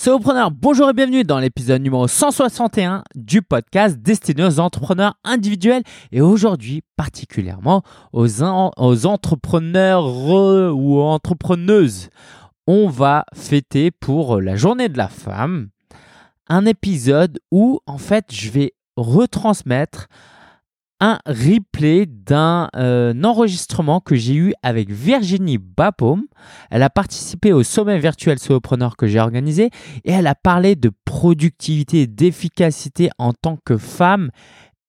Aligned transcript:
Solopreneur, 0.00 0.52
bonjour 0.52 0.88
et 0.88 0.92
bienvenue 0.92 1.24
dans 1.24 1.40
l'épisode 1.40 1.82
numéro 1.82 2.06
161 2.06 3.02
du 3.16 3.42
podcast 3.42 3.98
destiné 3.98 4.44
aux 4.44 4.60
entrepreneurs 4.60 5.18
individuels 5.24 5.82
et 6.12 6.20
aujourd'hui 6.20 6.82
particulièrement 6.96 7.82
aux, 8.12 8.44
aux 8.44 9.06
entrepreneurs 9.06 10.06
ou 10.06 11.00
entrepreneuses. 11.00 12.10
On 12.68 12.88
va 12.88 13.24
fêter 13.34 13.90
pour 13.90 14.40
la 14.40 14.54
journée 14.54 14.88
de 14.88 14.96
la 14.96 15.08
femme 15.08 15.70
un 16.46 16.64
épisode 16.64 17.40
où 17.50 17.80
en 17.86 17.98
fait 17.98 18.26
je 18.30 18.50
vais 18.50 18.74
retransmettre 18.96 20.06
un 21.00 21.18
replay 21.26 22.06
d'un 22.06 22.68
euh, 22.76 23.14
enregistrement 23.22 24.00
que 24.00 24.16
j'ai 24.16 24.34
eu 24.34 24.52
avec 24.62 24.90
Virginie 24.90 25.58
Bapaume. 25.58 26.24
Elle 26.70 26.82
a 26.82 26.90
participé 26.90 27.52
au 27.52 27.62
sommet 27.62 27.98
virtuel 27.98 28.38
solopreneur 28.38 28.96
que 28.96 29.06
j'ai 29.06 29.20
organisé 29.20 29.70
et 30.04 30.12
elle 30.12 30.26
a 30.26 30.34
parlé 30.34 30.74
de 30.74 30.90
productivité 31.04 32.06
d'efficacité 32.06 33.10
en 33.18 33.32
tant 33.32 33.58
que 33.64 33.76
femme 33.76 34.30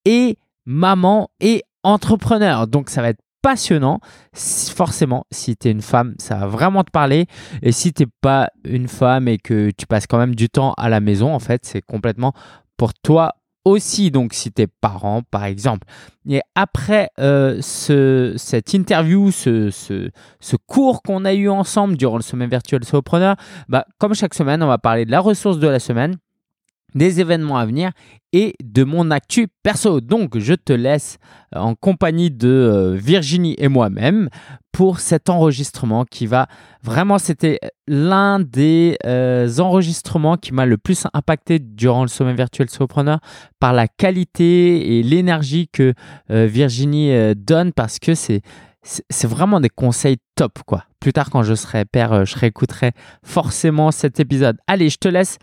et 0.06 0.38
maman 0.66 1.30
et 1.40 1.64
entrepreneur. 1.84 2.68
Donc 2.68 2.90
ça 2.90 3.02
va 3.02 3.10
être 3.10 3.22
passionnant. 3.42 4.00
Forcément, 4.34 5.26
si 5.32 5.56
tu 5.56 5.68
es 5.68 5.72
une 5.72 5.82
femme, 5.82 6.16
ça 6.18 6.36
va 6.36 6.48
vraiment 6.48 6.84
te 6.84 6.92
parler. 6.92 7.28
Et 7.62 7.72
si 7.72 7.94
tu 7.94 8.06
pas 8.22 8.50
une 8.66 8.88
femme 8.88 9.28
et 9.28 9.38
que 9.38 9.72
tu 9.78 9.86
passes 9.86 10.08
quand 10.08 10.18
même 10.18 10.36
du 10.36 10.50
temps 10.50 10.74
à 10.74 10.90
la 10.90 11.00
maison, 11.00 11.34
en 11.34 11.40
fait, 11.40 11.66
c'est 11.66 11.82
complètement 11.82 12.34
pour 12.78 12.94
toi 12.94 13.36
aussi, 13.66 14.12
donc 14.12 14.34
si 14.34 14.52
tes 14.52 14.68
parents 14.68 15.22
par 15.30 15.46
exemple. 15.46 15.88
Et 16.28 16.42
après 16.56 17.10
euh, 17.20 17.60
ce, 17.62 18.34
cette 18.38 18.74
interview, 18.74 19.32
ce, 19.32 19.70
ce, 19.70 20.56
cours 20.68 21.02
qu'on 21.02 21.26
a 21.26 21.34
eu 21.34 21.50
ensemble 21.50 21.98
durant 21.98 22.18
le 22.18 22.24
sommet 22.24 22.48
virtuel 22.48 22.84
Solopreneur, 22.84 23.36
bah, 23.68 23.86
comme 23.98 24.14
chaque 24.14 24.34
semaine, 24.34 24.62
on 24.64 24.68
va 24.68 24.78
parler 24.78 25.06
de 25.06 25.12
la 25.12 25.20
ressource 25.20 25.60
de 25.60 25.68
la 25.68 25.80
semaine 25.80 26.18
des 26.96 27.20
événements 27.20 27.58
à 27.58 27.66
venir 27.66 27.92
et 28.34 28.54
de 28.64 28.84
mon 28.84 29.12
actu 29.12 29.48
perso. 29.64 30.02
Donc, 30.02 30.38
je 30.38 30.54
te 30.54 30.74
laisse 30.74 31.18
euh, 31.56 31.60
en 31.60 31.76
compagnie 31.76 32.32
de 32.32 32.48
euh, 32.48 32.96
Virginie 32.96 33.56
et 33.58 33.68
moi-même 33.68 34.30
pour 34.72 35.00
cet 35.00 35.30
enregistrement 35.30 36.06
qui 36.06 36.28
va 36.28 36.48
vraiment, 36.84 37.18
c'était 37.18 37.60
l'un 37.88 38.40
des 38.40 38.98
euh, 39.06 39.50
enregistrements 39.58 40.38
qui 40.38 40.54
m'a 40.54 40.66
le 40.66 40.78
plus 40.78 41.06
impacté 41.14 41.60
durant 41.60 42.04
le 42.04 42.08
sommet 42.08 42.36
virtuel 42.36 42.70
Solopreneur 42.70 43.20
par 43.60 43.74
la 43.74 43.88
qualité 43.88 44.98
et 44.98 45.04
l'énergie 45.04 45.68
que 45.68 45.94
Virginie 46.30 47.36
donne 47.36 47.74
parce 47.74 48.00
que 48.00 48.14
c'est 48.14 48.42
c'est 48.82 49.28
vraiment 49.28 49.60
des 49.60 49.70
conseils 49.70 50.18
top 50.36 50.60
quoi. 50.66 50.86
Plus 51.02 51.12
tard 51.12 51.30
quand 51.30 51.44
je 51.44 51.54
serai 51.54 51.84
père, 51.84 52.26
je 52.26 52.38
réécouterai 52.38 52.92
forcément 53.24 53.92
cet 53.92 54.20
épisode. 54.22 54.58
Allez, 54.68 54.90
je 54.90 54.98
te 54.98 55.10
laisse 55.10 55.38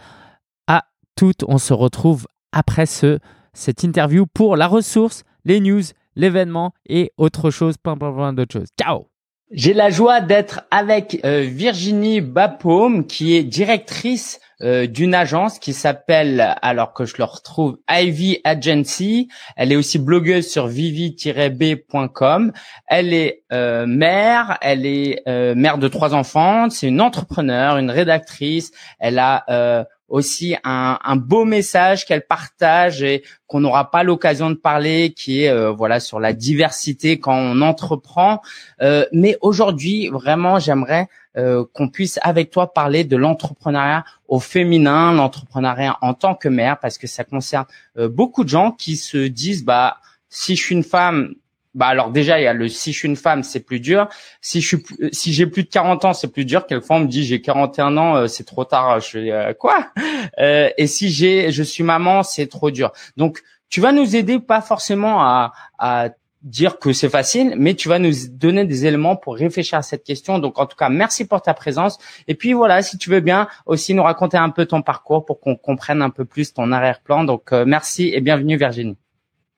toutes. 1.17 1.42
On 1.48 1.59
se 1.59 1.72
retrouve 1.72 2.27
après 2.53 2.86
ce, 2.86 3.19
cette 3.53 3.83
interview 3.83 4.27
pour 4.27 4.56
la 4.56 4.69
ressource, 4.69 5.25
les 5.45 5.61
news, 5.61 5.83
l'événement 6.14 6.73
et 6.89 7.12
autre 7.17 7.50
chose, 7.50 7.77
plein, 7.77 7.97
plein, 7.97 8.12
plein 8.12 8.33
d'autres 8.33 8.53
choses. 8.53 8.69
Ciao 8.78 9.08
J'ai 9.50 9.75
la 9.75 9.91
joie 9.91 10.20
d'être 10.20 10.62
avec 10.70 11.20
euh, 11.25 11.41
Virginie 11.41 12.20
Bapaume, 12.20 13.06
qui 13.06 13.36
est 13.36 13.42
directrice 13.42 14.41
euh, 14.62 14.86
d'une 14.86 15.14
agence 15.14 15.58
qui 15.58 15.75
s'appelle, 15.75 16.56
alors 16.62 16.95
que 16.95 17.05
je 17.05 17.17
le 17.19 17.25
retrouve, 17.25 17.77
Ivy 17.91 18.41
Agency. 18.45 19.28
Elle 19.56 19.73
est 19.73 19.77
aussi 19.77 19.98
blogueuse 19.98 20.48
sur 20.48 20.67
vivi-b.com. 20.67 22.53
Elle 22.86 23.12
est 23.12 23.42
euh, 23.53 23.84
mère, 23.86 24.56
elle 24.62 24.86
est 24.86 25.23
mère 25.27 25.77
de 25.78 25.89
trois 25.89 26.14
enfants. 26.14 26.70
C'est 26.70 26.89
une 26.89 27.03
entrepreneur, 27.03 27.77
une 27.77 27.91
rédactrice. 27.91 28.73
Elle 28.98 29.19
a 29.19 29.86
aussi 30.08 30.56
un, 30.64 30.98
un 31.02 31.16
beau 31.16 31.44
message 31.44 32.04
qu'elle 32.06 32.26
partage 32.26 33.02
et 33.02 33.22
qu'on 33.46 33.60
n'aura 33.60 33.90
pas 33.90 34.02
l'occasion 34.02 34.50
de 34.50 34.54
parler, 34.54 35.12
qui 35.16 35.42
est 35.42 35.50
euh, 35.50 35.70
voilà 35.70 36.00
sur 36.00 36.20
la 36.20 36.32
diversité 36.32 37.18
quand 37.18 37.36
on 37.36 37.61
entreprend. 37.61 38.40
Euh, 38.83 39.06
mais 39.12 39.36
aujourd'hui, 39.40 40.08
vraiment, 40.08 40.58
j'aimerais 40.58 41.08
euh, 41.36 41.64
qu'on 41.72 41.89
puisse 41.89 42.18
avec 42.22 42.50
toi 42.50 42.72
parler 42.72 43.05
de 43.05 43.16
l'entrepreneuriat 43.16 44.05
au 44.28 44.40
féminin, 44.40 45.12
l'entrepreneuriat 45.12 45.98
en 46.02 46.14
tant 46.14 46.34
que 46.34 46.48
mère, 46.48 46.78
parce 46.78 46.98
que 46.98 47.06
ça 47.06 47.24
concerne 47.24 47.66
beaucoup 47.96 48.45
de 48.45 48.48
gens 48.48 48.72
qui 48.72 48.96
se 48.96 49.18
disent 49.27 49.64
bah 49.64 49.98
si 50.28 50.56
je 50.56 50.62
suis 50.62 50.74
une 50.74 50.84
femme, 50.84 51.34
bah 51.77 51.87
alors 51.87 52.11
déjà 52.11 52.41
il 52.41 52.45
y 52.45 52.47
a 52.47 52.55
le 52.55 52.69
si 52.69 52.92
je 52.92 52.98
suis 52.98 53.09
une 53.09 53.17
femme 53.17 53.42
c'est 53.42 53.61
plus 53.61 53.81
dur 53.81 54.09
si 54.41 54.61
je 54.63 54.67
suis 54.67 54.85
si 55.13 55.33
j'ai 55.33 55.47
plus 55.47 55.63
de 55.63 55.69
40 55.69 56.07
ans 56.07 56.13
c'est 56.14 56.33
plus 56.33 56.47
dur 56.47 56.67
quelquefois 56.67 56.97
on 56.97 57.01
me 57.01 57.07
dit 57.07 57.23
j'ai 57.23 57.41
41 57.42 57.97
ans 57.98 58.17
euh, 58.17 58.27
c'est 58.27 58.45
trop 58.45 58.64
tard 58.64 58.98
je 59.01 59.07
fais 59.07 59.31
euh, 59.31 59.55
quoi? 59.55 59.87
Euh, 60.41 60.70
et 60.77 60.87
si 60.87 61.11
j'ai 61.11 61.53
je 61.53 61.63
suis 61.63 61.85
maman 61.85 62.23
c'est 62.23 62.47
trop 62.47 62.70
dur 62.70 62.92
donc 63.17 63.42
tu 63.69 63.81
vas 63.81 63.92
nous 63.92 64.17
aider 64.17 64.39
pas 64.41 64.61
forcément 64.61 65.23
à, 65.23 65.53
à 65.79 66.09
dire 66.42 66.79
que 66.79 66.92
c'est 66.92 67.09
facile, 67.09 67.55
mais 67.57 67.75
tu 67.75 67.89
vas 67.89 67.98
nous 67.98 68.13
donner 68.31 68.64
des 68.64 68.87
éléments 68.87 69.17
pour 69.17 69.37
réfléchir 69.37 69.79
à 69.79 69.83
cette 69.83 70.05
question. 70.05 70.39
Donc, 70.39 70.58
en 70.58 70.67
tout 70.67 70.77
cas, 70.77 70.89
merci 70.89 71.27
pour 71.27 71.43
ta 71.43 71.55
présence. 71.55 71.98
Et 72.29 72.35
puis, 72.35 72.53
voilà, 72.53 72.83
si 72.83 72.98
tu 72.98 73.08
veux 73.08 73.20
bien 73.20 73.48
aussi 73.67 73.95
nous 73.95 74.03
raconter 74.03 74.37
un 74.37 74.51
peu 74.51 74.67
ton 74.67 74.83
parcours 74.83 75.25
pour 75.25 75.41
qu'on 75.41 75.57
comprenne 75.57 76.03
un 76.03 76.11
peu 76.11 76.25
plus 76.25 76.53
ton 76.53 76.70
arrière-plan. 76.70 77.25
Donc, 77.25 77.53
merci 77.53 78.11
et 78.14 78.20
bienvenue, 78.20 78.57
Virginie. 78.57 78.97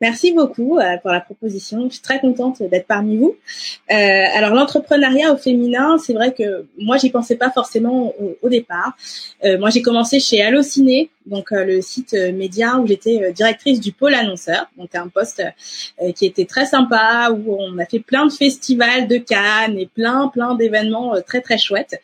Merci 0.00 0.32
beaucoup 0.32 0.78
euh, 0.78 0.96
pour 0.98 1.10
la 1.10 1.20
proposition. 1.20 1.88
Je 1.88 1.94
suis 1.94 2.02
très 2.02 2.20
contente 2.20 2.62
d'être 2.62 2.86
parmi 2.86 3.16
vous. 3.16 3.36
Euh, 3.90 3.94
alors 4.32 4.54
l'entrepreneuriat 4.54 5.32
au 5.32 5.36
féminin, 5.36 5.98
c'est 5.98 6.12
vrai 6.12 6.32
que 6.32 6.66
moi 6.78 6.98
j'y 6.98 7.10
pensais 7.10 7.34
pas 7.34 7.50
forcément 7.50 8.14
au, 8.42 8.48
départ. 8.48 8.96
Euh, 9.44 9.58
moi 9.58 9.70
j'ai 9.70 9.82
commencé 9.82 10.20
chez 10.20 10.40
Allociné, 10.40 11.10
donc 11.26 11.50
euh, 11.50 11.64
le 11.64 11.80
site 11.80 12.14
euh, 12.14 12.32
média 12.32 12.78
où 12.78 12.86
j'étais 12.86 13.32
directrice 13.32 13.80
du 13.80 13.90
pôle 13.90 14.14
annonceur. 14.14 14.66
Donc 14.76 14.94
un 14.94 15.08
poste 15.08 15.42
qui 16.14 16.26
était 16.26 16.44
très 16.44 16.66
sympa 16.66 17.30
où 17.32 17.56
on 17.58 17.78
a 17.78 17.84
fait 17.84 17.98
plein 17.98 18.26
de 18.26 18.32
festivals 18.32 19.08
de 19.08 19.16
Cannes 19.16 19.78
et 19.78 19.86
plein 19.86 20.28
plein 20.28 20.54
d'événements 20.54 21.14
très 21.26 21.40
très 21.40 21.58
chouettes. 21.58 22.00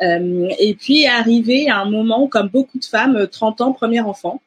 et 0.00 0.76
puis 0.78 1.06
arrivé 1.06 1.70
à 1.70 1.78
un 1.78 1.90
moment 1.90 2.26
comme 2.28 2.48
beaucoup 2.48 2.78
de 2.78 2.84
femmes, 2.84 3.26
30 3.26 3.62
ans, 3.62 3.72
premier 3.72 4.00
enfant 4.00 4.42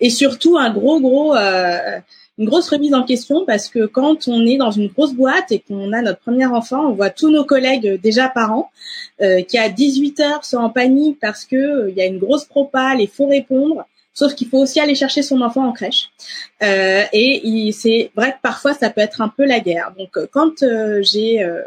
et 0.00 0.10
surtout 0.10 0.56
un 0.58 0.70
gros 0.70 1.00
gros 1.00 1.34
euh, 1.34 2.00
une 2.38 2.46
grosse 2.46 2.68
remise 2.68 2.94
en 2.94 3.02
question 3.02 3.44
parce 3.46 3.68
que 3.68 3.86
quand 3.86 4.28
on 4.28 4.44
est 4.44 4.58
dans 4.58 4.70
une 4.70 4.88
grosse 4.88 5.14
boîte 5.14 5.52
et 5.52 5.60
qu'on 5.60 5.92
a 5.92 6.02
notre 6.02 6.20
premier 6.20 6.46
enfant, 6.46 6.90
on 6.90 6.92
voit 6.92 7.10
tous 7.10 7.30
nos 7.30 7.44
collègues 7.44 7.98
déjà 8.00 8.28
parents 8.28 8.70
euh, 9.22 9.42
qui 9.42 9.56
à 9.56 9.70
18 9.70 10.20
heures 10.20 10.44
sont 10.44 10.58
en 10.58 10.68
panique 10.68 11.18
parce 11.20 11.44
que 11.44 11.56
euh, 11.56 11.90
y 11.90 12.02
a 12.02 12.06
une 12.06 12.18
grosse 12.18 12.44
propale 12.44 13.00
et 13.00 13.06
faut 13.06 13.28
répondre. 13.28 13.86
Sauf 14.18 14.34
qu'il 14.34 14.48
faut 14.48 14.56
aussi 14.56 14.80
aller 14.80 14.94
chercher 14.94 15.20
son 15.20 15.42
enfant 15.42 15.68
en 15.68 15.72
crèche. 15.72 16.08
Euh, 16.62 17.04
et 17.12 17.70
c'est 17.72 18.10
vrai 18.16 18.32
que 18.32 18.40
parfois 18.40 18.72
ça 18.72 18.88
peut 18.88 19.02
être 19.02 19.20
un 19.20 19.28
peu 19.28 19.44
la 19.44 19.60
guerre. 19.60 19.92
Donc 19.98 20.16
euh, 20.16 20.26
quand 20.32 20.62
euh, 20.62 21.02
j'ai 21.02 21.42
euh, 21.42 21.60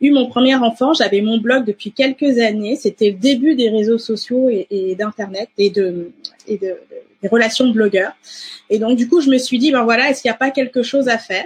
eu 0.00 0.10
mon 0.10 0.26
premier 0.26 0.54
enfant, 0.54 0.94
j'avais 0.94 1.20
mon 1.20 1.36
blog 1.36 1.66
depuis 1.66 1.92
quelques 1.92 2.38
années. 2.38 2.76
C'était 2.76 3.10
le 3.10 3.18
début 3.18 3.54
des 3.56 3.68
réseaux 3.68 3.98
sociaux 3.98 4.48
et, 4.48 4.66
et 4.70 4.94
d'internet 4.94 5.50
et 5.58 5.68
de 5.68 6.12
et 6.48 6.56
de, 6.56 6.78
des 7.20 7.28
relations 7.28 7.68
blogueurs. 7.68 8.14
Et 8.70 8.78
donc 8.78 8.96
du 8.96 9.06
coup 9.06 9.20
je 9.20 9.28
me 9.28 9.36
suis 9.36 9.58
dit 9.58 9.70
ben 9.70 9.84
voilà 9.84 10.08
est-ce 10.08 10.22
qu'il 10.22 10.30
n'y 10.30 10.34
a 10.34 10.38
pas 10.38 10.50
quelque 10.50 10.82
chose 10.82 11.08
à 11.08 11.18
faire? 11.18 11.44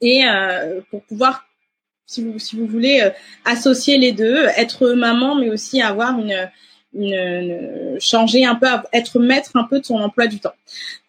Et 0.00 0.22
pour 0.90 1.02
pouvoir 1.02 1.44
si 2.06 2.24
vous 2.24 2.38
si 2.38 2.56
vous 2.56 2.66
voulez 2.66 3.06
associer 3.44 3.98
les 3.98 4.12
deux, 4.12 4.46
être 4.56 4.88
maman 4.90 5.34
mais 5.34 5.50
aussi 5.50 5.82
avoir 5.82 6.18
une 6.18 6.48
une, 6.94 7.96
changer 8.00 8.44
un 8.44 8.54
peu, 8.54 8.66
être 8.92 9.18
maître 9.18 9.50
un 9.54 9.64
peu 9.64 9.80
de 9.80 9.84
son 9.84 9.96
emploi 9.96 10.26
du 10.26 10.40
temps. 10.40 10.54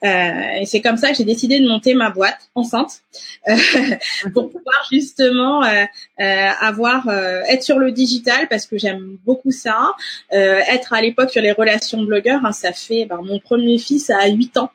Euh, 0.03 0.62
et 0.62 0.66
c'est 0.66 0.81
comme 0.81 0.97
ça 0.97 1.12
que 1.12 1.17
j'ai 1.17 1.23
décidé 1.23 1.59
de 1.59 1.67
monter 1.67 1.94
ma 1.94 2.09
boîte 2.09 2.50
enceinte 2.56 3.01
euh, 3.47 3.56
pour 4.34 4.50
pouvoir 4.50 4.88
justement 4.91 5.63
euh, 5.63 5.84
euh 6.19 6.50
avoir 6.62 7.07
euh, 7.09 7.41
être 7.50 7.63
sur 7.63 7.79
le 7.79 7.91
digital 7.91 8.47
parce 8.50 8.66
que 8.66 8.78
j'aime 8.78 9.17
beaucoup 9.25 9.51
ça. 9.51 9.94
Euh, 10.34 10.59
être 10.69 10.94
à 10.94 11.01
l'époque 11.01 11.31
sur 11.31 11.41
les 11.41 11.51
relations 11.51 12.02
blogueurs, 12.03 12.46
hein, 12.46 12.52
ça 12.52 12.72
fait 12.72 13.05
ben, 13.05 13.20
mon 13.23 13.40
premier 13.40 13.78
fils 13.78 14.09
a 14.09 14.28
8 14.28 14.58
ans. 14.58 14.72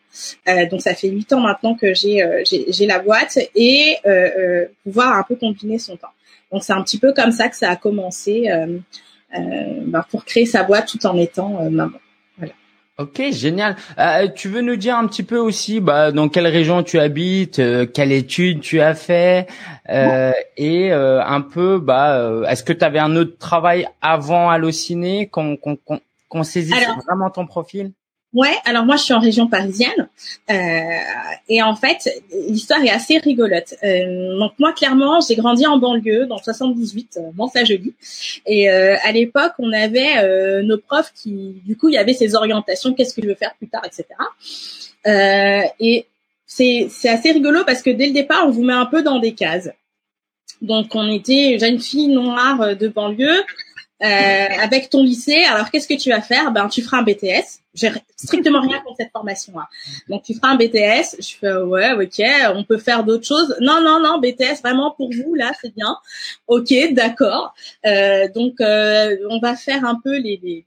donc 0.71 0.81
ça 0.83 0.95
fait 0.95 1.09
8 1.09 1.33
ans 1.33 1.41
maintenant 1.41 1.75
que 1.75 1.95
j'ai 1.95 2.23
j'ai 2.45 2.87
la 2.87 2.99
boîte 2.99 3.39
et 3.55 3.97
pouvoir 4.85 5.15
un 5.15 5.23
peu 5.23 5.37
combiner 5.37 5.79
son 5.79 5.97
temps. 5.97 6.09
Donc 6.53 6.63
c'est 6.63 6.73
un 6.73 6.83
petit 6.83 6.99
peu 6.99 7.13
comme 7.13 7.33
ça 7.33 7.49
que 7.49 7.57
ça 7.57 7.71
a 7.71 7.77
commencé. 7.77 8.49
Euh, 9.35 9.81
bah, 9.87 10.07
pour 10.11 10.25
créer 10.25 10.47
sa 10.47 10.63
boîte 10.63 10.89
tout 10.89 11.07
en 11.07 11.17
étant 11.17 11.61
euh, 11.61 11.71
maman. 11.71 11.99
Voilà. 12.39 12.53
Ok, 12.99 13.21
génial. 13.33 13.77
Euh, 13.99 14.29
tu 14.29 14.49
veux 14.49 14.61
nous 14.61 14.77
dire 14.77 14.97
un 14.97 15.07
petit 15.07 15.25
peu 15.25 15.39
aussi 15.39 15.81
bah, 15.81 16.13
dans 16.13 16.29
quelle 16.29 16.47
région 16.47 16.83
tu 16.83 16.99
habites, 17.01 17.59
euh, 17.59 17.87
quelle 17.87 18.13
étude 18.13 18.61
tu 18.61 18.81
as 18.81 18.95
fait, 18.95 19.49
euh, 19.91 20.33
et 20.57 20.93
euh, 20.93 21.25
un 21.25 21.41
peu, 21.41 21.79
bah, 21.79 22.43
est-ce 22.49 22.63
que 22.63 22.73
tu 22.73 22.85
avais 22.85 23.01
un 23.01 23.17
autre 23.17 23.39
travail 23.39 23.89
avant 24.01 24.51
Allociné 24.51 25.29
qu'on 25.29 25.57
qu'on 25.57 25.79
qu'on 26.29 26.43
saisisse 26.43 26.87
vraiment 27.07 27.31
ton 27.31 27.47
profil? 27.47 27.93
Ouais, 28.35 28.57
alors 28.65 28.85
moi 28.85 28.97
je 28.97 29.03
suis 29.05 29.15
en 29.15 29.21
région 29.21 29.47
parisienne 29.47 30.09
euh, 30.51 30.55
et 31.49 31.63
en 31.63 31.77
fait 31.77 32.11
l'histoire 32.49 32.83
est 32.83 32.91
assez 32.91 33.19
rigolote. 33.19 33.75
Euh, 33.85 34.37
donc 34.37 34.55
moi 34.59 34.73
clairement 34.73 35.21
j'ai 35.21 35.37
grandi 35.37 35.65
en 35.69 35.79
banlieue 35.79 36.27
dans 36.27 36.39
78, 36.39 37.19
euh, 37.19 37.47
ça 37.55 37.65
joli 37.65 37.95
et 38.45 38.69
euh, 38.69 38.97
à 39.05 39.13
l'époque 39.13 39.53
on 39.61 39.73
avait 39.73 40.19
euh, 40.19 40.63
nos 40.63 40.79
profs 40.79 41.13
qui 41.15 41.63
du 41.65 41.77
coup 41.77 41.89
il 41.91 41.95
y 41.95 41.97
avait 41.97 42.13
ces 42.13 42.35
orientations, 42.35 42.93
qu'est-ce 42.93 43.15
que 43.15 43.23
je 43.23 43.29
veux 43.29 43.37
faire 43.37 43.55
plus 43.55 43.69
tard, 43.69 43.83
etc. 43.87 44.05
Euh, 45.07 45.61
et 45.79 46.07
c'est 46.45 46.89
c'est 46.91 47.11
assez 47.11 47.31
rigolo 47.31 47.61
parce 47.65 47.83
que 47.83 47.91
dès 47.91 48.07
le 48.07 48.13
départ 48.13 48.49
on 48.49 48.51
vous 48.51 48.65
met 48.65 48.73
un 48.73 48.87
peu 48.87 49.05
dans 49.05 49.21
des 49.21 49.35
cases. 49.35 49.71
Donc 50.61 50.97
on 50.97 51.09
était 51.09 51.57
jeune 51.61 51.79
fille 51.79 52.09
noire 52.09 52.77
de 52.77 52.89
banlieue 52.89 53.31
euh, 53.31 53.43
avec 54.05 54.91
ton 54.91 55.03
lycée. 55.03 55.43
Alors 55.45 55.71
qu'est-ce 55.71 55.89
que 55.89 55.95
tu 55.95 56.11
vas 56.11 56.21
faire? 56.21 56.53
Ben 56.53 56.69
tu 56.69 56.83
feras 56.83 56.99
un 56.99 57.03
BTS. 57.03 57.61
J'ai 57.75 57.91
strictement 58.17 58.61
rien 58.61 58.79
contre 58.81 58.97
cette 58.99 59.11
formation. 59.13 59.59
Hein. 59.59 59.67
Donc 60.09 60.23
tu 60.23 60.35
feras 60.35 60.49
un 60.49 60.57
BTS. 60.57 61.17
Je 61.21 61.37
fais 61.41 61.53
ouais 61.53 61.93
ok. 61.93 62.23
On 62.55 62.65
peut 62.65 62.79
faire 62.79 63.05
d'autres 63.05 63.27
choses. 63.27 63.57
Non 63.61 63.81
non 63.83 64.01
non 64.01 64.19
BTS 64.19 64.61
vraiment 64.63 64.91
pour 64.93 65.11
vous 65.13 65.35
là 65.35 65.53
c'est 65.61 65.75
bien. 65.75 65.97
Ok 66.47 66.73
d'accord. 66.93 67.55
Euh, 67.87 68.29
donc 68.35 68.61
euh, 68.61 69.17
on 69.31 69.41
va 69.41 69.57
faire 69.57 69.85
un 69.85 70.01
peu 70.03 70.17
les, 70.19 70.41
les 70.43 70.65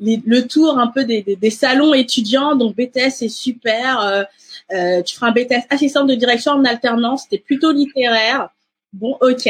les, 0.00 0.22
le 0.24 0.46
tour 0.46 0.78
un 0.78 0.88
peu 0.88 1.04
des, 1.04 1.22
des, 1.22 1.36
des, 1.36 1.50
salons 1.50 1.94
étudiants. 1.94 2.56
Donc 2.56 2.76
BTS 2.76 3.10
c'est 3.10 3.28
super. 3.28 4.00
Euh, 4.00 4.22
euh, 4.72 5.02
tu 5.02 5.14
feras 5.16 5.28
un 5.28 5.32
BTS 5.32 5.66
assistante 5.70 6.08
de 6.08 6.14
direction 6.14 6.52
en 6.52 6.64
alternance. 6.64 7.24
C'était 7.24 7.42
plutôt 7.42 7.72
littéraire. 7.72 8.50
Bon, 8.92 9.16
ok. 9.20 9.48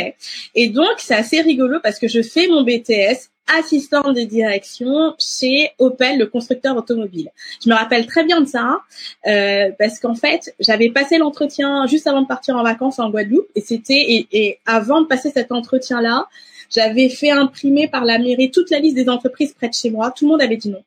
Et 0.54 0.68
donc, 0.68 0.94
c'est 0.98 1.14
assez 1.14 1.40
rigolo 1.40 1.78
parce 1.82 1.98
que 1.98 2.08
je 2.08 2.22
fais 2.22 2.48
mon 2.48 2.62
BTS 2.62 3.30
assistante 3.58 4.14
de 4.14 4.22
direction 4.22 5.14
chez 5.18 5.70
Opel, 5.78 6.18
le 6.18 6.26
constructeur 6.26 6.76
automobile. 6.76 7.30
Je 7.64 7.70
me 7.70 7.74
rappelle 7.74 8.06
très 8.06 8.24
bien 8.24 8.40
de 8.40 8.46
ça 8.46 8.80
euh, 9.26 9.70
parce 9.78 9.98
qu'en 10.00 10.14
fait, 10.14 10.54
j'avais 10.60 10.90
passé 10.90 11.18
l'entretien 11.18 11.86
juste 11.86 12.06
avant 12.06 12.22
de 12.22 12.26
partir 12.26 12.56
en 12.56 12.62
vacances 12.62 12.98
en 12.98 13.10
Guadeloupe 13.10 13.48
et 13.54 13.60
c'était 13.60 13.94
et, 13.94 14.28
et, 14.32 14.58
avant 14.66 15.00
de 15.00 15.06
passer 15.06 15.30
cet 15.30 15.50
entretien-là, 15.50 16.28
j'avais 16.70 17.08
fait 17.08 17.30
imprimer 17.30 17.88
par 17.88 18.04
la 18.04 18.18
mairie 18.18 18.50
toute 18.50 18.70
la 18.70 18.80
liste 18.80 18.96
des 18.96 19.08
entreprises 19.08 19.54
près 19.54 19.68
de 19.68 19.74
chez 19.74 19.90
moi. 19.90 20.10
Tout 20.10 20.26
le 20.26 20.32
monde 20.32 20.42
avait 20.42 20.58
dit 20.58 20.68
non. 20.68 20.82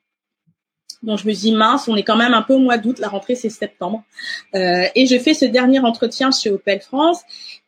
Donc 1.03 1.19
je 1.19 1.27
me 1.27 1.33
dis 1.33 1.51
mince, 1.51 1.87
on 1.87 1.95
est 1.95 2.03
quand 2.03 2.15
même 2.15 2.33
un 2.33 2.41
peu 2.41 2.53
au 2.53 2.59
mois 2.59 2.77
d'août, 2.77 2.99
la 2.99 3.07
rentrée 3.07 3.35
c'est 3.35 3.49
septembre, 3.49 4.03
euh, 4.55 4.85
et 4.95 5.07
je 5.07 5.17
fais 5.17 5.33
ce 5.33 5.45
dernier 5.45 5.79
entretien 5.79 6.29
chez 6.31 6.51
Opel 6.51 6.79
France 6.81 7.21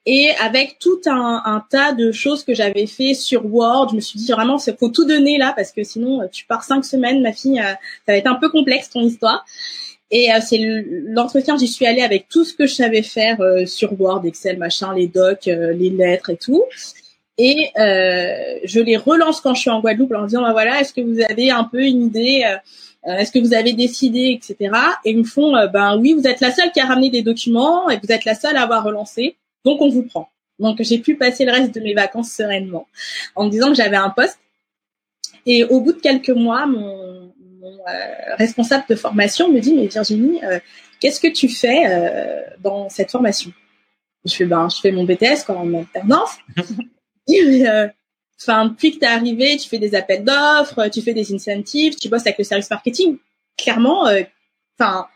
et 0.06 0.30
avec 0.42 0.80
tout 0.80 1.00
un, 1.06 1.64
tas 1.70 1.94
de 1.94 2.12
choses 2.12 2.44
que 2.44 2.54
j'avais 2.54 2.88
fait 2.88 3.14
sur 3.14 3.46
Word, 3.46 3.90
je 3.92 3.96
me 3.96 4.02
suis 4.02 4.20
dit 4.20 4.32
vraiment 4.32 4.58
c'est 4.58 4.78
faut 4.78 4.90
tout 4.90 5.06
donner 5.06 5.38
là 5.38 5.54
parce 5.56 5.72
que 5.72 5.84
sinon 5.84 6.22
euh, 6.22 6.28
tu 6.32 6.46
pars 6.46 6.64
cinq 6.64 6.84
semaines, 6.84 7.22
ma 7.22 7.32
fille, 7.32 7.60
euh, 7.60 7.74
ça 8.06 8.12
va 8.12 8.18
être 8.18 8.28
un 8.28 8.36
peu 8.36 8.50
complexe 8.50 8.90
ton 8.90 9.02
histoire. 9.02 9.46
Et 10.12 10.32
euh, 10.32 10.40
c'est 10.46 10.60
l'entretien, 11.08 11.58
j'y 11.58 11.68
suis 11.68 11.88
allée 11.88 12.02
avec 12.02 12.28
tout 12.28 12.44
ce 12.44 12.54
que 12.54 12.68
je 12.68 12.76
savais 12.76 13.02
faire 13.02 13.42
euh, 13.42 13.66
sur 13.66 14.00
Word, 14.00 14.26
Excel, 14.26 14.58
machin, 14.58 14.94
les 14.94 15.08
docs, 15.08 15.46
les 15.46 15.90
lettres 15.90 16.30
et 16.30 16.38
tout. 16.38 16.64
Et 17.40 17.72
je 17.76 18.80
les 18.80 18.98
relance 18.98 19.42
quand 19.42 19.56
je 19.56 19.62
suis 19.62 19.70
en 19.72 19.80
Guadeloupe 19.80 20.14
en 20.14 20.26
disant 20.26 20.42
bah 20.44 20.52
voilà, 20.52 20.82
est-ce 20.82 20.94
que 20.94 21.02
vous 21.02 21.20
avez 21.22 21.50
un 21.50 21.64
peu 21.64 21.82
une 21.82 22.04
idée 22.04 22.44
euh, 22.46 22.58
est-ce 23.06 23.32
que 23.32 23.40
vous 23.40 23.54
avez 23.54 23.74
décidé, 23.74 24.38
etc. 24.38 24.76
Et 25.04 25.12
ils 25.12 25.18
me 25.18 25.24
font, 25.24 25.56
euh, 25.56 25.68
ben 25.68 25.98
oui, 25.98 26.14
vous 26.14 26.26
êtes 26.28 26.42
la 26.42 26.52
seule 26.52 26.72
qui 26.72 26.80
a 26.80 26.86
ramené 26.86 27.10
des 27.10 27.22
documents 27.22 27.90
et 27.90 28.00
vous 28.02 28.12
êtes 28.12 28.26
la 28.26 28.36
seule 28.36 28.56
à 28.56 28.64
avoir 28.64 28.84
relancé, 28.84 29.36
donc 29.66 29.82
on 29.82 29.90
vous 29.90 30.04
prend. 30.04 30.30
Donc 30.60 30.82
j'ai 30.82 31.00
pu 31.00 31.16
passer 31.16 31.46
le 31.46 31.52
reste 31.52 31.76
de 31.76 31.82
mes 31.82 31.94
vacances 31.94 32.32
sereinement 32.32 32.88
en 33.36 33.46
me 33.46 33.50
disant 33.50 33.70
que 33.70 33.76
j'avais 33.76 33.98
un 33.98 34.10
poste. 34.10 34.40
Et 35.46 35.66
au 35.66 35.82
bout 35.82 35.94
de 35.94 36.00
quelques 36.00 36.30
mois, 36.30 36.66
mon, 36.66 37.34
mon 37.60 37.78
euh, 37.90 38.36
responsable 38.38 38.86
de 38.88 38.96
formation 38.96 39.52
me 39.52 39.60
dit, 39.60 39.74
mais 39.74 39.88
Virginie, 39.88 40.40
qu'est-ce 41.02 41.20
que 41.20 41.28
tu 41.28 41.50
fais 41.50 42.46
dans 42.62 42.88
cette 42.88 43.12
formation? 43.12 43.52
Je 44.24 44.34
fais, 44.34 44.46
ben, 44.46 44.70
je 44.70 44.80
fais 44.80 44.92
mon 44.92 45.04
BTS 45.04 45.44
quand 45.46 45.58
en 45.58 45.74
alternance. 45.74 46.38
Enfin, 48.46 48.66
depuis 48.66 48.92
que 48.92 49.00
tu 49.00 49.06
es 49.06 49.08
arrivé, 49.08 49.58
tu 49.58 49.70
fais 49.70 49.80
des 49.80 49.96
appels 49.96 50.24
d'offres, 50.24 50.90
tu 50.90 51.02
fais 51.02 51.14
des 51.14 51.34
incentives, 51.34 51.96
tu 51.96 52.10
bosses 52.10 52.22
avec 52.22 52.38
le 52.38 52.44
service 52.44 52.70
marketing. 52.70 53.18
Clairement, 53.58 54.08
euh, 54.08 54.22
enfin, 54.78 55.08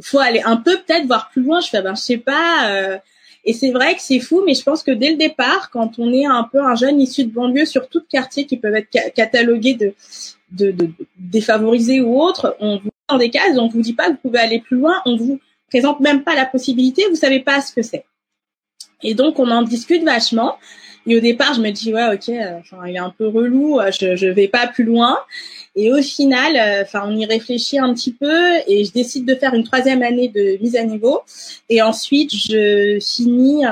faut 0.00 0.18
aller 0.18 0.42
un 0.44 0.56
peu 0.56 0.76
peut-être 0.76 1.06
voir 1.06 1.30
plus 1.30 1.42
loin. 1.42 1.60
Je 1.60 1.68
fais, 1.68 1.82
ben, 1.82 1.94
je 1.94 2.00
sais 2.00 2.18
pas. 2.18 2.70
Euh, 2.70 2.98
et 3.44 3.52
c'est 3.52 3.70
vrai 3.70 3.94
que 3.94 4.02
c'est 4.02 4.18
fou, 4.18 4.42
mais 4.44 4.54
je 4.54 4.62
pense 4.62 4.82
que 4.82 4.90
dès 4.90 5.10
le 5.10 5.16
départ, 5.16 5.70
quand 5.70 5.98
on 5.98 6.12
est 6.12 6.26
un 6.26 6.42
peu 6.50 6.60
un 6.60 6.74
jeune 6.74 7.00
issu 7.00 7.24
de 7.24 7.30
banlieue 7.30 7.64
sur 7.64 7.88
tout 7.88 8.02
quartier 8.08 8.44
qui 8.44 8.56
peuvent 8.56 8.74
être 8.74 8.90
catalogués 9.14 9.74
de, 9.74 9.94
de, 10.50 10.72
de, 10.72 10.90
défavorisés 11.16 12.00
ou 12.00 12.20
autres, 12.20 12.56
on 12.58 12.78
vous 12.78 12.90
dans 13.08 13.18
des 13.18 13.30
cases, 13.30 13.56
on 13.56 13.68
vous 13.68 13.82
dit 13.82 13.92
pas 13.92 14.06
que 14.06 14.12
vous 14.12 14.18
pouvez 14.18 14.40
aller 14.40 14.60
plus 14.60 14.78
loin, 14.78 15.00
on 15.06 15.16
vous 15.16 15.40
présente 15.68 16.00
même 16.00 16.24
pas 16.24 16.34
la 16.34 16.44
possibilité, 16.44 17.04
vous 17.08 17.16
savez 17.16 17.38
pas 17.38 17.60
ce 17.60 17.72
que 17.72 17.82
c'est. 17.82 18.04
Et 19.02 19.14
donc 19.14 19.38
on 19.38 19.48
en 19.50 19.62
discute 19.62 20.02
vachement. 20.02 20.58
Et 21.06 21.16
au 21.16 21.20
départ, 21.20 21.54
je 21.54 21.60
me 21.60 21.70
dis 21.70 21.94
ouais, 21.94 22.14
ok, 22.14 22.28
euh, 22.28 22.58
enfin 22.58 22.86
il 22.86 22.96
est 22.96 23.00
un 23.00 23.14
peu 23.16 23.28
relou, 23.28 23.78
euh, 23.78 23.90
je 23.92 24.16
je 24.16 24.26
vais 24.26 24.48
pas 24.48 24.66
plus 24.66 24.84
loin. 24.84 25.18
Et 25.76 25.92
au 25.92 26.02
final, 26.02 26.56
euh, 26.56 26.82
enfin 26.82 27.02
on 27.06 27.16
y 27.16 27.24
réfléchit 27.26 27.78
un 27.78 27.92
petit 27.94 28.12
peu 28.12 28.56
et 28.66 28.84
je 28.84 28.92
décide 28.92 29.26
de 29.26 29.34
faire 29.34 29.54
une 29.54 29.64
troisième 29.64 30.02
année 30.02 30.28
de 30.28 30.60
mise 30.60 30.76
à 30.76 30.84
niveau. 30.84 31.20
Et 31.68 31.82
ensuite, 31.82 32.32
je 32.34 32.98
finis 33.00 33.64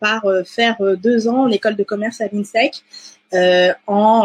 par 0.00 0.24
faire 0.46 0.76
deux 0.96 1.28
ans 1.28 1.44
en 1.44 1.50
école 1.50 1.76
de 1.76 1.84
commerce 1.84 2.20
à 2.20 2.28
l'INSEC 2.28 2.84
en 3.86 4.24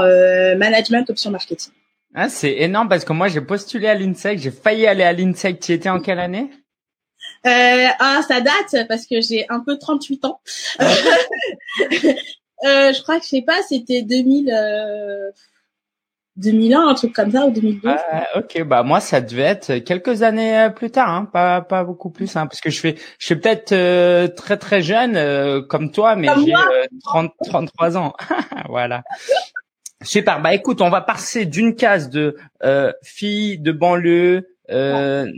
management 0.57 1.09
option 1.09 1.31
marketing. 1.31 1.73
Ah, 2.15 2.29
c'est 2.29 2.53
énorme 2.59 2.89
parce 2.89 3.05
que 3.05 3.13
moi 3.13 3.27
j'ai 3.27 3.41
postulé 3.41 3.87
à 3.87 3.95
l'INSEC, 3.95 4.37
j'ai 4.37 4.51
failli 4.51 4.85
aller 4.85 5.03
à 5.03 5.13
l'INSEC. 5.13 5.59
Tu 5.59 5.71
étais 5.71 5.89
en 5.89 5.99
quelle 5.99 6.19
année? 6.19 6.51
Euh, 7.45 7.87
ah, 7.99 8.21
ça 8.27 8.39
date 8.41 8.87
parce 8.87 9.05
que 9.05 9.19
j'ai 9.21 9.45
un 9.49 9.59
peu 9.59 9.77
38 9.77 10.25
ans. 10.25 10.39
Euh, 12.65 12.93
je 12.93 13.01
crois 13.01 13.19
que 13.19 13.25
je 13.25 13.29
sais 13.29 13.41
pas, 13.41 13.61
c'était 13.67 14.03
2000. 14.03 14.51
Euh... 14.51 15.31
2001, 16.37 16.87
un 16.87 16.93
truc 16.95 17.13
comme 17.13 17.31
ça, 17.31 17.45
ou 17.45 17.51
2002. 17.51 17.89
Ah, 17.89 18.27
ok, 18.35 18.63
bah 18.63 18.81
moi 18.83 18.99
ça 18.99 19.21
devait 19.21 19.43
être 19.43 19.77
quelques 19.79 20.23
années 20.23 20.57
euh, 20.57 20.69
plus 20.69 20.89
tard, 20.89 21.09
hein, 21.09 21.25
pas 21.25 21.61
pas 21.61 21.83
beaucoup 21.83 22.09
plus, 22.09 22.35
hein, 22.35 22.47
parce 22.47 22.59
que 22.59 22.71
je 22.71 22.79
fais 22.79 22.95
je 23.19 23.25
suis 23.25 23.35
peut-être 23.35 23.71
euh, 23.71 24.27
très 24.27 24.57
très 24.57 24.81
jeune 24.81 25.15
euh, 25.15 25.61
comme 25.61 25.91
toi, 25.91 26.15
mais 26.15 26.29
j'ai 26.43 26.53
30 27.03 27.31
33 27.45 27.97
ans, 27.97 28.13
voilà. 28.69 29.03
Super. 30.01 30.41
Bah 30.41 30.53
écoute, 30.53 30.81
on 30.81 30.89
va 30.89 31.01
passer 31.01 31.45
d'une 31.45 31.75
case 31.75 32.09
de 32.09 32.35
fille 33.03 33.59
de 33.59 33.71
banlieue 33.71 34.47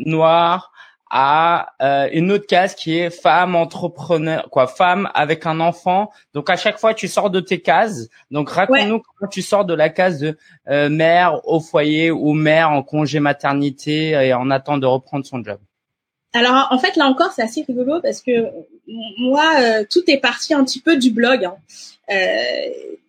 noire 0.06 0.72
à 1.18 1.72
euh, 1.82 2.10
une 2.12 2.30
autre 2.30 2.46
case 2.46 2.76
qui 2.76 2.98
est 2.98 3.10
femme 3.10 3.56
entrepreneur, 3.56 4.50
quoi, 4.50 4.68
femme 4.68 5.10
avec 5.14 5.46
un 5.46 5.62
enfant. 5.62 6.12
Donc 6.34 6.50
à 6.50 6.58
chaque 6.58 6.78
fois, 6.78 6.94
tu 6.94 7.08
sors 7.08 7.30
de 7.30 7.40
tes 7.40 7.62
cases. 7.62 8.10
Donc 8.32 8.50
raconte-nous 8.50 9.00
comment 9.00 9.30
tu 9.32 9.42
sors 9.42 9.64
de 9.64 9.74
la 9.74 9.88
case 9.88 10.20
de 10.20 10.38
euh, 10.68 10.90
mère 10.90 11.40
au 11.48 11.62
foyer 11.62 12.12
ou 12.12 12.34
mère 12.34 12.72
en 12.72 12.84
congé 12.84 13.22
maternité 13.22 14.10
et 14.10 14.34
en 14.34 14.52
attente 14.52 14.82
de 14.82 14.88
reprendre 14.88 15.26
son 15.26 15.42
job. 15.42 15.58
Alors 16.34 16.68
en 16.70 16.80
fait 16.80 16.98
là 16.98 17.06
encore 17.06 17.32
c'est 17.32 17.44
assez 17.44 17.62
rigolo 17.62 18.02
parce 18.02 18.22
que 18.22 18.50
moi 19.18 19.54
euh, 19.62 19.86
tout 19.90 20.04
est 20.08 20.18
parti 20.18 20.54
un 20.54 20.66
petit 20.66 20.82
peu 20.82 20.98
du 20.98 21.12
blog. 21.12 21.46
Hein. 21.46 21.56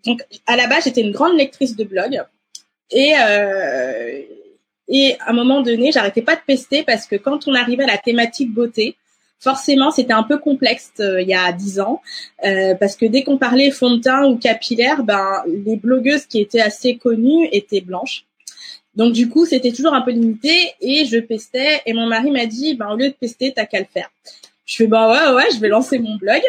donc 0.05 0.23
à 0.47 0.55
la 0.55 0.69
base 0.69 0.85
j'étais 0.85 1.01
une 1.01 1.11
grande 1.11 1.37
lectrice 1.37 1.75
de 1.75 1.83
blog 1.83 2.23
et 2.93 3.15
et 4.89 5.17
à 5.21 5.31
un 5.31 5.33
moment 5.33 5.63
donné, 5.63 5.93
j'arrêtais 5.93 6.23
pas 6.23 6.37
de 6.37 6.41
pester 6.47 6.83
parce 6.85 7.07
que 7.07 7.17
quand 7.17 7.49
on 7.49 7.55
arrivait 7.55 7.85
à 7.85 7.89
la 7.89 7.99
thématique 7.99 8.53
beauté, 8.53 8.97
forcément, 9.41 9.91
c'était 9.91 10.13
un 10.13 10.23
peu 10.23 10.39
complexe 10.39 10.93
euh, 11.01 11.21
il 11.21 11.29
y 11.29 11.35
a 11.35 11.53
dix 11.53 11.81
ans 11.81 12.01
euh, 12.45 12.75
parce 12.75 12.97
que 12.97 13.07
dès 13.07 13.23
qu'on 13.23 13.39
parlait 13.39 13.71
fond 13.71 13.97
de 13.97 14.01
teint 14.01 14.27
ou 14.27 14.37
capillaire, 14.37 15.03
ben 15.03 15.43
les 15.47 15.77
blogueuses 15.77 16.27
qui 16.27 16.41
étaient 16.41 16.61
assez 16.61 16.97
connues 16.97 17.49
étaient 17.53 17.81
blanches. 17.81 18.25
Donc 18.95 19.13
du 19.13 19.29
coup, 19.29 19.45
c'était 19.45 19.73
toujours 19.73 19.93
un 19.93 20.01
peu 20.01 20.11
limité 20.11 20.73
et 20.81 21.05
je 21.05 21.19
pestais 21.19 21.83
et 21.85 21.93
mon 21.93 22.07
mari 22.07 22.31
m'a 22.31 22.47
dit 22.47 22.75
ben 22.75 22.89
au 22.91 22.97
lieu 22.97 23.09
de 23.09 23.15
pester, 23.15 23.53
t'as 23.53 23.67
qu'à 23.67 23.81
le 23.81 23.87
faire. 23.87 24.11
Je 24.65 24.77
fais 24.77 24.87
bah 24.87 25.13
ouais 25.13 25.35
ouais, 25.35 25.51
je 25.55 25.61
vais 25.61 25.69
lancer 25.69 25.99
mon 25.99 26.17
blog. 26.17 26.41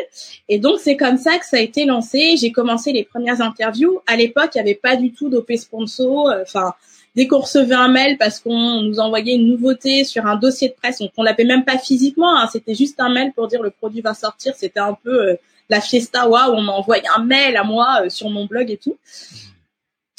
Et 0.48 0.58
donc 0.58 0.80
c'est 0.80 0.96
comme 0.96 1.18
ça 1.18 1.38
que 1.38 1.46
ça 1.46 1.58
a 1.58 1.60
été 1.60 1.86
lancé. 1.86 2.38
J'ai 2.38 2.52
commencé 2.52 2.94
les 2.94 3.04
premières 3.04 3.42
interviews. 3.42 4.00
À 4.08 4.16
l'époque, 4.16 4.52
il 4.56 4.60
y 4.60 4.62
avait 4.62 4.76
pas 4.76 4.96
du 4.96 5.12
tout 5.12 5.30
d'OP 5.30 5.52
sponsor. 5.58 6.30
Euh, 6.30 6.42
enfin, 6.42 6.74
dès 7.18 7.26
qu'on 7.26 7.40
recevait 7.40 7.74
un 7.74 7.88
mail 7.88 8.20
parce 8.20 8.40
qu'on 8.40 8.84
nous 8.84 9.00
envoyait 9.00 9.34
une 9.34 9.48
nouveauté 9.48 10.04
sur 10.04 10.28
un 10.28 10.36
dossier 10.36 10.70
de 10.70 10.76
presse, 10.76 11.00
donc 11.00 11.12
on 11.18 11.24
l'avait 11.24 11.46
même 11.46 11.66
pas 11.66 11.80
physiquement, 11.80 12.38
hein, 12.38 12.48
c'était 12.54 12.76
juste 12.76 13.00
un 13.00 13.10
mail 13.10 13.34
pour 13.34 13.48
dire 13.48 13.64
le 13.64 13.72
produit 13.72 14.02
va 14.02 14.14
sortir, 14.14 14.54
c'était 14.56 14.80
un 14.80 14.94
peu 14.94 15.30
euh, 15.30 15.36
la 15.68 15.82
fiesta, 15.82 16.30
waouh, 16.30 16.54
on 16.54 16.62
m'a 16.62 16.74
envoyé 16.74 17.02
un 17.16 17.24
mail 17.24 17.58
à 17.58 17.64
moi 17.64 18.04
euh, 18.04 18.10
sur 18.10 18.30
mon 18.30 18.46
blog 18.46 18.70
et 18.70 18.78
tout. 18.78 18.98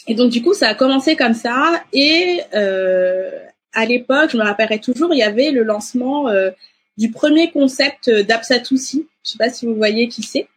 Et 0.09 0.17
donc 0.17 0.33
du 0.33 0.43
coup, 0.43 0.55
ça 0.55 0.71
a 0.71 0.75
commencé 0.75 1.15
comme 1.15 1.35
ça. 1.35 1.85
Et 1.93 2.41
euh, 2.55 3.31
à 3.73 3.87
l'époque, 3.87 4.31
je 4.33 4.37
me 4.37 4.43
rappellerai 4.43 4.81
toujours, 4.81 5.15
il 5.15 5.19
y 5.19 5.23
avait 5.23 5.53
le 5.53 5.63
lancement 5.63 6.27
du 6.97 7.13
premier 7.13 7.51
concept 7.53 8.11
d'Apsatoussi. 8.11 9.07
Je 9.25 9.31
sais 9.31 9.39
pas 9.39 9.51
si 9.51 9.67
vous 9.67 9.75
voyez 9.77 10.09
qui 10.09 10.23
c'est 10.23 10.49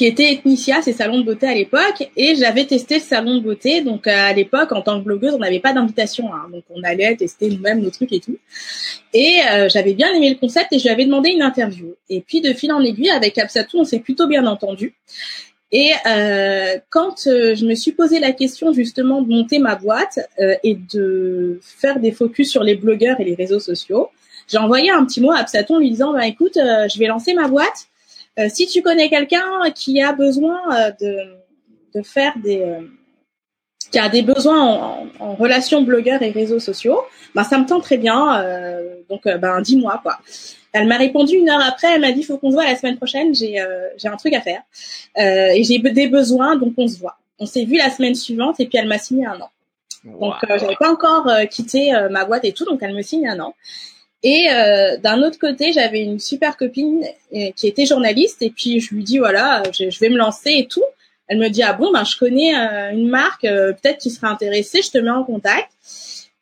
qui 0.00 0.06
était 0.06 0.32
Ethnicia, 0.32 0.80
ces 0.80 0.94
salons 0.94 1.18
de 1.18 1.24
beauté 1.24 1.46
à 1.46 1.52
l'époque, 1.52 2.10
et 2.16 2.34
j'avais 2.34 2.64
testé 2.64 2.94
le 2.94 3.00
salon 3.02 3.34
de 3.34 3.40
beauté. 3.40 3.82
Donc 3.82 4.06
à 4.06 4.32
l'époque, 4.32 4.72
en 4.72 4.80
tant 4.80 4.98
que 4.98 5.04
blogueuse, 5.04 5.34
on 5.34 5.40
n'avait 5.40 5.60
pas 5.60 5.74
d'invitation, 5.74 6.32
hein, 6.32 6.48
donc 6.50 6.64
on 6.70 6.82
allait 6.84 7.16
tester 7.16 7.50
nous-mêmes 7.50 7.80
nos 7.80 7.90
trucs 7.90 8.14
et 8.14 8.20
tout. 8.20 8.38
Et 9.12 9.40
j'avais 9.68 9.92
bien 9.92 10.10
aimé 10.14 10.30
le 10.30 10.36
concept 10.36 10.72
et 10.72 10.78
je 10.78 10.84
lui 10.84 10.90
avais 10.90 11.04
demandé 11.04 11.28
une 11.28 11.42
interview. 11.42 11.96
Et 12.08 12.22
puis 12.22 12.40
de 12.40 12.54
fil 12.54 12.72
en 12.72 12.80
aiguille, 12.80 13.10
avec 13.10 13.36
Absatou, 13.36 13.80
on 13.80 13.84
s'est 13.84 13.98
plutôt 13.98 14.26
bien 14.26 14.46
entendu. 14.46 14.94
Et 15.70 15.90
euh, 16.06 16.78
quand 16.88 17.26
euh, 17.26 17.54
je 17.54 17.66
me 17.66 17.74
suis 17.74 17.92
posé 17.92 18.20
la 18.20 18.32
question 18.32 18.72
justement 18.72 19.20
de 19.20 19.28
monter 19.28 19.58
ma 19.58 19.76
boîte 19.76 20.18
euh, 20.40 20.54
et 20.64 20.74
de 20.74 21.60
faire 21.62 22.00
des 22.00 22.10
focus 22.10 22.50
sur 22.50 22.64
les 22.64 22.74
blogueurs 22.74 23.20
et 23.20 23.24
les 23.24 23.34
réseaux 23.34 23.60
sociaux, 23.60 24.08
j'ai 24.48 24.58
envoyé 24.58 24.90
un 24.90 25.04
petit 25.04 25.20
mot 25.20 25.30
à 25.30 25.38
Absaton 25.40 25.78
lui 25.78 25.90
disant 25.90 26.14
bah 26.14 26.26
écoute, 26.26 26.54
je 26.56 26.98
vais 26.98 27.06
lancer 27.06 27.34
ma 27.34 27.46
boîte. 27.46 27.89
Si 28.48 28.66
tu 28.66 28.82
connais 28.82 29.08
quelqu'un 29.08 29.70
qui 29.74 30.00
a 30.00 30.12
besoin 30.12 30.60
de, 31.00 31.16
de 31.94 32.02
faire 32.02 32.34
des 32.42 32.64
qui 33.90 33.98
a 33.98 34.08
des 34.08 34.22
besoins 34.22 34.60
en, 34.60 35.06
en, 35.18 35.34
relation 35.34 35.82
blogueurs 35.82 36.22
et 36.22 36.30
réseaux 36.30 36.60
sociaux, 36.60 37.00
bah 37.34 37.42
ça 37.42 37.58
me 37.58 37.66
tente 37.66 37.82
très 37.82 37.98
bien. 37.98 38.44
donc 39.08 39.22
ben 39.24 39.60
dis-moi 39.60 40.00
quoi. 40.02 40.18
Elle 40.72 40.86
m'a 40.86 40.96
répondu 40.96 41.34
une 41.34 41.50
heure 41.50 41.62
après. 41.62 41.94
Elle 41.94 42.00
m'a 42.00 42.12
dit 42.12 42.22
faut 42.22 42.38
qu'on 42.38 42.50
se 42.50 42.54
voit 42.54 42.64
la 42.64 42.76
semaine 42.76 42.96
prochaine. 42.96 43.34
J'ai 43.34 43.60
euh, 43.60 43.88
j'ai 43.96 44.08
un 44.08 44.16
truc 44.16 44.34
à 44.34 44.40
faire 44.40 44.62
euh, 45.18 45.48
et 45.54 45.64
j'ai 45.64 45.78
des 45.78 46.08
besoins, 46.08 46.56
donc 46.56 46.74
on 46.76 46.86
se 46.86 46.98
voit. 46.98 47.18
On 47.38 47.46
s'est 47.46 47.64
vu 47.64 47.76
la 47.76 47.90
semaine 47.90 48.14
suivante 48.14 48.60
et 48.60 48.66
puis 48.66 48.78
elle 48.78 48.88
m'a 48.88 48.98
signé 48.98 49.26
un 49.26 49.40
an. 49.40 49.50
Donc 50.04 50.34
euh, 50.48 50.58
j'avais 50.58 50.76
pas 50.76 50.90
encore 50.90 51.28
euh, 51.28 51.44
quitté 51.46 51.94
euh, 51.94 52.08
ma 52.08 52.24
boîte 52.24 52.44
et 52.44 52.52
tout, 52.52 52.64
donc 52.64 52.80
elle 52.82 52.94
me 52.94 53.02
signe 53.02 53.28
un 53.28 53.40
an. 53.40 53.54
Et 54.22 54.48
d'un 55.02 55.22
autre 55.22 55.38
côté, 55.38 55.72
j'avais 55.72 56.02
une 56.02 56.18
super 56.18 56.58
copine 56.58 57.06
qui 57.56 57.66
était 57.66 57.86
journaliste 57.86 58.42
et 58.42 58.50
puis 58.50 58.78
je 58.78 58.94
lui 58.94 59.02
dis 59.02 59.18
voilà, 59.18 59.62
je, 59.72 59.98
vais 59.98 60.10
me 60.10 60.18
lancer 60.18 60.50
et 60.50 60.66
tout. 60.66 60.84
Elle 61.26 61.38
me 61.38 61.48
dit 61.48 61.62
ah 61.62 61.72
bon 61.72 61.90
ben 61.90 62.04
je 62.04 62.18
connais 62.18 62.54
une 62.92 63.08
marque 63.08 63.42
peut-être 63.42 63.96
qui 63.96 64.10
serait 64.10 64.26
intéressée, 64.26 64.82
je 64.82 64.90
te 64.90 64.98
mets 64.98 65.10
en 65.10 65.24
contact. 65.24 65.70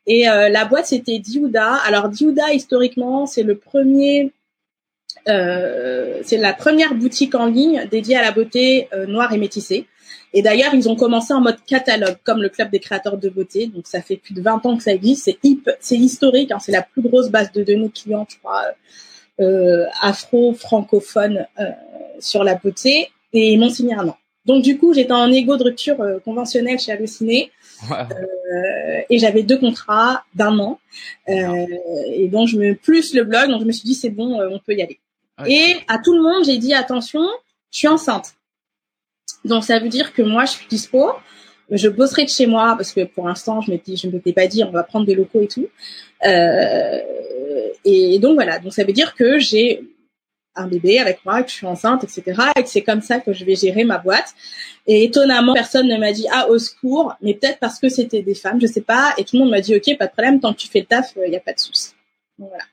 Et 0.09 0.27
euh, 0.27 0.49
la 0.49 0.65
boîte, 0.65 0.87
c'était 0.87 1.19
Diouda. 1.19 1.75
Alors 1.85 2.09
Diouda, 2.09 2.51
historiquement, 2.51 3.27
c'est 3.27 3.43
le 3.43 3.55
premier, 3.55 4.31
euh, 5.27 6.19
c'est 6.23 6.37
la 6.37 6.53
première 6.53 6.95
boutique 6.95 7.35
en 7.35 7.45
ligne 7.45 7.87
dédiée 7.91 8.15
à 8.15 8.23
la 8.23 8.31
beauté 8.31 8.87
euh, 8.91 9.05
noire 9.05 9.31
et 9.33 9.37
métissée. 9.37 9.85
Et 10.33 10.41
d'ailleurs, 10.41 10.73
ils 10.73 10.87
ont 10.89 10.95
commencé 10.95 11.33
en 11.33 11.41
mode 11.41 11.57
catalogue, 11.65 12.17
comme 12.23 12.41
le 12.41 12.49
club 12.49 12.69
des 12.69 12.79
créateurs 12.79 13.17
de 13.17 13.29
beauté. 13.29 13.67
Donc, 13.67 13.87
ça 13.87 14.01
fait 14.01 14.17
plus 14.17 14.33
de 14.33 14.41
20 14.41 14.65
ans 14.65 14.77
que 14.77 14.83
ça 14.83 14.93
existe. 14.93 15.25
C'est 15.25 15.37
hip, 15.43 15.69
c'est 15.79 15.97
historique. 15.97 16.51
Hein, 16.51 16.59
c'est 16.59 16.71
la 16.71 16.83
plus 16.83 17.01
grosse 17.01 17.29
base 17.29 17.51
de 17.51 17.63
données 17.63 17.89
clients, 17.89 18.27
je 18.29 18.37
crois, 18.37 18.65
euh, 19.39 19.85
afro-francophone 20.01 21.47
euh, 21.59 21.63
sur 22.19 22.43
la 22.43 22.55
beauté. 22.55 23.09
Et 23.33 23.53
ils 23.53 23.59
m'ont 23.59 23.69
signé 23.69 23.95
un 23.95 24.07
an. 24.07 24.17
Donc, 24.45 24.63
du 24.63 24.77
coup, 24.77 24.93
j'étais 24.93 25.11
en 25.11 25.31
égo 25.31 25.57
de 25.57 25.63
rupture 25.63 25.97
conventionnelle 26.23 26.79
chez 26.79 26.91
Halluciné. 26.91 27.51
Euh, 28.51 29.01
et 29.09 29.19
j'avais 29.19 29.43
deux 29.43 29.57
contrats 29.57 30.23
d'un 30.35 30.57
an. 30.59 30.79
Euh, 31.29 31.65
et 32.07 32.27
donc, 32.27 32.47
je 32.47 32.57
me 32.57 32.73
plus 32.73 33.13
le 33.13 33.23
blog. 33.23 33.49
Donc, 33.49 33.61
je 33.61 33.65
me 33.65 33.71
suis 33.71 33.85
dit, 33.85 33.93
c'est 33.93 34.09
bon, 34.09 34.39
euh, 34.39 34.49
on 34.51 34.59
peut 34.59 34.73
y 34.73 34.81
aller. 34.81 34.99
Et 35.47 35.75
à 35.87 35.99
tout 35.99 36.13
le 36.13 36.21
monde, 36.21 36.43
j'ai 36.45 36.57
dit, 36.57 36.73
attention, 36.73 37.25
je 37.71 37.77
suis 37.77 37.87
enceinte. 37.87 38.33
Donc, 39.45 39.63
ça 39.63 39.79
veut 39.79 39.89
dire 39.89 40.13
que 40.13 40.21
moi, 40.21 40.45
je 40.45 40.51
suis 40.51 40.67
dispo. 40.67 41.11
Je 41.71 41.87
bosserai 41.87 42.25
de 42.25 42.29
chez 42.29 42.47
moi 42.47 42.73
parce 42.75 42.91
que 42.93 43.03
pour 43.03 43.27
l'instant, 43.27 43.61
je 43.61 43.71
me 43.71 43.77
dis, 43.77 43.95
je 43.95 44.07
ne 44.07 44.17
peux 44.17 44.33
pas 44.33 44.47
dire, 44.47 44.67
on 44.67 44.71
va 44.71 44.83
prendre 44.83 45.05
des 45.05 45.13
locaux 45.13 45.41
et 45.41 45.47
tout. 45.47 45.67
Euh, 46.25 46.99
et 47.85 48.19
donc 48.19 48.35
voilà. 48.35 48.59
Donc 48.59 48.73
ça 48.73 48.83
veut 48.83 48.93
dire 48.93 49.15
que 49.15 49.37
j'ai 49.37 49.83
un 50.55 50.67
bébé 50.67 50.99
avec 50.99 51.23
moi, 51.25 51.43
que 51.43 51.49
je 51.49 51.55
suis 51.55 51.67
enceinte, 51.67 52.03
etc. 52.03 52.41
Et 52.55 52.63
que 52.63 52.69
c'est 52.69 52.81
comme 52.81 53.01
ça 53.01 53.19
que 53.19 53.33
je 53.33 53.45
vais 53.45 53.55
gérer 53.55 53.83
ma 53.83 53.97
boîte. 53.97 54.33
Et 54.87 55.03
étonnamment, 55.03 55.53
personne 55.53 55.87
ne 55.87 55.97
m'a 55.97 56.11
dit 56.11 56.25
ah 56.31 56.49
au 56.49 56.57
secours, 56.57 57.15
mais 57.21 57.35
peut-être 57.35 57.59
parce 57.59 57.79
que 57.79 57.89
c'était 57.89 58.21
des 58.21 58.35
femmes, 58.35 58.59
je 58.59 58.67
sais 58.67 58.81
pas. 58.81 59.13
Et 59.17 59.23
tout 59.23 59.35
le 59.35 59.43
monde 59.43 59.51
m'a 59.51 59.61
dit 59.61 59.75
ok, 59.75 59.97
pas 59.97 60.07
de 60.07 60.11
problème, 60.11 60.39
tant 60.39 60.53
que 60.53 60.59
tu 60.59 60.67
fais 60.67 60.79
le 60.79 60.85
taf, 60.85 61.13
il 61.15 61.21
euh, 61.21 61.29
n'y 61.29 61.37
a 61.37 61.39
pas 61.39 61.53
de 61.53 61.59
souci. 61.59 61.91
voilà. 62.37 62.63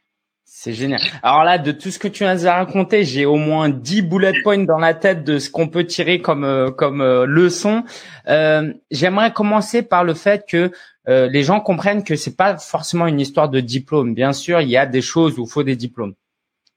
C'est 0.66 0.72
génial. 0.72 1.00
Alors 1.22 1.44
là, 1.44 1.58
de 1.58 1.70
tout 1.70 1.92
ce 1.92 2.00
que 2.00 2.08
tu 2.08 2.24
as 2.24 2.34
raconté, 2.52 3.04
j'ai 3.04 3.24
au 3.24 3.36
moins 3.36 3.68
10 3.68 4.02
bullet 4.02 4.32
points 4.42 4.64
dans 4.64 4.78
la 4.78 4.94
tête 4.94 5.22
de 5.22 5.38
ce 5.38 5.48
qu'on 5.48 5.68
peut 5.68 5.84
tirer 5.84 6.20
comme 6.20 6.42
euh, 6.42 6.72
comme 6.72 7.00
euh, 7.00 7.24
leçon. 7.24 7.84
Euh, 8.26 8.72
J'aimerais 8.90 9.32
commencer 9.32 9.82
par 9.82 10.02
le 10.02 10.14
fait 10.14 10.44
que 10.48 10.72
les 11.08 11.44
gens 11.44 11.60
comprennent 11.60 12.02
que 12.02 12.16
c'est 12.16 12.36
pas 12.36 12.56
forcément 12.56 13.06
une 13.06 13.20
histoire 13.20 13.48
de 13.48 13.60
diplôme. 13.60 14.12
Bien 14.12 14.32
sûr, 14.32 14.60
il 14.60 14.68
y 14.68 14.76
a 14.76 14.86
des 14.86 15.02
choses 15.02 15.38
où 15.38 15.44
il 15.44 15.48
faut 15.48 15.62
des 15.62 15.76
diplômes, 15.76 16.14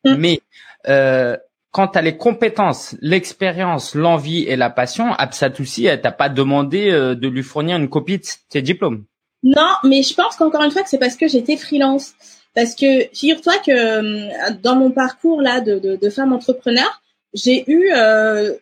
mm. 0.06 0.14
mais 0.18 0.40
euh, 0.88 1.36
quand 1.72 1.88
tu 1.88 1.98
as 1.98 2.04
les 2.04 2.16
compétences, 2.16 2.96
l'expérience, 3.02 3.96
l'envie 3.96 4.44
et 4.44 4.56
la 4.56 4.70
passion, 4.70 5.14
Absatoussi, 5.14 5.88
elle 5.88 6.02
t'a 6.02 6.12
pas 6.12 6.30
demandé 6.30 6.92
euh, 6.92 7.16
de 7.16 7.28
lui 7.28 7.42
fournir 7.42 7.78
une 7.78 7.90
copie 7.90 8.20
de 8.20 8.24
tes 8.50 8.62
diplômes. 8.62 9.06
Non, 9.42 9.72
mais 9.84 10.04
je 10.04 10.14
pense 10.14 10.36
qu'encore 10.36 10.64
une 10.64 10.72
fois 10.72 10.84
que 10.84 10.90
c'est 10.90 11.00
parce 11.00 11.16
que 11.16 11.28
j'étais 11.28 11.58
freelance. 11.58 12.14
Parce 12.56 12.76
que 12.76 13.08
figure-toi 13.14 13.58
que 13.66 13.72
euh, 13.72 14.54
dans 14.62 14.76
mon 14.76 14.92
parcours 14.92 15.42
là 15.42 15.62
de, 15.62 15.80
de, 15.80 15.96
de 15.96 16.10
femme 16.10 16.34
entrepreneur, 16.34 17.02
j'ai 17.34 17.70
eu 17.72 17.92
euh, 17.94 18.54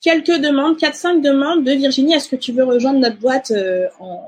quelques 0.00 0.38
demandes, 0.40 0.78
4-5 0.78 1.20
demandes 1.20 1.64
de 1.64 1.72
Virginie, 1.72 2.14
est-ce 2.14 2.28
que 2.28 2.36
tu 2.36 2.52
veux 2.52 2.64
rejoindre 2.64 3.00
notre 3.00 3.18
boîte 3.18 3.52
en 3.98 4.26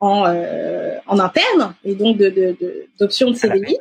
en, 0.00 0.32
en 1.08 1.18
interne 1.18 1.74
et 1.84 1.96
donc 1.96 2.18
de 2.18 2.56
d'options 3.00 3.30
de, 3.30 3.32
de 3.32 3.38
CDI 3.38 3.76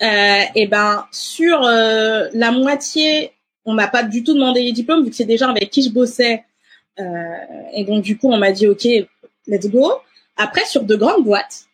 euh, 0.00 0.42
et 0.54 0.66
ben 0.68 1.06
sur 1.10 1.64
euh, 1.64 2.28
la 2.32 2.52
moitié, 2.52 3.32
on 3.64 3.74
m'a 3.74 3.88
pas 3.88 4.04
du 4.04 4.22
tout 4.22 4.34
demandé 4.34 4.62
les 4.62 4.72
diplômes 4.72 5.02
vu 5.04 5.10
que 5.10 5.16
c'est 5.16 5.24
des 5.24 5.36
gens 5.36 5.48
avec 5.48 5.70
qui 5.70 5.82
je 5.82 5.90
bossais. 5.90 6.44
Euh, 7.00 7.04
et 7.72 7.84
donc 7.84 8.02
du 8.02 8.16
coup, 8.16 8.30
on 8.30 8.38
m'a 8.38 8.52
dit 8.52 8.68
OK, 8.68 8.84
let's 9.46 9.68
go. 9.68 9.92
Après, 10.36 10.64
sur 10.66 10.84
de 10.84 10.94
grandes 10.94 11.24
boîtes, 11.24 11.66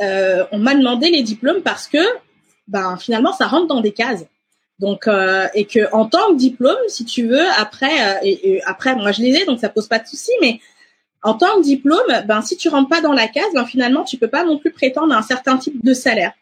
euh, 0.00 0.44
on 0.52 0.58
m'a 0.58 0.74
demandé 0.74 1.10
les 1.10 1.22
diplômes 1.22 1.62
parce 1.62 1.86
que 1.86 1.98
ben 2.68 2.96
finalement, 2.96 3.32
ça 3.32 3.46
rentre 3.46 3.66
dans 3.66 3.80
des 3.80 3.92
cases. 3.92 4.24
Donc 4.78 5.08
euh, 5.08 5.46
et 5.54 5.66
que 5.66 5.92
en 5.92 6.06
tant 6.06 6.28
que 6.30 6.36
diplôme, 6.36 6.78
si 6.88 7.04
tu 7.04 7.26
veux, 7.26 7.46
après 7.58 8.20
et, 8.22 8.62
après, 8.64 8.94
moi 8.94 9.12
je 9.12 9.22
les 9.22 9.36
ai, 9.36 9.44
donc 9.44 9.60
ça 9.60 9.68
pose 9.68 9.88
pas 9.88 9.98
de 9.98 10.06
souci, 10.06 10.32
mais 10.40 10.60
en 11.22 11.34
tant 11.34 11.56
que 11.56 11.62
diplôme, 11.62 12.24
ben 12.26 12.40
si 12.40 12.56
tu 12.56 12.68
rentres 12.68 12.88
pas 12.88 13.00
dans 13.00 13.12
la 13.12 13.28
case, 13.28 13.52
ben 13.54 13.66
finalement 13.66 14.04
tu 14.04 14.16
peux 14.16 14.28
pas 14.28 14.44
non 14.44 14.58
plus 14.58 14.70
prétendre 14.70 15.14
à 15.14 15.18
un 15.18 15.22
certain 15.22 15.58
type 15.58 15.84
de 15.84 15.92
salaire. 15.92 16.32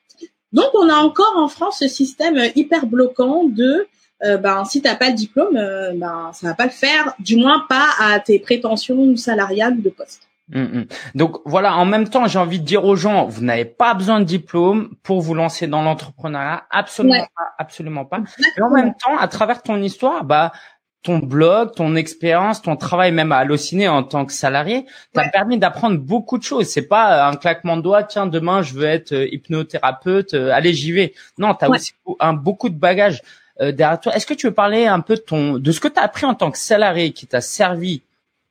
Donc, 0.52 0.70
on 0.74 0.88
a 0.88 0.94
encore 0.94 1.34
en 1.36 1.48
France 1.48 1.78
ce 1.80 1.88
système 1.88 2.40
hyper 2.56 2.86
bloquant 2.86 3.44
de 3.44 3.86
euh, 4.24 4.36
ben, 4.36 4.64
si 4.64 4.82
t'as 4.82 4.96
pas 4.96 5.10
le 5.10 5.14
diplôme, 5.14 5.56
euh, 5.56 5.92
ben, 5.94 6.30
ça 6.32 6.48
va 6.48 6.54
pas 6.54 6.64
le 6.64 6.70
faire, 6.70 7.14
du 7.20 7.36
moins 7.36 7.64
pas 7.68 7.88
à 8.00 8.18
tes 8.18 8.38
prétentions 8.38 9.16
salariales 9.16 9.74
ou 9.74 9.82
de 9.82 9.90
poste. 9.90 10.27
Hum, 10.54 10.70
hum. 10.74 10.86
Donc 11.14 11.40
voilà, 11.44 11.76
en 11.76 11.84
même 11.84 12.08
temps, 12.08 12.26
j'ai 12.26 12.38
envie 12.38 12.58
de 12.58 12.64
dire 12.64 12.84
aux 12.84 12.96
gens, 12.96 13.26
vous 13.26 13.42
n'avez 13.44 13.66
pas 13.66 13.94
besoin 13.94 14.20
de 14.20 14.24
diplôme 14.24 14.94
pour 15.02 15.20
vous 15.20 15.34
lancer 15.34 15.66
dans 15.66 15.82
l'entrepreneuriat, 15.82 16.64
absolument 16.70 17.26
pas, 17.36 17.52
absolument 17.58 18.04
pas. 18.06 18.20
Et 18.56 18.62
en 18.62 18.70
même 18.70 18.94
temps, 18.94 19.16
à 19.18 19.28
travers 19.28 19.62
ton 19.62 19.76
histoire, 19.82 20.24
bah 20.24 20.52
ton 21.02 21.18
blog, 21.18 21.74
ton 21.74 21.94
expérience, 21.96 22.60
ton 22.60 22.76
travail 22.76 23.12
même 23.12 23.30
à 23.32 23.38
Allociné 23.38 23.88
en 23.88 24.02
tant 24.02 24.26
que 24.26 24.32
salarié, 24.32 24.84
t'a 25.12 25.28
permis 25.28 25.58
d'apprendre 25.58 25.98
beaucoup 25.98 26.38
de 26.38 26.42
choses. 26.42 26.66
C'est 26.66 26.88
pas 26.88 27.28
un 27.28 27.36
claquement 27.36 27.76
de 27.76 27.82
doigts, 27.82 28.02
tiens, 28.02 28.26
demain 28.26 28.62
je 28.62 28.74
veux 28.74 28.84
être 28.84 29.12
euh, 29.12 29.28
hypnothérapeute, 29.30 30.34
euh, 30.34 30.50
allez 30.50 30.74
j'y 30.74 30.92
vais. 30.92 31.14
Non, 31.38 31.54
tu 31.54 31.64
as 31.64 31.70
aussi 31.70 31.92
un, 32.20 32.32
beaucoup 32.32 32.68
de 32.68 32.78
bagages 32.78 33.22
euh, 33.60 33.70
derrière 33.70 34.00
toi. 34.00 34.14
Est-ce 34.14 34.26
que 34.26 34.34
tu 34.34 34.46
veux 34.46 34.54
parler 34.54 34.86
un 34.86 35.00
peu 35.00 35.14
de 35.14 35.20
ton 35.20 35.58
de 35.58 35.72
ce 35.72 35.80
que 35.80 35.88
tu 35.88 36.00
as 36.00 36.02
appris 36.02 36.26
en 36.26 36.34
tant 36.34 36.50
que 36.50 36.58
salarié 36.58 37.12
qui 37.12 37.26
t'a 37.26 37.40
servi 37.40 38.02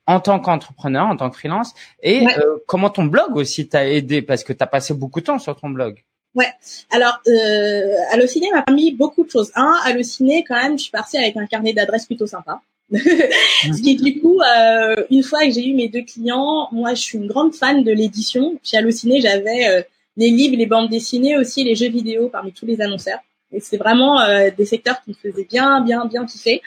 en 0.08 0.20
tant 0.20 0.40
qu'entrepreneur, 0.40 1.06
en 1.06 1.16
tant 1.16 1.30
que 1.30 1.36
freelance 1.36 1.74
et 2.02 2.26
comment 2.66 2.90
ton 2.90 3.04
blog 3.04 3.36
aussi 3.36 3.68
t'a 3.68 3.86
aidé 3.88 4.22
parce 4.22 4.42
que 4.42 4.52
tu 4.52 4.62
as 4.62 4.66
passé 4.66 4.94
beaucoup 4.94 5.20
de 5.20 5.26
temps 5.26 5.38
sur 5.38 5.54
ton 5.54 5.68
blog. 5.68 6.02
Ouais. 6.34 6.50
Alors, 6.90 7.20
euh, 7.26 7.94
Allociné 8.10 8.48
m'a 8.52 8.62
permis 8.62 8.92
beaucoup 8.92 9.24
de 9.24 9.30
choses. 9.30 9.50
Un, 9.54 9.74
Allociné, 9.84 10.44
quand 10.46 10.54
même, 10.54 10.78
je 10.78 10.84
suis 10.84 10.90
partie 10.90 11.18
avec 11.18 11.36
un 11.36 11.46
carnet 11.46 11.72
d'adresses 11.72 12.06
plutôt 12.06 12.26
sympa. 12.26 12.60
Ce 12.92 13.82
qui, 13.82 13.96
du 13.96 14.20
coup, 14.20 14.40
euh, 14.40 14.96
une 15.10 15.22
fois 15.22 15.40
que 15.44 15.50
j'ai 15.50 15.66
eu 15.66 15.74
mes 15.74 15.88
deux 15.88 16.02
clients, 16.02 16.68
moi, 16.72 16.94
je 16.94 17.02
suis 17.02 17.18
une 17.18 17.26
grande 17.26 17.54
fan 17.54 17.82
de 17.82 17.92
l'édition. 17.92 18.58
Chez 18.62 18.78
Allociné, 18.78 19.20
j'avais 19.20 19.68
euh, 19.68 19.82
les 20.16 20.30
livres, 20.30 20.56
les 20.56 20.66
bandes 20.66 20.88
dessinées, 20.88 21.36
aussi 21.36 21.64
les 21.64 21.74
jeux 21.74 21.90
vidéo 21.90 22.28
parmi 22.28 22.52
tous 22.52 22.66
les 22.66 22.80
annonceurs. 22.80 23.20
Et 23.52 23.60
c'est 23.60 23.76
vraiment 23.76 24.20
euh, 24.20 24.50
des 24.56 24.66
secteurs 24.66 25.02
qui 25.02 25.10
me 25.10 25.14
faisaient 25.14 25.46
bien, 25.48 25.80
bien, 25.80 26.06
bien 26.06 26.24
kiffer. 26.24 26.62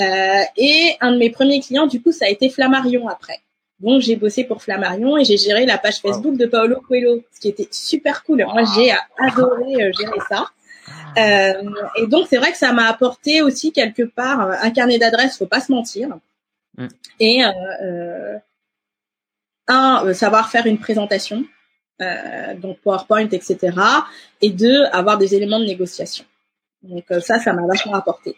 Euh, 0.00 0.42
et 0.56 0.96
un 1.00 1.12
de 1.12 1.18
mes 1.18 1.30
premiers 1.30 1.60
clients, 1.60 1.86
du 1.86 2.02
coup, 2.02 2.12
ça 2.12 2.26
a 2.26 2.28
été 2.28 2.50
Flammarion 2.50 3.08
après. 3.08 3.40
Donc 3.80 4.00
j'ai 4.00 4.16
bossé 4.16 4.44
pour 4.44 4.62
Flammarion 4.62 5.18
et 5.18 5.24
j'ai 5.24 5.36
géré 5.36 5.66
la 5.66 5.78
page 5.78 6.00
Facebook 6.00 6.36
de 6.36 6.46
Paolo 6.46 6.80
Coelho, 6.80 7.22
ce 7.32 7.40
qui 7.40 7.48
était 7.48 7.68
super 7.70 8.22
cool. 8.22 8.44
Moi 8.44 8.62
j'ai 8.74 8.92
adoré 9.18 9.74
euh, 9.74 9.92
gérer 9.92 10.20
ça. 10.28 10.46
Euh, 11.18 11.70
et 11.96 12.06
donc 12.06 12.26
c'est 12.28 12.36
vrai 12.36 12.52
que 12.52 12.58
ça 12.58 12.72
m'a 12.72 12.88
apporté 12.88 13.42
aussi 13.42 13.72
quelque 13.72 14.02
part 14.02 14.40
euh, 14.40 14.54
un 14.60 14.70
carnet 14.70 14.98
d'adresses, 14.98 15.36
faut 15.36 15.46
pas 15.46 15.60
se 15.60 15.72
mentir. 15.72 16.08
Mm. 16.76 16.86
Et 17.20 17.44
euh, 17.44 18.38
un 19.66 20.12
savoir 20.12 20.50
faire 20.50 20.66
une 20.66 20.78
présentation, 20.78 21.44
donc 22.58 22.78
PowerPoint, 22.80 23.28
etc. 23.30 23.76
Et 24.42 24.50
deux 24.50 24.84
avoir 24.92 25.16
des 25.16 25.34
éléments 25.34 25.58
de 25.58 25.64
négociation. 25.64 26.24
Donc 26.82 27.04
ça, 27.20 27.38
ça 27.38 27.54
m'a 27.54 27.66
vachement 27.66 27.94
apporté. 27.94 28.36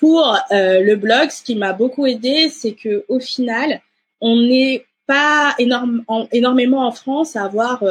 Pour 0.00 0.36
le 0.50 0.94
blog, 0.96 1.30
ce 1.30 1.42
qui 1.42 1.54
m'a 1.54 1.72
beaucoup 1.72 2.06
aidé, 2.06 2.48
c'est 2.48 2.72
que 2.72 3.04
au 3.08 3.20
final, 3.20 3.80
on 4.20 4.34
n'est 4.36 4.86
pas 5.06 5.54
énormément 5.58 6.86
en 6.86 6.92
France 6.92 7.36
à 7.36 7.44
avoir 7.44 7.84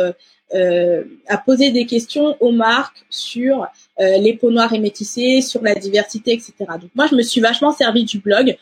euh, 0.55 1.03
à 1.27 1.37
poser 1.37 1.69
des 1.69 1.85
questions 1.85 2.35
aux 2.39 2.51
marques 2.51 3.05
sur 3.11 3.67
euh, 3.99 4.17
les 4.17 4.33
peaux 4.33 4.49
noires 4.49 4.73
et 4.73 4.79
métissées, 4.79 5.41
sur 5.41 5.61
la 5.61 5.75
diversité, 5.75 6.33
etc. 6.33 6.53
Donc 6.81 6.89
moi, 6.95 7.05
je 7.05 7.15
me 7.15 7.21
suis 7.21 7.39
vachement 7.39 7.71
servi 7.71 8.03
du 8.03 8.17
blog 8.17 8.57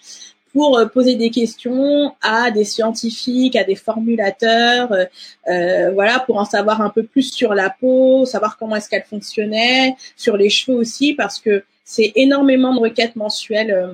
pour 0.52 0.78
euh, 0.78 0.86
poser 0.86 1.16
des 1.16 1.30
questions 1.30 2.14
à 2.22 2.52
des 2.52 2.66
scientifiques, 2.66 3.56
à 3.56 3.64
des 3.64 3.76
formulateurs, 3.76 4.92
euh, 5.48 5.92
voilà, 5.94 6.20
pour 6.20 6.38
en 6.38 6.46
savoir 6.46 6.82
un 6.82 6.90
peu 6.90 7.04
plus 7.04 7.32
sur 7.32 7.54
la 7.54 7.70
peau, 7.70 8.26
savoir 8.26 8.58
comment 8.58 8.76
est-ce 8.76 8.90
qu'elle 8.90 9.06
fonctionnait, 9.06 9.96
sur 10.18 10.36
les 10.36 10.50
cheveux 10.50 10.78
aussi, 10.78 11.14
parce 11.14 11.40
que 11.40 11.64
c'est 11.90 12.12
énormément 12.16 12.76
de 12.76 12.82
requêtes 12.82 13.16
mensuelles 13.16 13.90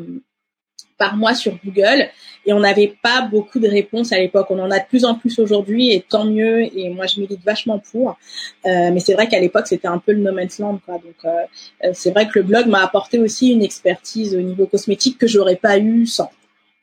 par 0.98 1.16
mois 1.16 1.36
sur 1.36 1.58
Google 1.64 2.10
et 2.46 2.54
on 2.54 2.60
n'avait 2.60 2.96
pas 3.02 3.22
beaucoup 3.22 3.60
de 3.60 3.68
réponses 3.68 4.12
à 4.12 4.18
l'époque. 4.18 4.48
On 4.50 4.60
en 4.60 4.72
a 4.72 4.80
de 4.80 4.86
plus 4.86 5.06
en 5.06 5.16
plus 5.16 5.40
aujourd'hui 5.40 5.92
et 5.92 6.02
tant 6.02 6.26
mieux. 6.26 6.62
Et 6.78 6.90
moi, 6.90 7.06
je 7.08 7.20
milite 7.20 7.44
vachement 7.44 7.80
pour. 7.80 8.18
Euh, 8.66 8.92
mais 8.92 9.00
c'est 9.00 9.14
vrai 9.14 9.28
qu'à 9.28 9.40
l'époque, 9.40 9.68
c'était 9.68 9.88
un 9.88 9.98
peu 9.98 10.12
le 10.14 10.20
no 10.20 10.34
man's 10.34 10.60
land. 10.60 10.80
Quoi. 10.86 10.96
Donc, 10.96 11.16
euh, 11.26 11.30
euh, 11.84 11.92
c'est 11.94 12.12
vrai 12.12 12.28
que 12.28 12.40
le 12.40 12.44
blog 12.44 12.68
m'a 12.68 12.84
apporté 12.84 13.18
aussi 13.18 13.52
une 13.52 13.62
expertise 13.62 14.36
au 14.36 14.42
niveau 14.42 14.66
cosmétique 14.66 15.18
que 15.18 15.28
j'aurais 15.28 15.56
pas 15.56 15.78
eu 15.78 16.06
sans. 16.06 16.32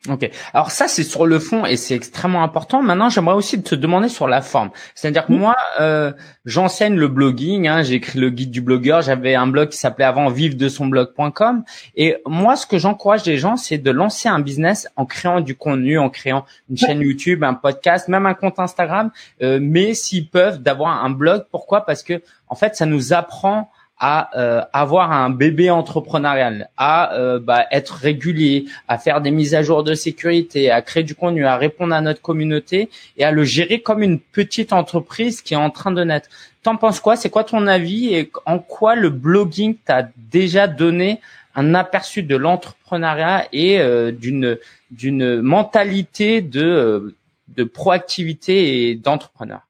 Ok. 0.08 0.30
Alors 0.54 0.70
ça, 0.70 0.88
c'est 0.88 1.02
sur 1.02 1.26
le 1.26 1.38
fond 1.38 1.66
et 1.66 1.76
c'est 1.76 1.94
extrêmement 1.94 2.42
important. 2.42 2.82
Maintenant, 2.82 3.10
j'aimerais 3.10 3.34
aussi 3.34 3.62
te 3.62 3.74
demander 3.74 4.08
sur 4.08 4.28
la 4.28 4.40
forme. 4.40 4.70
C'est-à-dire 4.94 5.26
que 5.26 5.32
moi, 5.32 5.54
euh, 5.78 6.12
j'enseigne 6.46 6.94
le 6.94 7.06
blogging. 7.08 7.68
Hein, 7.68 7.82
j'ai 7.82 7.96
écrit 7.96 8.18
le 8.18 8.30
guide 8.30 8.50
du 8.50 8.62
blogueur. 8.62 9.02
J'avais 9.02 9.34
un 9.34 9.46
blog 9.46 9.68
qui 9.68 9.76
s'appelait 9.76 10.06
avant 10.06 10.30
vive 10.30 10.56
de 10.56 10.70
son 10.70 10.86
blog.com. 10.86 11.64
Et 11.96 12.16
moi, 12.26 12.56
ce 12.56 12.64
que 12.64 12.78
j'encourage 12.78 13.26
les 13.26 13.36
gens, 13.36 13.58
c'est 13.58 13.76
de 13.76 13.90
lancer 13.90 14.30
un 14.30 14.40
business 14.40 14.88
en 14.96 15.04
créant 15.04 15.42
du 15.42 15.54
contenu, 15.54 15.98
en 15.98 16.08
créant 16.08 16.46
une 16.70 16.78
chaîne 16.78 17.02
YouTube, 17.02 17.44
un 17.44 17.52
podcast, 17.52 18.08
même 18.08 18.24
un 18.24 18.34
compte 18.34 18.58
Instagram. 18.58 19.10
Euh, 19.42 19.58
mais 19.60 19.92
s'ils 19.92 20.30
peuvent, 20.30 20.62
d'avoir 20.62 21.04
un 21.04 21.10
blog. 21.10 21.44
Pourquoi? 21.50 21.84
Parce 21.84 22.02
que 22.02 22.22
en 22.48 22.54
fait, 22.54 22.74
ça 22.74 22.86
nous 22.86 23.12
apprend 23.12 23.70
à 24.00 24.30
euh, 24.38 24.62
avoir 24.72 25.12
un 25.12 25.28
bébé 25.28 25.68
entrepreneurial, 25.68 26.70
à 26.78 27.14
euh, 27.14 27.38
bah, 27.38 27.66
être 27.70 27.92
régulier, 27.92 28.64
à 28.88 28.96
faire 28.96 29.20
des 29.20 29.30
mises 29.30 29.54
à 29.54 29.62
jour 29.62 29.84
de 29.84 29.92
sécurité, 29.92 30.70
à 30.70 30.80
créer 30.80 31.02
du 31.02 31.14
contenu, 31.14 31.44
à 31.44 31.58
répondre 31.58 31.94
à 31.94 32.00
notre 32.00 32.22
communauté 32.22 32.88
et 33.18 33.24
à 33.24 33.30
le 33.30 33.44
gérer 33.44 33.82
comme 33.82 34.02
une 34.02 34.18
petite 34.18 34.72
entreprise 34.72 35.42
qui 35.42 35.52
est 35.52 35.58
en 35.58 35.68
train 35.68 35.92
de 35.92 36.02
naître. 36.02 36.30
T'en 36.62 36.76
penses 36.76 36.98
quoi? 36.98 37.16
C'est 37.16 37.28
quoi 37.28 37.44
ton 37.44 37.66
avis 37.66 38.14
et 38.14 38.32
en 38.46 38.58
quoi 38.58 38.94
le 38.94 39.10
blogging 39.10 39.76
t'a 39.84 40.08
déjà 40.16 40.66
donné 40.66 41.20
un 41.54 41.74
aperçu 41.74 42.22
de 42.22 42.36
l'entrepreneuriat 42.36 43.48
et 43.52 43.80
euh, 43.80 44.12
d'une 44.12 44.58
d'une 44.90 45.40
mentalité 45.40 46.40
de 46.40 47.14
de 47.48 47.64
proactivité 47.64 48.90
et 48.90 48.94
d'entrepreneur? 48.94 49.60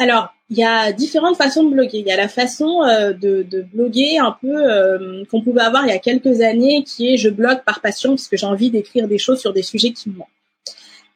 Alors, 0.00 0.32
il 0.48 0.56
y 0.56 0.64
a 0.64 0.92
différentes 0.92 1.36
façons 1.36 1.62
de 1.62 1.74
bloguer. 1.74 1.98
Il 1.98 2.06
y 2.06 2.10
a 2.10 2.16
la 2.16 2.26
façon 2.26 2.82
euh, 2.82 3.12
de, 3.12 3.42
de, 3.42 3.60
bloguer 3.60 4.16
un 4.16 4.34
peu 4.40 4.48
euh, 4.48 5.24
qu'on 5.30 5.42
pouvait 5.42 5.60
avoir 5.60 5.84
il 5.84 5.90
y 5.90 5.94
a 5.94 5.98
quelques 5.98 6.40
années, 6.40 6.82
qui 6.84 7.12
est 7.12 7.18
je 7.18 7.28
blogue 7.28 7.62
par 7.66 7.82
passion 7.82 8.10
parce 8.10 8.26
que 8.26 8.38
j'ai 8.38 8.46
envie 8.46 8.70
d'écrire 8.70 9.06
des 9.06 9.18
choses 9.18 9.40
sur 9.40 9.52
des 9.52 9.62
sujets 9.62 9.90
qui 9.92 10.08
me 10.08 10.16
manquent. 10.16 10.28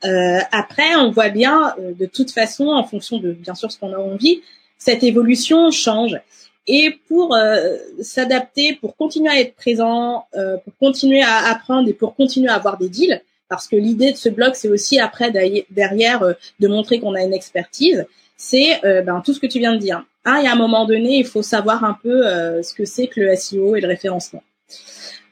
Euh, 0.04 0.38
après, 0.52 0.96
on 0.96 1.10
voit 1.10 1.30
bien, 1.30 1.74
de 1.98 2.04
toute 2.04 2.30
façon, 2.30 2.66
en 2.66 2.84
fonction 2.84 3.18
de 3.18 3.32
bien 3.32 3.54
sûr 3.54 3.72
ce 3.72 3.78
qu'on 3.78 3.94
a 3.94 3.96
envie, 3.96 4.42
cette 4.76 5.02
évolution 5.02 5.70
change. 5.70 6.20
Et 6.66 6.98
pour 7.08 7.36
s'adapter, 8.00 8.74
pour 8.74 8.96
continuer 8.96 9.30
à 9.30 9.40
être 9.40 9.54
présent, 9.54 10.26
pour 10.32 10.76
continuer 10.78 11.22
à 11.22 11.50
apprendre 11.50 11.88
et 11.88 11.94
pour 11.94 12.14
continuer 12.14 12.48
à 12.48 12.54
avoir 12.54 12.76
des 12.78 12.88
deals, 12.88 13.22
parce 13.48 13.66
que 13.66 13.76
l'idée 13.76 14.12
de 14.12 14.16
ce 14.16 14.28
blog, 14.28 14.52
c'est 14.54 14.68
aussi 14.68 14.98
après 14.98 15.30
derrière 15.30 16.34
de 16.60 16.68
montrer 16.68 17.00
qu'on 17.00 17.14
a 17.14 17.22
une 17.22 17.34
expertise 17.34 18.06
c'est 18.36 18.84
euh, 18.84 19.02
ben, 19.02 19.22
tout 19.24 19.32
ce 19.32 19.40
que 19.40 19.46
tu 19.46 19.58
viens 19.58 19.72
de 19.72 19.78
dire. 19.78 20.04
Un, 20.24 20.38
il 20.38 20.44
y 20.44 20.46
a 20.46 20.52
un 20.52 20.56
moment 20.56 20.86
donné, 20.86 21.18
il 21.18 21.26
faut 21.26 21.42
savoir 21.42 21.84
un 21.84 21.96
peu 22.02 22.26
euh, 22.26 22.62
ce 22.62 22.74
que 22.74 22.84
c'est 22.84 23.06
que 23.06 23.20
le 23.20 23.36
SEO 23.36 23.76
et 23.76 23.80
le 23.80 23.88
référencement. 23.88 24.42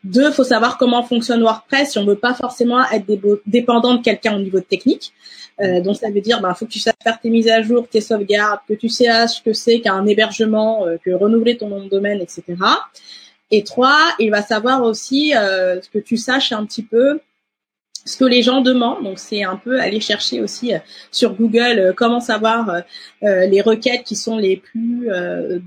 Deux, 0.05 0.29
il 0.29 0.33
faut 0.33 0.45
savoir 0.45 0.79
comment 0.79 1.03
fonctionne 1.03 1.43
WordPress 1.43 1.93
si 1.93 1.99
on 1.99 2.05
veut 2.05 2.17
pas 2.17 2.35
forcément 2.35 2.83
être 2.91 3.07
dépendant 3.47 3.95
de 3.95 4.03
quelqu'un 4.03 4.37
au 4.37 4.41
niveau 4.41 4.59
de 4.59 4.65
technique. 4.65 5.13
Euh, 5.61 5.81
donc 5.81 5.97
ça 5.97 6.11
veut 6.11 6.21
dire, 6.21 6.41
ben, 6.41 6.55
faut 6.55 6.67
que 6.67 6.73
tu 6.73 6.81
saches 6.81 6.95
faire 7.03 7.21
tes 7.21 7.31
mises 7.31 7.49
à 7.49 7.63
jour, 7.63 7.87
tes 7.89 8.01
sauvegardes, 8.01 8.61
que 8.69 8.75
tu 8.75 8.89
saches 8.89 9.37
ce 9.37 9.43
que 9.43 9.53
c'est 9.53 9.81
qu'un 9.81 10.05
hébergement, 10.07 10.87
que 11.05 11.11
renouveler 11.11 11.57
ton 11.57 11.69
nom 11.69 11.85
de 11.85 11.89
domaine, 11.89 12.21
etc. 12.21 12.43
Et 13.51 13.63
trois, 13.63 14.01
il 14.19 14.31
va 14.31 14.43
savoir 14.43 14.83
aussi 14.83 15.31
ce 15.31 15.89
que 15.89 15.99
tu 15.99 16.17
saches 16.17 16.53
un 16.53 16.65
petit 16.67 16.83
peu 16.83 17.21
ce 18.05 18.17
que 18.17 18.25
les 18.25 18.43
gens 18.43 18.61
demandent. 18.61 19.05
Donc 19.05 19.19
c'est 19.19 19.43
un 19.43 19.57
peu 19.57 19.81
aller 19.81 20.01
chercher 20.01 20.41
aussi 20.41 20.75
euh, 20.75 20.79
sur 21.11 21.35
Google 21.35 21.79
euh, 21.79 21.93
comment 21.95 22.21
savoir 22.21 22.83
euh, 23.23 23.47
les 23.47 23.61
requêtes 23.61 24.05
qui 24.05 24.17
sont 24.17 24.37
les 24.37 24.57
plus 24.57 25.09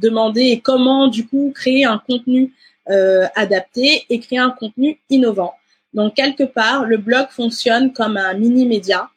demandées 0.02 0.48
et 0.48 0.60
comment 0.60 1.08
du 1.08 1.26
coup 1.28 1.52
créer 1.56 1.86
un 1.86 2.02
contenu 2.06 2.54
adapté 2.88 4.06
et 4.10 4.19
créer 4.19 4.39
un 4.39 4.52
contenu 4.52 5.00
innovant. 5.10 5.54
Donc 5.93 6.13
quelque 6.15 6.43
part, 6.43 6.86
le 6.86 6.98
blog 6.98 7.28
fonctionne 7.30 7.93
comme 7.93 8.17
un 8.17 8.34
mini 8.36 8.67
média 8.67 9.10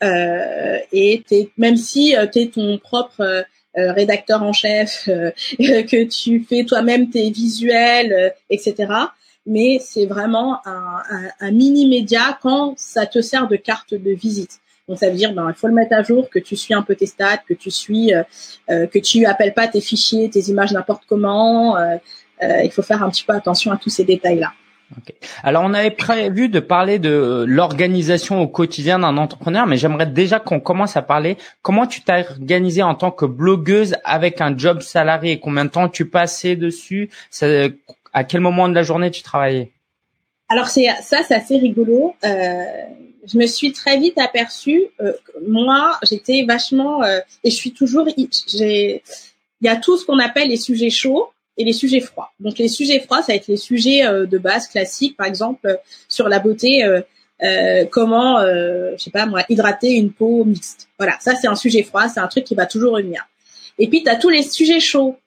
et 0.00 1.24
même 1.56 1.76
si 1.76 2.14
tu 2.32 2.38
es 2.38 2.46
ton 2.46 2.78
propre 2.78 3.44
rédacteur 3.74 4.42
en 4.42 4.52
chef, 4.52 5.04
que 5.58 6.04
tu 6.04 6.44
fais 6.48 6.64
toi-même 6.64 7.10
tes 7.10 7.30
visuels, 7.30 8.32
etc 8.50 9.08
mais 9.48 9.78
c'est 9.80 10.06
vraiment 10.06 10.60
un, 10.66 11.02
un, 11.40 11.50
mini 11.50 11.88
média 11.88 12.38
quand 12.40 12.74
ça 12.76 13.06
te 13.06 13.20
sert 13.20 13.48
de 13.48 13.56
carte 13.56 13.94
de 13.94 14.10
visite. 14.10 14.60
Donc 14.88 14.98
ça 14.98 15.08
veut 15.10 15.16
dire 15.16 15.32
ben 15.32 15.48
il 15.48 15.54
faut 15.54 15.66
le 15.66 15.74
mettre 15.74 15.94
à 15.94 16.02
jour, 16.02 16.28
que 16.30 16.38
tu 16.38 16.56
suis 16.56 16.74
un 16.74 16.82
peu 16.82 16.94
tes 16.94 17.06
stats, 17.06 17.38
que 17.38 17.54
tu 17.54 17.70
suis, 17.70 18.14
euh, 18.14 18.22
euh 18.70 18.86
que 18.86 18.98
tu 18.98 19.26
appelles 19.26 19.54
pas 19.54 19.66
tes 19.66 19.80
fichiers, 19.80 20.30
tes 20.30 20.40
images 20.48 20.72
n'importe 20.72 21.04
comment. 21.06 21.76
Euh, 21.76 21.96
euh, 22.42 22.62
il 22.62 22.70
faut 22.70 22.82
faire 22.82 23.02
un 23.02 23.10
petit 23.10 23.24
peu 23.24 23.32
attention 23.32 23.72
à 23.72 23.76
tous 23.76 23.90
ces 23.90 24.04
détails 24.04 24.38
là. 24.38 24.52
Okay. 24.96 25.14
Alors 25.42 25.64
on 25.64 25.74
avait 25.74 25.90
prévu 25.90 26.48
de 26.48 26.60
parler 26.60 26.98
de 26.98 27.44
l'organisation 27.46 28.40
au 28.40 28.48
quotidien 28.48 28.98
d'un 28.98 29.18
entrepreneur, 29.18 29.66
mais 29.66 29.76
j'aimerais 29.76 30.06
déjà 30.06 30.40
qu'on 30.40 30.60
commence 30.60 30.96
à 30.96 31.02
parler 31.02 31.36
comment 31.60 31.86
tu 31.86 32.00
t'es 32.00 32.24
organisé 32.30 32.82
en 32.82 32.94
tant 32.94 33.10
que 33.10 33.26
blogueuse 33.26 33.96
avec 34.04 34.40
un 34.40 34.56
job 34.56 34.80
salarié, 34.80 35.40
combien 35.40 35.66
de 35.66 35.70
temps 35.70 35.90
tu 35.90 36.08
passais 36.08 36.56
dessus, 36.56 37.10
à 38.12 38.24
quel 38.24 38.40
moment 38.40 38.68
de 38.68 38.74
la 38.74 38.82
journée 38.82 39.10
tu 39.10 39.22
travaillais? 39.22 39.72
Alors 40.48 40.68
c'est 40.68 40.86
ça, 41.02 41.22
c'est 41.26 41.34
assez 41.34 41.58
rigolo. 41.58 42.14
Euh, 42.24 42.64
je 43.26 43.36
me 43.36 43.46
suis 43.46 43.72
très 43.72 43.98
vite 43.98 44.18
aperçue. 44.18 44.86
Euh, 45.00 45.12
moi, 45.46 45.98
j'étais 46.02 46.44
vachement 46.48 47.02
euh, 47.02 47.20
et 47.44 47.50
je 47.50 47.56
suis 47.56 47.72
toujours. 47.72 48.08
Il 48.16 49.00
y 49.60 49.68
a 49.68 49.76
tout 49.76 49.98
ce 49.98 50.06
qu'on 50.06 50.18
appelle 50.18 50.48
les 50.48 50.56
sujets 50.56 50.90
chauds 50.90 51.28
et 51.58 51.64
les 51.64 51.74
sujets 51.74 52.00
froids. 52.00 52.32
Donc 52.40 52.56
les 52.58 52.68
sujets 52.68 53.00
froids, 53.00 53.18
ça 53.18 53.32
va 53.32 53.34
être 53.34 53.48
les 53.48 53.56
sujets 53.56 54.02
de 54.04 54.38
base 54.38 54.68
classiques, 54.68 55.16
par 55.16 55.26
exemple 55.26 55.78
sur 56.08 56.28
la 56.28 56.38
beauté. 56.38 56.84
comment, 57.90 58.40
je 58.40 58.94
sais 58.96 59.10
pas 59.10 59.26
moi, 59.26 59.42
hydrater 59.48 59.90
une 59.90 60.12
peau 60.12 60.44
mixte. 60.44 60.88
Voilà, 60.98 61.16
ça 61.18 61.34
c'est 61.34 61.48
un 61.48 61.56
sujet 61.56 61.82
froid, 61.82 62.08
c'est 62.08 62.20
un 62.20 62.28
truc 62.28 62.44
qui 62.44 62.54
va 62.54 62.66
toujours 62.66 62.94
revenir. 62.94 63.26
Et 63.76 63.88
puis 63.88 64.04
tu 64.04 64.08
as 64.08 64.14
tous 64.14 64.28
les 64.28 64.44
sujets 64.44 64.78
chauds. 64.78 65.18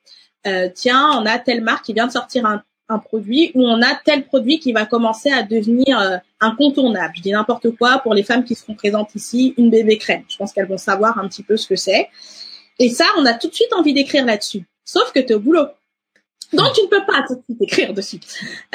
tiens, 0.74 1.20
on 1.20 1.26
a 1.26 1.38
telle 1.38 1.62
marque 1.62 1.84
qui 1.84 1.94
vient 1.94 2.08
de 2.08 2.14
sortir 2.14 2.46
un 2.46 2.64
un 2.92 3.00
produit 3.00 3.52
où 3.56 3.64
on 3.64 3.82
a 3.82 3.96
tel 4.06 4.26
produit 4.26 4.60
qui 4.60 4.74
va 4.74 4.86
commencer 4.86 5.32
à 5.32 5.44
devenir 5.44 6.00
euh, 6.00 6.18
incontournable. 6.40 7.14
Je 7.16 7.22
dis 7.22 7.32
n'importe 7.32 7.72
quoi 7.72 8.00
pour 8.00 8.14
les 8.14 8.24
femmes 8.24 8.44
qui 8.44 8.56
seront 8.56 8.76
présentes 8.76 9.16
ici, 9.16 9.54
une 9.58 9.70
bébé 9.70 9.98
crème. 9.98 10.24
Je 10.28 10.38
pense 10.38 10.52
qu'elles 10.52 10.68
vont 10.68 10.78
savoir 10.78 11.18
un 11.18 11.28
petit 11.28 11.44
peu 11.44 11.58
ce 11.58 11.68
que 11.68 11.76
c'est. 11.76 12.10
Et 12.80 12.90
ça, 12.90 13.06
on 13.18 13.26
a 13.26 13.34
tout 13.34 13.48
de 13.48 13.54
suite 13.54 13.74
envie 13.74 13.94
d'écrire 13.94 14.26
là-dessus. 14.26 14.66
Sauf 14.84 15.12
que 15.14 15.20
tu 15.20 15.28
es 15.28 15.34
au 15.34 15.40
boulot. 15.40 15.68
Donc 16.54 16.74
tu 16.74 16.82
ne 16.82 16.88
peux 16.88 17.06
pas 17.06 17.24
tout 17.26 17.36
de 17.36 17.44
suite 17.44 17.62
écrire 17.62 17.94
dessus. 17.94 18.20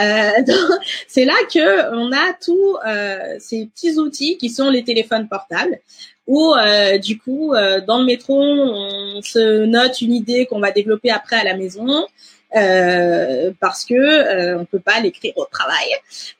Euh, 0.00 0.30
c'est 1.08 1.26
là 1.26 1.34
que 1.52 1.94
on 1.94 2.10
a 2.10 2.32
tous 2.42 2.78
euh, 2.86 3.36
ces 3.38 3.66
petits 3.66 3.98
outils 3.98 4.38
qui 4.38 4.48
sont 4.48 4.70
les 4.70 4.82
téléphones 4.82 5.28
portables, 5.28 5.78
où 6.26 6.54
du 7.02 7.18
coup 7.18 7.52
dans 7.86 7.98
le 7.98 8.06
métro 8.06 8.40
on 8.40 9.20
se 9.20 9.66
note 9.66 10.00
une 10.00 10.14
idée 10.14 10.46
qu'on 10.46 10.58
va 10.58 10.70
développer 10.70 11.10
après 11.10 11.36
à 11.36 11.44
la 11.44 11.54
maison. 11.54 12.06
Euh, 12.54 13.50
parce 13.60 13.84
que 13.84 13.94
euh, 13.94 14.58
on 14.58 14.64
peut 14.64 14.80
pas 14.80 15.00
l'écrire 15.00 15.32
au 15.36 15.46
travail. 15.46 15.88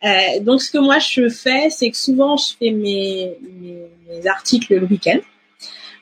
Euh, 0.05 0.41
donc 0.41 0.63
ce 0.63 0.71
que 0.71 0.79
moi 0.79 0.99
je 0.99 1.29
fais, 1.29 1.69
c'est 1.71 1.91
que 1.91 1.97
souvent 1.97 2.37
je 2.37 2.57
fais 2.59 2.71
mes, 2.71 3.37
mes, 3.61 4.29
articles 4.29 4.75
le 4.75 4.87
week-end. 4.87 5.19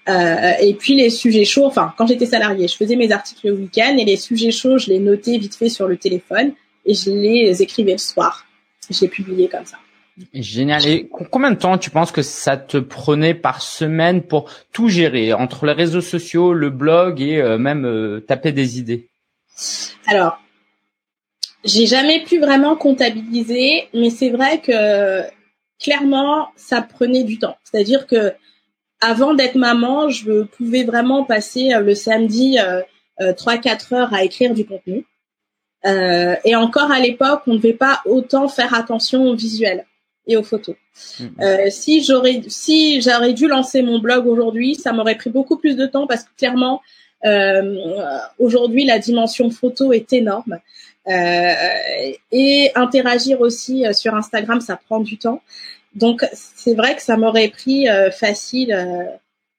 Euh, 0.06 0.52
et 0.60 0.74
puis 0.74 0.94
les 0.94 1.08
sujets 1.08 1.46
chauds, 1.46 1.64
enfin 1.64 1.94
quand 1.96 2.06
j'étais 2.06 2.26
salariée, 2.26 2.68
je 2.68 2.76
faisais 2.76 2.96
mes 2.96 3.10
articles 3.10 3.46
le 3.46 3.54
week-end 3.54 3.96
et 3.98 4.04
les 4.04 4.18
sujets 4.18 4.50
chauds, 4.50 4.76
je 4.76 4.90
les 4.90 4.98
notais 4.98 5.38
vite 5.38 5.56
fait 5.56 5.70
sur 5.70 5.88
le 5.88 5.96
téléphone 5.96 6.52
et 6.84 6.92
je 6.92 7.10
les 7.10 7.62
écrivais 7.62 7.92
le 7.92 7.98
soir. 7.98 8.44
Je 8.90 9.00
les 9.00 9.08
publiais 9.08 9.48
comme 9.48 9.64
ça. 9.64 9.78
Génial. 10.34 10.86
Et 10.86 11.08
combien 11.08 11.50
de 11.50 11.56
temps 11.56 11.78
tu 11.78 11.88
penses 11.88 12.12
que 12.12 12.22
ça 12.22 12.58
te 12.58 12.76
prenait 12.76 13.34
par 13.34 13.62
semaine 13.62 14.22
pour 14.22 14.50
tout 14.70 14.88
gérer 14.88 15.32
entre 15.32 15.64
les 15.64 15.72
réseaux 15.72 16.02
sociaux, 16.02 16.52
le 16.52 16.68
blog 16.68 17.20
et 17.22 17.42
même 17.58 18.20
taper 18.28 18.52
des 18.52 18.78
idées? 18.78 19.08
Alors, 20.06 20.38
j'ai 21.64 21.86
jamais 21.86 22.22
pu 22.24 22.38
vraiment 22.38 22.76
comptabiliser, 22.76 23.88
mais 23.94 24.10
c'est 24.10 24.30
vrai 24.30 24.60
que 24.60 25.22
clairement, 25.80 26.48
ça 26.56 26.82
prenait 26.82 27.24
du 27.24 27.38
temps. 27.38 27.56
C'est-à-dire 27.64 28.06
que 28.06 28.32
avant 29.00 29.34
d'être 29.34 29.56
maman, 29.56 30.08
je 30.08 30.42
pouvais 30.42 30.84
vraiment 30.84 31.24
passer 31.24 31.74
euh, 31.74 31.80
le 31.80 31.94
samedi 31.94 32.58
euh, 32.58 32.80
euh, 33.20 33.32
trois 33.32 33.58
quatre 33.58 33.92
heures 33.92 34.14
à 34.14 34.24
écrire 34.24 34.54
du 34.54 34.64
contenu. 34.64 35.06
Euh, 35.86 36.36
et 36.44 36.56
encore 36.56 36.90
à 36.90 37.00
l'époque, 37.00 37.42
on 37.46 37.52
ne 37.52 37.58
devait 37.58 37.74
pas 37.74 38.00
autant 38.06 38.48
faire 38.48 38.72
attention 38.74 39.24
au 39.28 39.34
visuel 39.34 39.86
et 40.26 40.36
aux 40.36 40.42
photos. 40.42 40.76
Mmh. 41.20 41.24
Euh, 41.42 41.70
si 41.70 42.02
j'aurais 42.02 42.40
si 42.48 43.02
j'aurais 43.02 43.34
dû 43.34 43.46
lancer 43.46 43.82
mon 43.82 43.98
blog 43.98 44.26
aujourd'hui, 44.26 44.74
ça 44.74 44.92
m'aurait 44.92 45.16
pris 45.16 45.28
beaucoup 45.28 45.58
plus 45.58 45.76
de 45.76 45.86
temps 45.86 46.06
parce 46.06 46.24
que 46.24 46.30
clairement 46.38 46.80
euh, 46.80 46.80
aujourd'hui 48.38 48.84
la 48.84 48.98
dimension 48.98 49.50
photo 49.50 49.92
est 49.92 50.12
énorme. 50.12 50.58
Et 51.06 52.70
interagir 52.74 53.40
aussi 53.40 53.84
sur 53.92 54.14
Instagram, 54.14 54.60
ça 54.60 54.76
prend 54.76 55.00
du 55.00 55.18
temps. 55.18 55.40
Donc 55.94 56.26
c'est 56.32 56.74
vrai 56.74 56.96
que 56.96 57.02
ça 57.02 57.16
m'aurait 57.16 57.48
pris 57.48 57.88
euh, 57.88 58.10
facile 58.10 58.72
euh, 58.72 59.04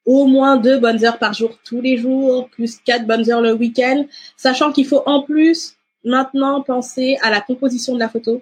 au 0.05 0.25
moins 0.25 0.57
deux 0.57 0.79
bonnes 0.79 1.03
heures 1.05 1.17
par 1.17 1.33
jour 1.33 1.57
tous 1.63 1.81
les 1.81 1.97
jours, 1.97 2.49
plus 2.49 2.77
quatre 2.77 3.07
bonnes 3.07 3.29
heures 3.31 3.41
le 3.41 3.53
week-end, 3.53 4.05
sachant 4.37 4.71
qu'il 4.71 4.85
faut 4.85 5.01
en 5.05 5.21
plus 5.23 5.75
maintenant 6.03 6.61
penser 6.61 7.17
à 7.21 7.31
la 7.31 7.41
composition 7.41 7.95
de 7.95 7.99
la 7.99 8.09
photo, 8.09 8.41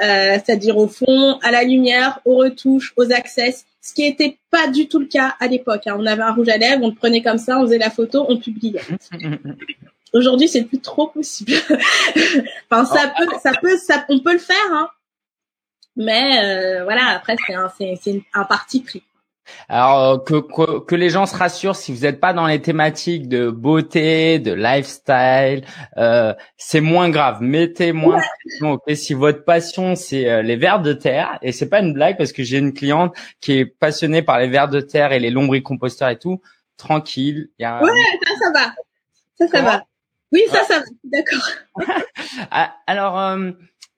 euh, 0.00 0.34
c'est-à-dire 0.34 0.78
au 0.78 0.88
fond, 0.88 1.38
à 1.42 1.50
la 1.50 1.64
lumière, 1.64 2.20
aux 2.24 2.36
retouches, 2.36 2.94
aux 2.96 3.12
access, 3.12 3.66
ce 3.86 3.94
qui 3.94 4.02
n'était 4.02 4.36
pas 4.50 4.66
du 4.66 4.88
tout 4.88 4.98
le 4.98 5.06
cas 5.06 5.36
à 5.38 5.46
l'époque. 5.46 5.86
Hein. 5.86 5.96
On 5.96 6.06
avait 6.06 6.22
un 6.22 6.32
rouge 6.32 6.48
à 6.48 6.56
lèvres, 6.56 6.82
on 6.82 6.88
le 6.88 6.94
prenait 6.94 7.22
comme 7.22 7.38
ça, 7.38 7.60
on 7.60 7.62
faisait 7.62 7.78
la 7.78 7.90
photo, 7.90 8.26
on 8.28 8.36
publiait. 8.36 8.80
Aujourd'hui, 10.12 10.48
c'est 10.48 10.64
plus 10.64 10.80
trop 10.80 11.06
possible. 11.06 11.52
enfin, 12.70 12.84
ça 12.84 13.12
peut, 13.16 13.28
ça 13.40 13.52
peut, 13.60 13.76
ça, 13.76 14.04
on 14.08 14.18
peut 14.18 14.32
le 14.32 14.38
faire, 14.40 14.56
hein, 14.72 14.88
mais 15.94 16.40
euh, 16.44 16.84
voilà, 16.84 17.06
après, 17.10 17.36
c'est 17.46 17.54
un, 17.54 17.70
c'est, 17.78 18.22
un 18.34 18.44
parti 18.44 18.80
pris. 18.80 19.02
Alors 19.68 20.10
euh, 20.10 20.18
que, 20.18 20.80
que, 20.80 20.94
les 20.94 21.10
gens 21.10 21.26
se 21.26 21.36
rassurent, 21.36 21.76
si 21.76 21.92
vous 21.92 22.02
n'êtes 22.02 22.20
pas 22.20 22.32
dans 22.32 22.46
les 22.46 22.60
thématiques 22.60 23.28
de 23.28 23.50
beauté, 23.50 24.38
de 24.38 24.52
lifestyle, 24.52 25.64
euh, 25.96 26.34
c'est 26.56 26.80
moins 26.80 27.10
grave. 27.10 27.42
Mettez 27.42 27.92
moins. 27.92 28.20
Ouais. 28.60 28.94
si 28.94 29.14
votre 29.14 29.44
passion 29.44 29.94
c'est 29.94 30.28
euh, 30.28 30.42
les 30.42 30.56
vers 30.56 30.80
de 30.80 30.92
terre, 30.92 31.38
et 31.42 31.52
c'est 31.52 31.68
pas 31.68 31.80
une 31.80 31.92
blague 31.92 32.16
parce 32.16 32.32
que 32.32 32.42
j'ai 32.42 32.58
une 32.58 32.72
cliente 32.72 33.14
qui 33.40 33.58
est 33.58 33.66
passionnée 33.66 34.22
par 34.22 34.38
les 34.38 34.48
vers 34.48 34.68
de 34.68 34.80
terre 34.80 35.12
et 35.12 35.18
les 35.18 35.30
lombricomposteurs 35.30 36.08
et 36.08 36.18
tout, 36.18 36.40
tranquille. 36.76 37.50
Y 37.58 37.64
a 37.64 37.82
Ouais, 37.82 37.90
ça, 38.24 38.34
ça 38.38 38.52
va. 38.52 38.74
Ça, 39.38 39.48
ça 39.48 39.62
va. 39.62 39.84
Oui, 40.32 40.42
ça, 40.50 40.64
ça 40.64 40.78
va. 40.80 40.84
D'accord. 41.04 41.48
Ah, 42.50 42.74
alors. 42.86 43.18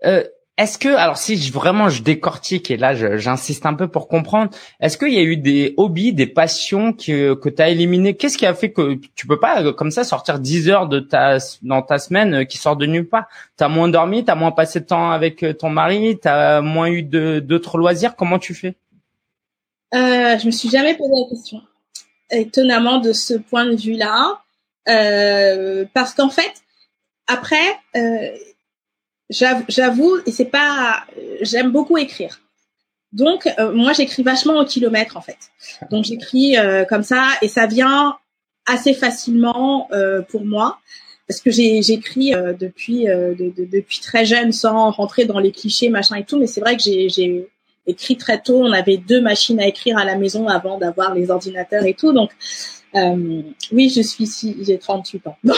Euh, 0.04 0.24
est-ce 0.58 0.76
que, 0.76 0.88
alors 0.88 1.16
si 1.16 1.36
je, 1.36 1.52
vraiment 1.52 1.88
je 1.88 2.02
décortique 2.02 2.72
et 2.72 2.76
là 2.76 2.92
j'insiste 3.16 3.64
un 3.64 3.74
peu 3.74 3.86
pour 3.86 4.08
comprendre, 4.08 4.50
est-ce 4.80 4.98
qu'il 4.98 5.14
y 5.14 5.18
a 5.18 5.22
eu 5.22 5.36
des 5.36 5.72
hobbies, 5.76 6.12
des 6.12 6.26
passions 6.26 6.92
que, 6.92 7.34
que 7.34 7.48
tu 7.48 7.62
as 7.62 7.68
éliminées 7.68 8.16
Qu'est-ce 8.16 8.36
qui 8.36 8.44
a 8.44 8.54
fait 8.54 8.72
que 8.72 8.98
tu 9.14 9.28
peux 9.28 9.38
pas 9.38 9.62
euh, 9.62 9.72
comme 9.72 9.92
ça 9.92 10.02
sortir 10.02 10.40
10 10.40 10.68
heures 10.68 10.88
de 10.88 10.98
ta, 10.98 11.38
dans 11.62 11.82
ta 11.82 11.98
semaine 12.00 12.34
euh, 12.34 12.44
qui 12.44 12.58
sort 12.58 12.76
de 12.76 12.86
nulle 12.86 13.08
part? 13.08 13.28
Tu 13.56 13.62
as 13.62 13.68
moins 13.68 13.88
dormi, 13.88 14.24
tu 14.24 14.32
as 14.32 14.34
moins 14.34 14.50
passé 14.50 14.80
de 14.80 14.86
temps 14.86 15.12
avec 15.12 15.44
euh, 15.44 15.54
ton 15.54 15.70
mari, 15.70 16.18
tu 16.20 16.26
as 16.26 16.60
moins 16.60 16.88
eu 16.88 17.04
d'autres 17.04 17.78
loisirs, 17.78 18.16
comment 18.16 18.40
tu 18.40 18.52
fais? 18.52 18.74
Euh, 19.94 20.38
Je 20.38 20.44
me 20.44 20.50
suis 20.50 20.70
jamais 20.70 20.96
posé 20.96 21.12
la 21.14 21.28
question, 21.30 21.62
étonnamment 22.32 22.98
de 22.98 23.12
ce 23.12 23.34
point 23.34 23.66
de 23.66 23.76
vue-là, 23.76 24.40
euh, 24.88 25.84
parce 25.94 26.14
qu'en 26.14 26.30
fait, 26.30 26.52
après... 27.28 27.78
Euh, 27.94 28.30
j'avoue, 29.30 30.18
c'est 30.30 30.50
pas, 30.50 31.04
j'aime 31.42 31.70
beaucoup 31.70 31.96
écrire. 31.98 32.40
Donc 33.12 33.48
euh, 33.58 33.72
moi 33.72 33.92
j'écris 33.92 34.22
vachement 34.22 34.58
au 34.60 34.64
kilomètre 34.64 35.16
en 35.16 35.22
fait. 35.22 35.38
Donc 35.90 36.04
j'écris 36.04 36.58
euh, 36.58 36.84
comme 36.84 37.02
ça 37.02 37.26
et 37.40 37.48
ça 37.48 37.66
vient 37.66 38.16
assez 38.66 38.92
facilement 38.92 39.88
euh, 39.92 40.20
pour 40.20 40.44
moi 40.44 40.78
parce 41.26 41.40
que 41.40 41.50
j'écris 41.50 42.32
depuis 42.58 43.04
de, 43.04 43.52
de, 43.54 43.64
depuis 43.70 44.00
très 44.00 44.24
jeune 44.24 44.50
sans 44.50 44.90
rentrer 44.90 45.26
dans 45.26 45.38
les 45.38 45.52
clichés 45.52 45.90
machin 45.90 46.16
et 46.16 46.24
tout. 46.24 46.38
Mais 46.38 46.46
c'est 46.46 46.60
vrai 46.60 46.74
que 46.74 46.82
j'ai 46.82 47.46
écrit 47.86 48.16
très 48.16 48.40
tôt. 48.40 48.62
On 48.62 48.72
avait 48.72 48.96
deux 48.96 49.20
machines 49.20 49.60
à 49.60 49.66
écrire 49.66 49.98
à 49.98 50.06
la 50.06 50.16
maison 50.16 50.48
avant 50.48 50.78
d'avoir 50.78 51.14
les 51.14 51.30
ordinateurs 51.30 51.84
et 51.84 51.92
tout. 51.92 52.14
Donc 52.14 52.30
euh, 52.94 53.42
oui, 53.72 53.92
je 53.94 54.02
suis 54.02 54.24
ici, 54.24 54.56
j'ai 54.60 54.78
38 54.78 55.26
ans. 55.26 55.36
j'en 55.44 55.54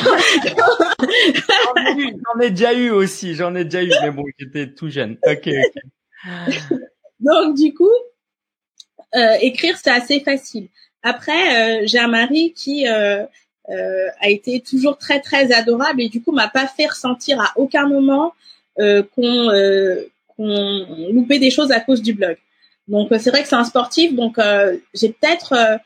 ai 2.40 2.50
déjà 2.50 2.74
eu 2.74 2.90
aussi, 2.90 3.34
j'en 3.34 3.54
ai 3.54 3.64
déjà 3.64 3.82
eu, 3.82 3.90
mais 4.02 4.10
bon, 4.10 4.24
j'étais 4.38 4.72
tout 4.72 4.90
jeune. 4.90 5.16
Ok, 5.24 5.48
ok. 5.48 5.82
Donc, 7.20 7.56
du 7.56 7.74
coup, 7.74 7.88
euh, 9.14 9.34
écrire, 9.40 9.76
c'est 9.82 9.90
assez 9.90 10.20
facile. 10.20 10.68
Après, 11.02 11.82
euh, 11.82 11.86
j'ai 11.86 11.98
un 11.98 12.08
mari 12.08 12.52
qui 12.54 12.86
euh, 12.88 13.24
euh, 13.70 14.08
a 14.20 14.28
été 14.28 14.60
toujours 14.60 14.98
très, 14.98 15.20
très 15.20 15.52
adorable 15.52 16.02
et 16.02 16.08
du 16.08 16.22
coup, 16.22 16.32
m'a 16.32 16.48
pas 16.48 16.66
fait 16.66 16.86
ressentir 16.86 17.40
à 17.40 17.52
aucun 17.56 17.88
moment 17.88 18.34
euh, 18.78 19.02
qu'on 19.14 19.48
qu'on 20.36 21.12
loupait 21.12 21.38
des 21.38 21.50
choses 21.50 21.70
à 21.70 21.80
cause 21.80 22.02
du 22.02 22.14
blog. 22.14 22.36
Donc, 22.88 23.08
c'est 23.18 23.30
vrai 23.30 23.42
que 23.42 23.48
c'est 23.48 23.56
un 23.56 23.64
sportif, 23.64 24.14
donc 24.14 24.38
j'ai 24.94 25.10
peut-être 25.10 25.78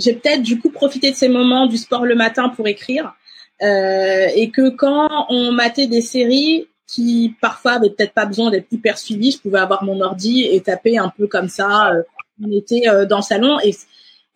j'ai 0.00 0.14
peut-être 0.14 0.42
du 0.42 0.58
coup 0.58 0.70
profité 0.70 1.10
de 1.10 1.16
ces 1.16 1.28
moments 1.28 1.66
du 1.66 1.76
sport 1.76 2.04
le 2.04 2.14
matin 2.14 2.48
pour 2.48 2.66
écrire. 2.66 3.14
Euh, 3.62 4.26
et 4.34 4.50
que 4.50 4.70
quand 4.70 5.26
on 5.28 5.52
matait 5.52 5.86
des 5.86 6.00
séries 6.00 6.68
qui 6.86 7.34
parfois 7.40 7.72
avaient 7.72 7.90
peut-être 7.90 8.14
pas 8.14 8.24
besoin 8.24 8.50
d'être 8.50 8.66
hyper 8.72 8.96
suivies, 8.96 9.32
je 9.32 9.38
pouvais 9.38 9.58
avoir 9.58 9.84
mon 9.84 10.00
ordi 10.00 10.44
et 10.44 10.60
taper 10.60 10.96
un 10.98 11.12
peu 11.16 11.26
comme 11.26 11.48
ça. 11.48 11.92
Euh, 11.92 12.02
on 12.42 12.50
était 12.50 12.88
euh, 12.88 13.04
dans 13.04 13.18
le 13.18 13.22
salon 13.22 13.58
et 13.62 13.74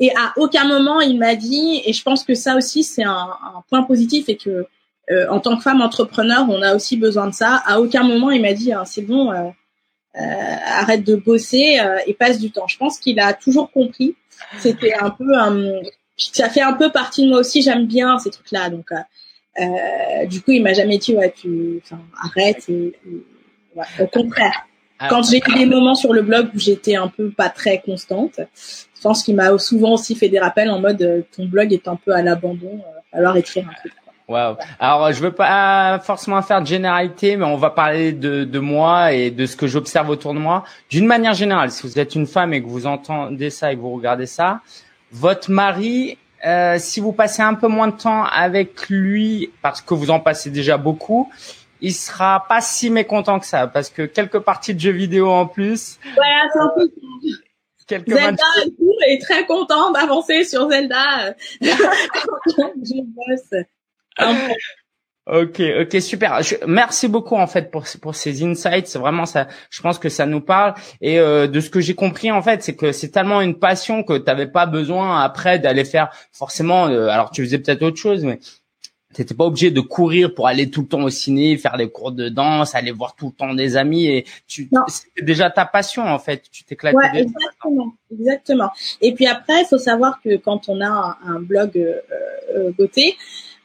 et 0.00 0.10
à 0.16 0.32
aucun 0.36 0.66
moment 0.66 1.00
il 1.00 1.18
m'a 1.18 1.36
dit 1.36 1.80
et 1.84 1.92
je 1.92 2.02
pense 2.02 2.24
que 2.24 2.34
ça 2.34 2.56
aussi 2.56 2.82
c'est 2.82 3.04
un, 3.04 3.28
un, 3.54 3.62
point 3.68 3.84
positif 3.84 4.28
et 4.28 4.36
que 4.36 4.66
euh, 5.10 5.28
en 5.30 5.38
tant 5.38 5.56
que 5.56 5.62
femme 5.62 5.80
entrepreneur 5.80 6.46
on 6.48 6.62
a 6.62 6.74
aussi 6.74 6.96
besoin 6.96 7.28
de 7.28 7.34
ça. 7.34 7.62
À 7.64 7.80
aucun 7.80 8.02
moment 8.02 8.30
il 8.30 8.42
m'a 8.42 8.54
dit 8.54 8.72
ah, 8.72 8.84
c'est 8.84 9.02
bon 9.02 9.30
euh, 9.32 9.50
arrête 10.14 11.04
de 11.04 11.16
bosser 11.16 11.78
et 12.06 12.14
passe 12.14 12.38
du 12.38 12.50
temps. 12.50 12.66
Je 12.68 12.76
pense 12.76 12.98
qu'il 12.98 13.18
a 13.20 13.32
toujours 13.32 13.70
compris 13.70 14.14
c'était 14.58 14.94
un 14.94 15.10
peu 15.10 15.36
un, 15.36 15.80
ça 16.16 16.48
fait 16.48 16.60
un 16.60 16.72
peu 16.74 16.90
partie 16.90 17.24
de 17.24 17.28
moi 17.28 17.40
aussi. 17.40 17.62
J'aime 17.62 17.86
bien 17.86 18.18
ces 18.18 18.30
trucs-là. 18.30 18.70
Donc, 18.70 18.92
euh, 18.92 18.96
euh, 19.60 20.26
du 20.26 20.42
coup, 20.42 20.52
il 20.52 20.62
m'a 20.62 20.72
jamais 20.72 20.98
dit 20.98 21.14
ouais, 21.14 21.32
tu, 21.36 21.80
enfin, 21.84 22.00
arrête. 22.22 22.68
au 24.00 24.06
contraire. 24.06 24.66
Ah. 24.98 25.08
Quand 25.08 25.22
j'ai 25.28 25.38
eu 25.38 25.54
des 25.58 25.66
moments 25.66 25.94
sur 25.94 26.12
le 26.12 26.22
blog 26.22 26.50
où 26.54 26.58
j'étais 26.58 26.94
un 26.94 27.08
peu 27.08 27.30
pas 27.30 27.48
très 27.48 27.80
constante, 27.80 28.38
je 28.38 29.02
pense 29.02 29.24
qu'il 29.24 29.34
m'a 29.34 29.56
souvent 29.58 29.94
aussi 29.94 30.14
fait 30.14 30.28
des 30.28 30.38
rappels 30.38 30.70
en 30.70 30.80
mode 30.80 31.02
euh, 31.02 31.22
ton 31.36 31.46
blog 31.46 31.72
est 31.72 31.88
un 31.88 31.96
peu 31.96 32.12
à 32.12 32.22
l'abandon, 32.22 32.80
alors 33.12 33.36
écrire 33.36 33.68
un 33.68 33.74
truc. 33.74 33.92
Wow. 34.26 34.56
Alors, 34.78 35.12
je 35.12 35.20
veux 35.20 35.32
pas 35.32 35.98
forcément 35.98 36.40
faire 36.40 36.62
de 36.62 36.66
généralité, 36.66 37.36
mais 37.36 37.44
on 37.44 37.56
va 37.56 37.70
parler 37.70 38.12
de, 38.12 38.44
de 38.44 38.58
moi 38.58 39.12
et 39.12 39.30
de 39.30 39.44
ce 39.44 39.54
que 39.54 39.66
j'observe 39.66 40.08
autour 40.08 40.32
de 40.32 40.38
moi. 40.38 40.64
D'une 40.88 41.06
manière 41.06 41.34
générale, 41.34 41.70
si 41.70 41.86
vous 41.86 41.98
êtes 41.98 42.14
une 42.14 42.26
femme 42.26 42.54
et 42.54 42.62
que 42.62 42.68
vous 42.68 42.86
entendez 42.86 43.50
ça 43.50 43.72
et 43.72 43.76
que 43.76 43.80
vous 43.80 43.92
regardez 43.94 44.26
ça, 44.26 44.60
votre 45.12 45.50
mari, 45.50 46.16
euh, 46.46 46.76
si 46.78 47.00
vous 47.00 47.12
passez 47.12 47.42
un 47.42 47.54
peu 47.54 47.68
moins 47.68 47.88
de 47.88 47.96
temps 47.96 48.24
avec 48.24 48.88
lui, 48.88 49.50
parce 49.60 49.82
que 49.82 49.92
vous 49.92 50.10
en 50.10 50.20
passez 50.20 50.50
déjà 50.50 50.78
beaucoup, 50.78 51.30
il 51.80 51.92
sera 51.92 52.46
pas 52.48 52.62
si 52.62 52.88
mécontent 52.88 53.38
que 53.38 53.46
ça, 53.46 53.66
parce 53.66 53.90
que 53.90 54.02
quelques 54.02 54.38
parties 54.38 54.74
de 54.74 54.80
jeux 54.80 54.92
vidéo 54.92 55.28
en 55.30 55.46
plus. 55.46 55.98
Voilà, 56.14 56.48
c'est 56.52 56.58
un 56.58 56.72
peu. 56.74 56.90
Quelques 57.86 58.08
Zelda 58.08 58.42
est 59.08 59.20
très 59.20 59.44
content 59.44 59.90
d'avancer 59.90 60.44
sur 60.44 60.70
Zelda. 60.70 61.34
je 61.60 63.02
bosse. 63.02 63.64
Ok, 65.26 65.62
ok, 65.80 66.02
super. 66.02 66.40
merci 66.66 67.08
beaucoup 67.08 67.36
en 67.36 67.46
fait 67.46 67.70
pour 67.70 67.84
pour 68.02 68.14
ces 68.14 68.44
insights. 68.44 68.86
C'est 68.86 68.98
vraiment 68.98 69.24
ça. 69.24 69.48
Je 69.70 69.80
pense 69.80 69.98
que 69.98 70.10
ça 70.10 70.26
nous 70.26 70.42
parle. 70.42 70.74
Et 71.00 71.18
euh, 71.18 71.46
de 71.46 71.60
ce 71.60 71.70
que 71.70 71.80
j'ai 71.80 71.94
compris 71.94 72.30
en 72.30 72.42
fait, 72.42 72.62
c'est 72.62 72.76
que 72.76 72.92
c'est 72.92 73.08
tellement 73.08 73.40
une 73.40 73.58
passion 73.58 74.02
que 74.02 74.18
tu 74.18 74.24
n'avais 74.26 74.46
pas 74.46 74.66
besoin 74.66 75.22
après 75.22 75.58
d'aller 75.58 75.86
faire 75.86 76.10
forcément. 76.30 76.88
Euh, 76.88 77.08
alors 77.08 77.30
tu 77.30 77.42
faisais 77.42 77.58
peut-être 77.58 77.82
autre 77.82 77.96
chose, 77.96 78.22
mais 78.22 78.38
t'étais 79.14 79.34
pas 79.34 79.44
obligé 79.44 79.70
de 79.70 79.80
courir 79.80 80.34
pour 80.34 80.46
aller 80.46 80.68
tout 80.68 80.82
le 80.82 80.88
temps 80.88 81.02
au 81.02 81.08
ciné, 81.08 81.56
faire 81.56 81.78
des 81.78 81.88
cours 81.88 82.12
de 82.12 82.28
danse, 82.28 82.74
aller 82.74 82.92
voir 82.92 83.14
tout 83.16 83.28
le 83.28 83.32
temps 83.32 83.54
des 83.54 83.78
amis. 83.78 84.06
Et 84.06 84.26
tu, 84.46 84.68
c'était 84.88 85.24
déjà 85.24 85.48
ta 85.48 85.64
passion 85.64 86.02
en 86.02 86.18
fait. 86.18 86.42
Tu 86.52 86.64
t'éclatais. 86.64 86.96
Ouais, 86.98 87.22
exactement, 87.22 87.94
exactement. 88.12 88.70
Et 89.00 89.14
puis 89.14 89.26
après, 89.26 89.62
il 89.62 89.66
faut 89.70 89.78
savoir 89.78 90.20
que 90.20 90.36
quand 90.36 90.68
on 90.68 90.82
a 90.82 91.16
un, 91.24 91.40
blog 91.40 91.78
euh, 91.78 91.94
euh 92.54 92.72
beauté. 92.72 93.16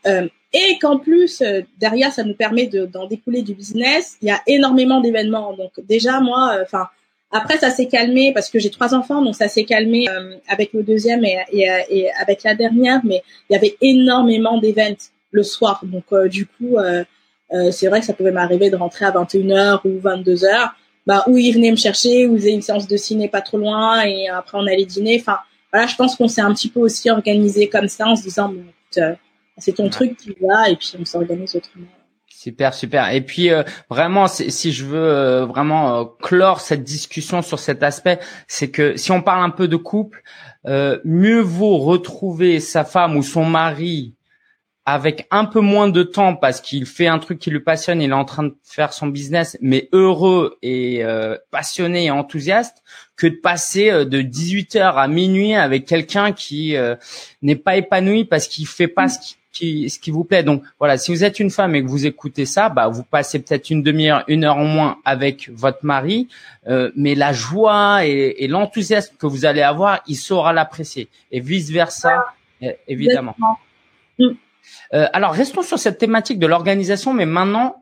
Euh, 0.07 0.29
et 0.53 0.77
qu'en 0.79 0.97
plus 0.97 1.41
euh, 1.41 1.61
derrière 1.79 2.11
ça 2.11 2.23
nous 2.23 2.33
permet 2.33 2.67
d'en 2.67 3.07
découler 3.07 3.41
du 3.41 3.53
business. 3.53 4.17
Il 4.21 4.27
y 4.27 4.31
a 4.31 4.41
énormément 4.47 5.01
d'événements, 5.01 5.53
donc 5.53 5.71
déjà 5.87 6.19
moi, 6.19 6.55
euh, 6.55 6.63
enfin 6.63 6.87
après 7.31 7.57
ça 7.57 7.69
s'est 7.69 7.87
calmé 7.87 8.33
parce 8.33 8.49
que 8.49 8.59
j'ai 8.59 8.71
trois 8.71 8.95
enfants, 8.95 9.21
donc 9.21 9.35
ça 9.35 9.47
s'est 9.47 9.65
calmé 9.65 10.09
euh, 10.09 10.35
avec 10.47 10.73
le 10.73 10.83
deuxième 10.83 11.23
et, 11.23 11.37
et, 11.51 11.67
et, 11.89 12.11
avec 12.13 12.43
la 12.43 12.55
dernière, 12.55 13.01
mais 13.03 13.21
il 13.49 13.53
y 13.53 13.55
avait 13.55 13.77
énormément 13.81 14.57
d'événements 14.59 14.97
le 15.31 15.43
soir, 15.43 15.81
donc 15.83 16.05
du 16.27 16.47
coup 16.47 16.77
c'est 17.71 17.87
vrai 17.87 17.99
que 17.99 18.05
ça 18.07 18.13
pouvait 18.13 18.31
m'arriver 18.31 18.71
de 18.71 18.75
rentrer 18.75 19.05
à 19.05 19.11
21h 19.11 19.81
ou 19.85 19.99
22h. 19.99 20.71
Bah, 21.05 21.23
où 21.27 21.37
ils 21.37 21.51
venaient 21.53 21.71
me 21.71 21.75
chercher, 21.75 22.27
où 22.27 22.35
ils 22.35 22.39
faisaient 22.39 22.51
une 22.51 22.61
séance 22.61 22.87
de 22.87 22.97
ciné 22.97 23.29
pas 23.29 23.41
trop 23.41 23.57
loin, 23.57 24.01
et 24.03 24.27
après 24.27 24.57
on 24.59 24.67
allait 24.67 24.85
dîner. 24.85 25.17
Enfin, 25.19 25.39
voilà, 25.71 25.87
je 25.87 25.95
pense 25.95 26.15
qu'on 26.15 26.27
s'est 26.27 26.41
un 26.41 26.53
petit 26.53 26.69
peu 26.69 26.79
aussi 26.79 27.09
organisé 27.09 27.67
comme 27.67 27.87
ça 27.87 28.07
en 28.07 28.15
se 28.15 28.23
disant, 28.23 28.49
bon, 28.49 28.63
c'est 29.59 29.73
ton 29.73 29.89
truc 29.89 30.17
qui 30.17 30.35
va, 30.41 30.69
et 30.69 30.75
puis 30.75 30.93
on 30.99 31.05
s'organise 31.05 31.55
autrement. 31.55 31.87
Super, 32.39 32.73
super. 32.73 33.11
Et 33.13 33.19
puis 33.19 33.49
euh, 33.49 33.63
vraiment, 33.89 34.29
si 34.29 34.71
je 34.71 34.85
veux 34.85 34.97
euh, 34.97 35.45
vraiment 35.45 35.99
euh, 35.99 36.05
clore 36.21 36.61
cette 36.61 36.85
discussion 36.85 37.41
sur 37.41 37.59
cet 37.59 37.83
aspect, 37.83 38.17
c'est 38.47 38.71
que 38.71 38.95
si 38.95 39.11
on 39.11 39.21
parle 39.21 39.43
un 39.43 39.49
peu 39.49 39.67
de 39.67 39.75
couple, 39.75 40.23
mieux 41.03 41.41
vaut 41.41 41.79
retrouver 41.79 42.61
sa 42.61 42.85
femme 42.85 43.17
ou 43.17 43.23
son 43.23 43.43
mari 43.43 44.15
avec 44.85 45.27
un 45.31 45.43
peu 45.43 45.59
moins 45.59 45.89
de 45.89 46.01
temps 46.03 46.35
parce 46.35 46.61
qu'il 46.61 46.85
fait 46.85 47.07
un 47.07 47.19
truc 47.19 47.39
qui 47.39 47.49
lui 47.49 47.59
passionne, 47.59 48.01
il 48.01 48.11
est 48.11 48.13
en 48.13 48.23
train 48.23 48.43
de 48.43 48.55
faire 48.63 48.93
son 48.93 49.07
business, 49.07 49.57
mais 49.59 49.89
heureux 49.91 50.57
et 50.61 51.03
passionné 51.51 52.05
et 52.05 52.11
enthousiaste, 52.11 52.83
que 53.17 53.27
de 53.27 53.35
passer 53.35 54.05
de 54.05 54.21
18h 54.21 54.95
à 54.95 55.07
minuit 55.07 55.55
avec 55.55 55.85
quelqu'un 55.85 56.31
qui 56.31 56.75
n'est 57.41 57.55
pas 57.55 57.77
épanoui 57.77 58.25
parce 58.25 58.47
qu'il 58.47 58.67
fait 58.67 58.87
pas 58.87 59.09
ce 59.09 59.19
qui 59.19 59.37
qui, 59.59 59.89
ce 59.89 59.99
qui 59.99 60.11
vous 60.11 60.23
plaît. 60.23 60.43
Donc 60.43 60.63
voilà, 60.79 60.97
si 60.97 61.11
vous 61.11 61.23
êtes 61.23 61.39
une 61.39 61.49
femme 61.49 61.75
et 61.75 61.83
que 61.83 61.89
vous 61.89 62.05
écoutez 62.05 62.45
ça, 62.45 62.69
bah 62.69 62.87
vous 62.87 63.03
passez 63.03 63.39
peut-être 63.39 63.69
une 63.69 63.83
demi-heure, 63.83 64.23
une 64.27 64.45
heure 64.45 64.57
en 64.57 64.65
moins 64.65 64.97
avec 65.03 65.49
votre 65.53 65.83
mari, 65.83 66.29
euh, 66.67 66.91
mais 66.95 67.13
la 67.15 67.33
joie 67.33 68.05
et, 68.05 68.35
et 68.39 68.47
l'enthousiasme 68.47 69.15
que 69.17 69.27
vous 69.27 69.45
allez 69.45 69.61
avoir, 69.61 70.01
il 70.07 70.15
saura 70.15 70.53
l'apprécier 70.53 71.09
et 71.31 71.41
vice 71.41 71.69
versa, 71.71 72.25
évidemment. 72.87 73.35
Mm. 74.17 74.27
Euh, 74.93 75.07
alors 75.13 75.33
restons 75.33 75.63
sur 75.63 75.79
cette 75.79 75.97
thématique 75.97 76.39
de 76.39 76.47
l'organisation, 76.47 77.13
mais 77.13 77.25
maintenant 77.25 77.75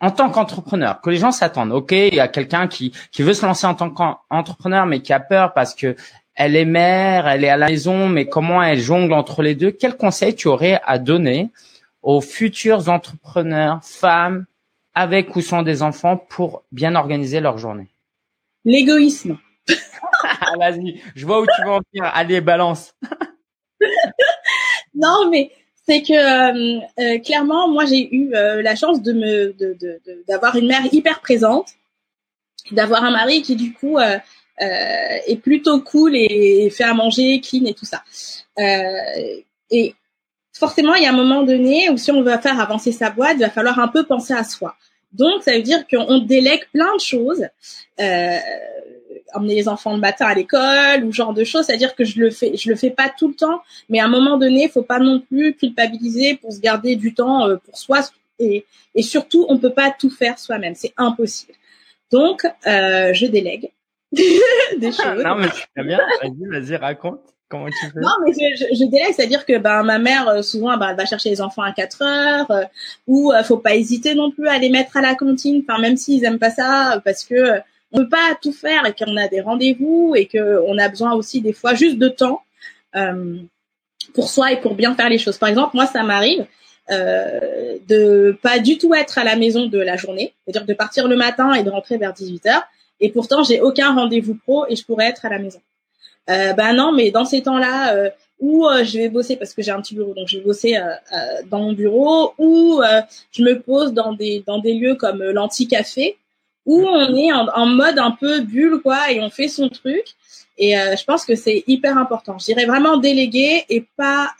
en 0.00 0.10
tant 0.10 0.28
qu'entrepreneur, 0.28 1.00
que 1.00 1.08
les 1.08 1.16
gens 1.16 1.32
s'attendent. 1.32 1.72
Ok, 1.72 1.92
il 1.92 2.14
y 2.14 2.20
a 2.20 2.28
quelqu'un 2.28 2.68
qui 2.68 2.92
qui 3.10 3.22
veut 3.22 3.32
se 3.32 3.44
lancer 3.46 3.66
en 3.66 3.74
tant 3.74 3.90
qu'entrepreneur, 3.90 4.86
mais 4.86 5.00
qui 5.00 5.12
a 5.12 5.20
peur 5.20 5.52
parce 5.54 5.74
que 5.74 5.96
elle 6.34 6.56
est 6.56 6.64
mère, 6.64 7.28
elle 7.28 7.44
est 7.44 7.48
à 7.48 7.56
la 7.56 7.68
maison, 7.68 8.08
mais 8.08 8.26
comment 8.26 8.62
elle 8.62 8.80
jongle 8.80 9.12
entre 9.12 9.42
les 9.42 9.54
deux? 9.54 9.70
Quel 9.70 9.96
conseil 9.96 10.34
tu 10.34 10.48
aurais 10.48 10.80
à 10.84 10.98
donner 10.98 11.50
aux 12.02 12.20
futurs 12.20 12.88
entrepreneurs, 12.88 13.80
femmes, 13.82 14.46
avec 14.94 15.34
ou 15.36 15.40
sans 15.40 15.62
des 15.62 15.82
enfants, 15.82 16.16
pour 16.16 16.64
bien 16.72 16.94
organiser 16.94 17.40
leur 17.40 17.58
journée? 17.58 17.88
L'égoïsme. 18.64 19.38
Vas-y, 20.58 21.00
je 21.14 21.26
vois 21.26 21.40
où 21.40 21.46
tu 21.46 21.62
veux 21.64 21.72
en 21.72 21.80
venir. 21.92 22.10
Allez, 22.14 22.40
balance. 22.40 22.94
non, 24.94 25.30
mais 25.30 25.50
c'est 25.86 26.02
que 26.02 26.12
euh, 26.12 26.80
euh, 26.98 27.18
clairement, 27.20 27.68
moi, 27.68 27.84
j'ai 27.84 28.14
eu 28.14 28.34
euh, 28.34 28.62
la 28.62 28.74
chance 28.74 29.02
de 29.02 29.12
me 29.12 29.54
d'avoir 30.26 30.56
une 30.56 30.66
mère 30.66 30.82
hyper 30.92 31.20
présente, 31.20 31.74
d'avoir 32.70 33.04
un 33.04 33.10
mari 33.10 33.42
qui 33.42 33.56
du 33.56 33.72
coup 33.72 33.98
euh, 33.98 34.18
est 34.60 35.40
plutôt 35.42 35.80
cool 35.80 36.14
et, 36.14 36.70
fait 36.70 36.84
à 36.84 36.94
manger, 36.94 37.40
clean 37.40 37.64
et 37.66 37.74
tout 37.74 37.84
ça. 37.84 38.02
Euh, 38.58 39.40
et 39.70 39.94
forcément, 40.52 40.94
il 40.94 41.02
y 41.02 41.06
a 41.06 41.10
un 41.10 41.16
moment 41.16 41.42
donné 41.42 41.90
où 41.90 41.96
si 41.96 42.10
on 42.10 42.22
veut 42.22 42.38
faire 42.38 42.60
avancer 42.60 42.92
sa 42.92 43.10
boîte, 43.10 43.34
il 43.34 43.40
va 43.40 43.50
falloir 43.50 43.78
un 43.78 43.88
peu 43.88 44.04
penser 44.04 44.32
à 44.32 44.44
soi. 44.44 44.76
Donc, 45.12 45.42
ça 45.42 45.52
veut 45.52 45.62
dire 45.62 45.86
qu'on 45.88 46.18
délègue 46.18 46.64
plein 46.72 46.94
de 46.94 47.00
choses. 47.00 47.46
Euh, 48.00 48.38
emmener 49.34 49.56
les 49.56 49.68
enfants 49.68 49.94
le 49.94 50.00
matin 50.00 50.26
à 50.26 50.34
l'école 50.34 51.04
ou 51.04 51.12
genre 51.12 51.34
de 51.34 51.42
choses, 51.42 51.66
c'est-à-dire 51.66 51.96
que 51.96 52.04
je 52.04 52.20
le 52.20 52.30
fais, 52.30 52.56
je 52.56 52.68
le 52.68 52.76
fais 52.76 52.90
pas 52.90 53.08
tout 53.08 53.26
le 53.26 53.34
temps, 53.34 53.62
mais 53.88 53.98
à 53.98 54.04
un 54.04 54.08
moment 54.08 54.38
donné, 54.38 54.68
faut 54.68 54.82
pas 54.82 55.00
non 55.00 55.20
plus 55.20 55.54
culpabiliser 55.54 56.36
pour 56.36 56.52
se 56.52 56.60
garder 56.60 56.94
du 56.94 57.14
temps 57.14 57.48
euh, 57.48 57.56
pour 57.56 57.76
soi 57.76 58.00
et, 58.38 58.64
et 58.94 59.02
surtout, 59.02 59.44
on 59.48 59.58
peut 59.58 59.72
pas 59.72 59.90
tout 59.90 60.10
faire 60.10 60.38
soi-même, 60.38 60.74
c'est 60.76 60.92
impossible. 60.96 61.54
Donc, 62.12 62.46
euh, 62.66 63.12
je 63.12 63.26
délègue. 63.26 63.70
des 64.78 64.92
choses. 64.92 65.22
non, 65.22 65.36
mais 65.36 65.48
c'est 65.76 65.84
bien. 65.84 65.98
Vas-y, 66.22 66.60
vas-y, 66.60 66.76
raconte. 66.76 67.20
Comment 67.48 67.66
tu 67.66 67.74
fais? 67.74 68.00
Non, 68.00 68.10
mais 68.24 68.32
je, 68.32 68.64
je, 68.64 68.74
je 68.74 68.90
délègue, 68.90 69.12
c'est-à-dire 69.14 69.44
que 69.44 69.58
ben 69.58 69.82
ma 69.82 69.98
mère 69.98 70.28
euh, 70.28 70.42
souvent 70.42 70.76
ben, 70.78 70.88
elle 70.90 70.96
va 70.96 71.04
chercher 71.04 71.28
les 71.28 71.40
enfants 71.40 71.62
à 71.62 71.72
4 71.72 72.02
heures, 72.02 72.50
euh, 72.50 72.64
ou 73.06 73.32
euh, 73.32 73.42
faut 73.42 73.58
pas 73.58 73.74
hésiter 73.74 74.14
non 74.14 74.30
plus 74.30 74.48
à 74.48 74.58
les 74.58 74.70
mettre 74.70 74.96
à 74.96 75.02
la 75.02 75.14
cantine. 75.14 75.62
Enfin 75.66 75.80
même 75.80 75.96
s'ils 75.96 76.24
aiment 76.24 76.38
pas 76.38 76.50
ça, 76.50 77.00
parce 77.04 77.24
que 77.24 77.60
on 77.92 77.98
peut 77.98 78.08
pas 78.08 78.36
tout 78.40 78.52
faire 78.52 78.86
et 78.86 78.92
qu'on 78.92 79.16
a 79.16 79.28
des 79.28 79.40
rendez-vous 79.40 80.14
et 80.16 80.26
que 80.26 80.62
on 80.66 80.78
a 80.78 80.88
besoin 80.88 81.12
aussi 81.12 81.42
des 81.42 81.52
fois 81.52 81.74
juste 81.74 81.98
de 81.98 82.08
temps 82.08 82.42
pour 84.14 84.30
soi 84.30 84.52
et 84.52 84.60
pour 84.60 84.74
bien 84.74 84.94
faire 84.94 85.08
les 85.08 85.18
choses. 85.18 85.38
Par 85.38 85.48
exemple, 85.48 85.70
moi 85.74 85.86
ça 85.86 86.02
m'arrive 86.02 86.46
euh, 86.90 87.78
de 87.88 88.38
pas 88.42 88.58
du 88.58 88.76
tout 88.76 88.94
être 88.94 89.16
à 89.16 89.24
la 89.24 89.36
maison 89.36 89.66
de 89.66 89.78
la 89.78 89.96
journée, 89.96 90.34
c'est-à-dire 90.44 90.66
de 90.66 90.74
partir 90.74 91.08
le 91.08 91.16
matin 91.16 91.54
et 91.54 91.62
de 91.62 91.70
rentrer 91.70 91.96
vers 91.96 92.12
18 92.12 92.46
heures 92.46 92.64
et 93.00 93.10
pourtant 93.10 93.42
j'ai 93.42 93.60
aucun 93.60 93.94
rendez-vous 93.94 94.34
pro 94.34 94.66
et 94.68 94.76
je 94.76 94.84
pourrais 94.84 95.06
être 95.06 95.24
à 95.24 95.28
la 95.28 95.38
maison. 95.38 95.60
Euh, 96.30 96.54
ben 96.54 96.72
non, 96.72 96.92
mais 96.92 97.10
dans 97.10 97.24
ces 97.24 97.42
temps-là 97.42 97.94
euh, 97.94 98.10
où 98.40 98.66
euh, 98.66 98.82
je 98.82 98.98
vais 98.98 99.08
bosser 99.08 99.36
parce 99.36 99.52
que 99.52 99.62
j'ai 99.62 99.70
un 99.70 99.80
petit 99.82 99.94
bureau, 99.94 100.14
donc 100.14 100.28
je 100.28 100.38
vais 100.38 100.44
bosser 100.44 100.76
euh, 100.76 100.94
dans 101.50 101.60
mon 101.60 101.72
bureau, 101.72 102.32
ou 102.38 102.80
je 103.30 103.42
me 103.42 103.60
pose 103.60 103.92
dans 103.92 104.12
des 104.12 104.42
dans 104.46 104.58
des 104.58 104.74
lieux 104.74 104.94
comme 104.94 105.22
l'anti-café 105.22 106.16
où 106.66 106.80
on 106.86 107.14
est 107.14 107.30
en, 107.30 107.46
en, 107.48 107.66
mode 107.66 107.98
un 107.98 108.12
peu 108.12 108.40
bulle 108.40 108.80
quoi 108.80 109.12
et 109.12 109.20
on 109.20 109.28
fait 109.28 109.48
son 109.48 109.68
truc. 109.68 110.04
Et 110.56 110.72
je 110.72 111.04
pense 111.04 111.24
que 111.24 111.34
c'est 111.34 111.64
hyper 111.66 111.98
important. 111.98 112.38
Je 112.38 112.44
dirais 112.44 112.64
vraiment 112.64 112.96
déléguer 112.96 113.64
et 113.68 113.84
pas 113.96 114.30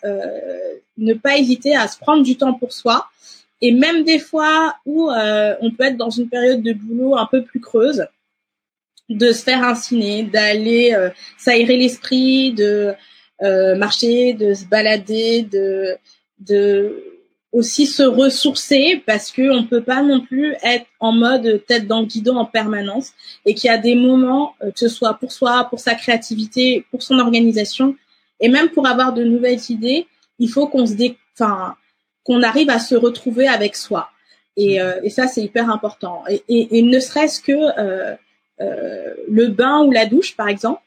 ne 0.97 1.13
pas 1.13 1.37
hésiter 1.37 1.77
à 1.77 1.89
se 1.89 1.99
prendre 1.99 2.23
du 2.23 2.37
temps 2.37 2.55
pour 2.55 2.73
soi. 2.73 3.09
Et 3.61 3.73
même 3.73 4.05
des 4.05 4.21
fois 4.21 4.77
où 4.87 5.11
on 5.11 5.71
peut 5.73 5.85
être 5.85 5.97
dans 5.97 6.11
une 6.11 6.29
période 6.29 6.63
de 6.63 6.73
boulot 6.73 7.17
un 7.17 7.27
peu 7.27 7.43
plus 7.43 7.61
creuse, 7.61 8.07
de 9.09 9.33
se 9.33 9.43
faire 9.43 9.63
un 9.63 9.75
ciné, 9.75 10.23
d'aller 10.23 10.95
euh, 10.95 11.11
s'aérer 11.39 11.77
l'esprit, 11.77 12.53
de 12.53 12.95
euh, 13.43 13.75
marcher, 13.77 14.33
de 14.33 14.55
se 14.55 14.65
balader, 14.65 15.43
de, 15.43 15.97
de 16.39 17.05
aussi 17.53 17.87
se 17.87 18.03
ressourcer 18.03 19.03
parce 19.07 19.31
que 19.31 19.51
on 19.51 19.65
peut 19.65 19.83
pas 19.83 20.03
non 20.03 20.21
plus 20.21 20.55
être 20.63 20.87
en 20.99 21.13
mode 21.13 21.65
tête 21.67 21.87
dans 21.87 22.01
le 22.01 22.07
guidon 22.07 22.37
en 22.37 22.47
permanence 22.47 23.13
et 23.47 23.55
qu'il 23.55 23.69
y 23.69 23.73
a 23.73 23.79
des 23.79 23.95
moments 23.95 24.55
euh, 24.63 24.71
que 24.73 24.79
ce 24.79 24.89
soit 24.89 25.15
pour 25.15 25.31
soi, 25.33 25.65
pour 25.71 25.79
sa 25.79 25.95
créativité, 25.95 26.85
pour 26.91 27.03
son 27.03 27.19
organisation 27.19 27.97
et 28.41 28.49
même 28.49 28.71
pour 28.71 28.87
avoir 28.87 29.13
de 29.13 29.23
nouvelles 29.23 29.61
idées, 29.69 30.07
il 30.39 30.49
faut 30.49 30.67
qu'on 30.67 30.87
se 30.87 30.95
dé... 30.95 31.17
enfin 31.39 31.77
qu'on 32.25 32.43
arrive 32.43 32.71
à 32.71 32.79
se 32.79 32.95
retrouver 32.95 33.47
avec 33.47 33.77
soi. 33.77 34.09
Et, 34.57 34.81
mmh. 34.81 34.95
et 35.03 35.11
ça 35.11 35.29
c'est 35.29 35.43
hyper 35.43 35.69
important. 35.71 36.23
Et, 36.29 36.43
et, 36.49 36.79
et 36.79 36.83
ne 36.83 36.99
serait-ce 36.99 37.41
que 37.41 37.53
euh, 37.53 38.15
euh, 38.15 38.17
le 38.59 39.49
bain 39.49 39.83
ou 39.85 39.91
la 39.91 40.07
douche, 40.07 40.37
par 40.37 40.49
exemple. 40.49 40.81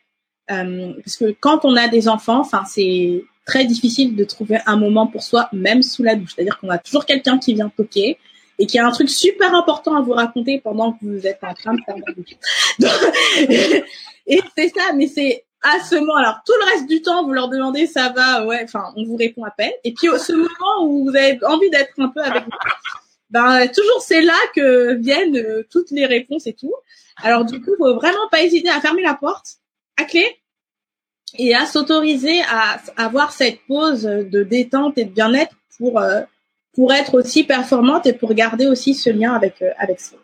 Euh, 0.50 0.94
parce 1.04 1.18
que 1.18 1.36
quand 1.40 1.66
on 1.66 1.76
a 1.76 1.88
des 1.88 2.08
enfants, 2.08 2.40
enfin, 2.40 2.64
c'est 2.66 3.24
très 3.46 3.66
difficile 3.66 4.16
de 4.16 4.24
trouver 4.24 4.60
un 4.66 4.78
moment 4.78 5.08
pour 5.08 5.24
soi, 5.24 5.50
même 5.54 5.82
sous 5.82 6.04
la 6.04 6.16
douche. 6.16 6.34
C'est-à-dire 6.36 6.58
qu'on 6.60 6.70
a 6.70 6.78
toujours 6.78 7.06
quelqu'un 7.06 7.38
qui 7.38 7.54
vient 7.54 7.70
toquer 7.70 8.18
et 8.60 8.66
qui 8.66 8.80
a 8.80 8.88
un 8.88 8.92
truc 8.92 9.10
super 9.10 9.54
important 9.54 9.96
à 9.96 10.02
vous 10.02 10.14
raconter 10.14 10.60
pendant 10.60 10.94
que 10.94 11.00
vous 11.02 11.28
êtes 11.28 11.40
en 11.44 11.54
train 11.54 11.74
de 11.74 11.82
faire 11.86 11.96
la 12.06 12.14
douche. 12.14 12.36
et 14.28 14.42
c'est 14.58 14.70
ça, 14.70 14.94
mais 14.96 15.08
c'est 15.08 15.46
à 15.62 15.84
ce 15.84 15.96
moment. 15.96 16.16
Alors 16.16 16.40
tout 16.46 16.54
le 16.60 16.72
reste 16.72 16.88
du 16.88 17.02
temps, 17.02 17.26
vous 17.26 17.34
leur 17.34 17.50
demandez 17.50 17.88
ça 17.88 18.10
va, 18.16 18.46
ouais. 18.46 18.62
Enfin, 18.64 18.86
on 18.96 19.06
vous 19.06 19.16
répond 19.16 19.44
à 19.44 19.52
peine. 19.52 19.72
Et 19.84 19.94
puis 19.94 20.08
ce 20.18 20.34
moment 20.34 20.84
où 20.84 21.10
vous 21.10 21.16
avez 21.16 21.38
envie 21.46 21.70
d'être 21.70 21.94
un 21.98 22.10
peu 22.10 22.22
avec, 22.22 22.44
ben 23.30 23.68
toujours 23.68 24.02
c'est 24.02 24.22
là 24.22 24.38
que 24.56 24.94
viennent 24.96 25.38
euh, 25.38 25.64
toutes 25.70 25.92
les 25.92 26.06
réponses 26.06 26.48
et 26.48 26.54
tout. 26.54 26.74
Alors 27.18 27.46
du 27.46 27.62
coup, 27.62 27.72
faut 27.78 27.96
vraiment 27.96 28.28
pas 28.32 28.42
hésiter 28.42 28.70
à 28.70 28.80
fermer 28.80 29.02
la 29.02 29.16
porte 29.16 29.58
à 29.98 30.04
clé 30.04 30.26
et 31.38 31.56
à 31.56 31.66
s'autoriser 31.66 32.42
à 32.50 32.80
avoir 32.96 33.32
cette 33.32 33.60
pause 33.68 34.04
de 34.04 34.44
détente 34.44 34.98
et 34.98 35.06
de 35.06 35.12
bien-être 35.12 35.56
pour 35.78 36.00
euh, 36.00 36.22
pour 36.74 36.94
être 36.94 37.16
aussi 37.16 37.44
performante 37.44 38.06
et 38.06 38.14
pour 38.14 38.34
garder 38.34 38.68
aussi 38.68 38.94
ce 38.94 39.10
lien 39.10 39.34
avec 39.34 39.62
euh, 39.62 39.72
avec 39.78 40.00
soi. 40.00 40.20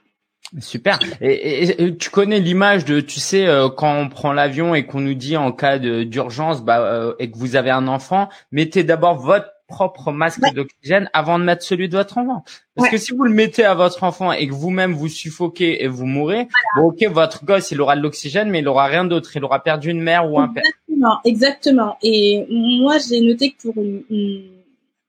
Super. 0.59 0.99
Et, 1.19 1.97
tu 1.97 2.11
connais 2.11 2.39
l'image 2.39 2.85
de, 2.85 2.99
tu 2.99 3.19
sais, 3.19 3.47
euh, 3.47 3.69
quand 3.69 3.97
on 3.97 4.07
prend 4.07 4.33
l'avion 4.33 4.75
et 4.75 4.85
qu'on 4.85 4.99
nous 4.99 5.15
dit 5.15 5.35
en 5.35 5.51
cas 5.51 5.79
d'urgence, 5.79 6.61
bah, 6.61 7.15
et 7.17 7.31
que 7.31 7.37
vous 7.37 7.55
avez 7.55 7.71
un 7.71 7.87
enfant, 7.87 8.29
mettez 8.51 8.83
d'abord 8.83 9.15
votre 9.15 9.47
propre 9.73 10.11
masque 10.11 10.41
d'oxygène 10.53 11.09
avant 11.13 11.39
de 11.39 11.43
mettre 11.43 11.63
celui 11.63 11.89
de 11.89 11.97
votre 11.97 12.19
enfant. 12.19 12.43
Parce 12.75 12.89
que 12.89 12.97
si 12.97 13.11
vous 13.11 13.23
le 13.23 13.33
mettez 13.33 13.65
à 13.65 13.73
votre 13.73 14.03
enfant 14.03 14.31
et 14.31 14.47
que 14.47 14.53
vous-même 14.53 14.93
vous 14.93 15.07
suffoquez 15.07 15.83
et 15.83 15.87
vous 15.87 16.05
mourrez, 16.05 16.47
bon, 16.75 16.89
ok, 16.89 17.03
votre 17.09 17.43
gosse 17.43 17.71
il 17.71 17.81
aura 17.81 17.95
de 17.95 18.01
l'oxygène, 18.01 18.49
mais 18.49 18.59
il 18.59 18.67
aura 18.67 18.85
rien 18.85 19.03
d'autre. 19.03 19.35
Il 19.35 19.43
aura 19.43 19.63
perdu 19.63 19.89
une 19.89 20.01
mère 20.01 20.31
ou 20.31 20.39
un 20.39 20.47
père. 20.47 20.63
Exactement, 20.63 21.19
exactement. 21.25 21.97
Et 22.03 22.45
moi, 22.49 22.97
j'ai 22.99 23.19
noté 23.21 23.51
que 23.51 23.67
pour 23.67 23.83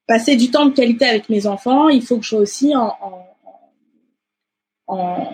passer 0.06 0.36
du 0.36 0.50
temps 0.50 0.66
de 0.66 0.74
qualité 0.74 1.04
avec 1.04 1.28
mes 1.28 1.46
enfants, 1.46 1.88
il 1.88 2.02
faut 2.02 2.16
que 2.16 2.24
je 2.24 2.30
sois 2.30 2.40
aussi 2.40 2.74
en, 2.74 2.94
en, 4.86 5.28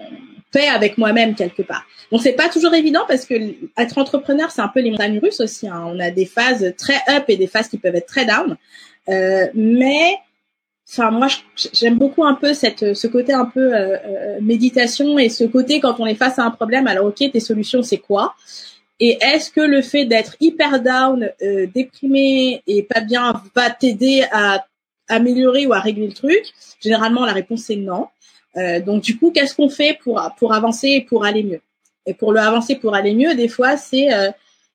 paix 0.53 0.66
avec 0.66 0.99
moi-même 0.99 1.37
quelque 1.37 1.62
part. 1.62 1.85
Donc 2.11 2.23
c'est 2.23 2.33
pas 2.33 2.49
toujours 2.49 2.75
évident 2.75 3.05
parce 3.07 3.25
que 3.25 3.35
être 3.81 3.99
entrepreneur, 3.99 4.51
c'est 4.51 4.62
un 4.62 4.69
peu 4.69 4.81
les 4.81 4.90
montagnes 4.90 5.21
russes 5.21 5.40
aussi. 5.40 5.69
Hein. 5.69 5.85
On 5.87 6.01
a 6.01 6.11
des 6.11 6.27
phases 6.27 6.75
très 6.77 6.99
up 7.09 7.25
et 7.29 7.37
des 7.37 7.47
phases 7.47 7.69
qui 7.69 7.79
peuvent 7.79 7.95
être 7.95 8.09
très 8.09 8.27
down. 8.27 8.57
Euh, 9.09 9.47
mais 9.55 10.19
enfin 10.89 11.11
moi 11.11 11.29
j'aime 11.73 11.99
beaucoup 11.99 12.25
un 12.25 12.35
peu 12.35 12.53
cette 12.53 12.95
ce 12.95 13.07
côté 13.07 13.33
un 13.33 13.47
peu 13.47 13.75
euh, 13.75 13.97
euh, 13.97 14.39
méditation 14.41 15.19
et 15.19 15.29
ce 15.29 15.45
côté 15.45 15.81
quand 15.81 16.01
on 16.01 16.07
est 16.07 16.15
face 16.15 16.39
à 16.39 16.45
un 16.45 16.51
problème 16.51 16.87
alors 16.87 17.07
ok 17.07 17.31
tes 17.33 17.41
solutions 17.41 17.83
c'est 17.83 17.99
quoi? 17.99 18.35
Et 19.03 19.17
est-ce 19.23 19.51
que 19.51 19.63
le 19.63 19.81
fait 19.81 20.05
d'être 20.05 20.37
hyper 20.41 20.83
down 20.83 21.31
euh, 21.43 21.67
déprimé 21.75 22.63
et 22.67 22.83
pas 22.83 23.01
bien 23.01 23.43
va 23.55 23.71
t'aider 23.71 24.25
à 24.31 24.67
améliorer 25.09 25.67
ou 25.67 25.73
à 25.73 25.81
régler 25.81 26.07
le 26.09 26.13
truc? 26.13 26.43
Généralement 26.81 27.25
la 27.25 27.33
réponse 27.33 27.71
est 27.71 27.77
non. 27.77 28.09
Donc 28.85 29.03
du 29.03 29.17
coup 29.17 29.31
qu'est-ce 29.31 29.55
qu'on 29.55 29.71
fait 29.71 29.99
pour 30.03 30.21
pour 30.39 30.53
avancer 30.53 30.89
et 30.89 31.01
pour 31.01 31.25
aller 31.25 31.43
mieux? 31.45 31.61
Et 32.05 32.15
pour 32.15 32.33
le 32.33 32.41
avancer 32.41 32.75
pour 32.77 32.95
aller 32.95 33.15
mieux 33.15 33.35
des 33.35 33.49
fois 33.49 33.77
c'est 33.77 34.09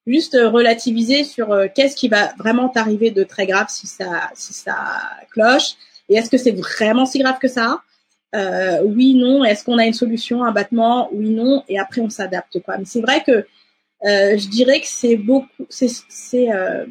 juste 0.08 0.38
relativiser 0.40 1.24
sur 1.24 1.56
qu'est-ce 1.74 1.96
qui 1.96 2.08
va 2.10 2.34
vraiment 2.38 2.70
t'arriver 2.70 3.12
de 3.12 3.24
très 3.24 3.46
grave 3.48 3.68
si 3.70 3.88
ça 3.88 4.30
si 4.36 4.54
ça 4.54 4.76
cloche 5.32 5.76
et 6.10 6.16
est-ce 6.16 6.30
que 6.30 6.38
c'est 6.38 6.52
vraiment 6.52 7.06
si 7.06 7.20
grave 7.20 7.40
que 7.40 7.48
ça? 7.48 7.82
Euh, 8.36 8.82
Oui, 8.84 9.16
non. 9.16 9.44
Est-ce 9.44 9.64
qu'on 9.64 9.78
a 9.78 9.86
une 9.86 9.94
solution, 9.94 10.44
un 10.44 10.52
battement? 10.52 11.10
Oui, 11.12 11.30
non. 11.30 11.64
Et 11.68 11.80
après, 11.80 12.02
on 12.02 12.10
s'adapte. 12.10 12.60
Quoi. 12.62 12.78
Mais 12.78 12.86
c'est 12.86 13.02
vrai 13.02 13.24
que 13.26 13.32
euh, 13.32 14.38
je 14.38 14.48
dirais 14.50 14.82
que 14.82 14.88
c'est 14.88 15.16
beaucoup, 15.16 15.48
c'est 15.70 16.54
euh, 16.54 16.86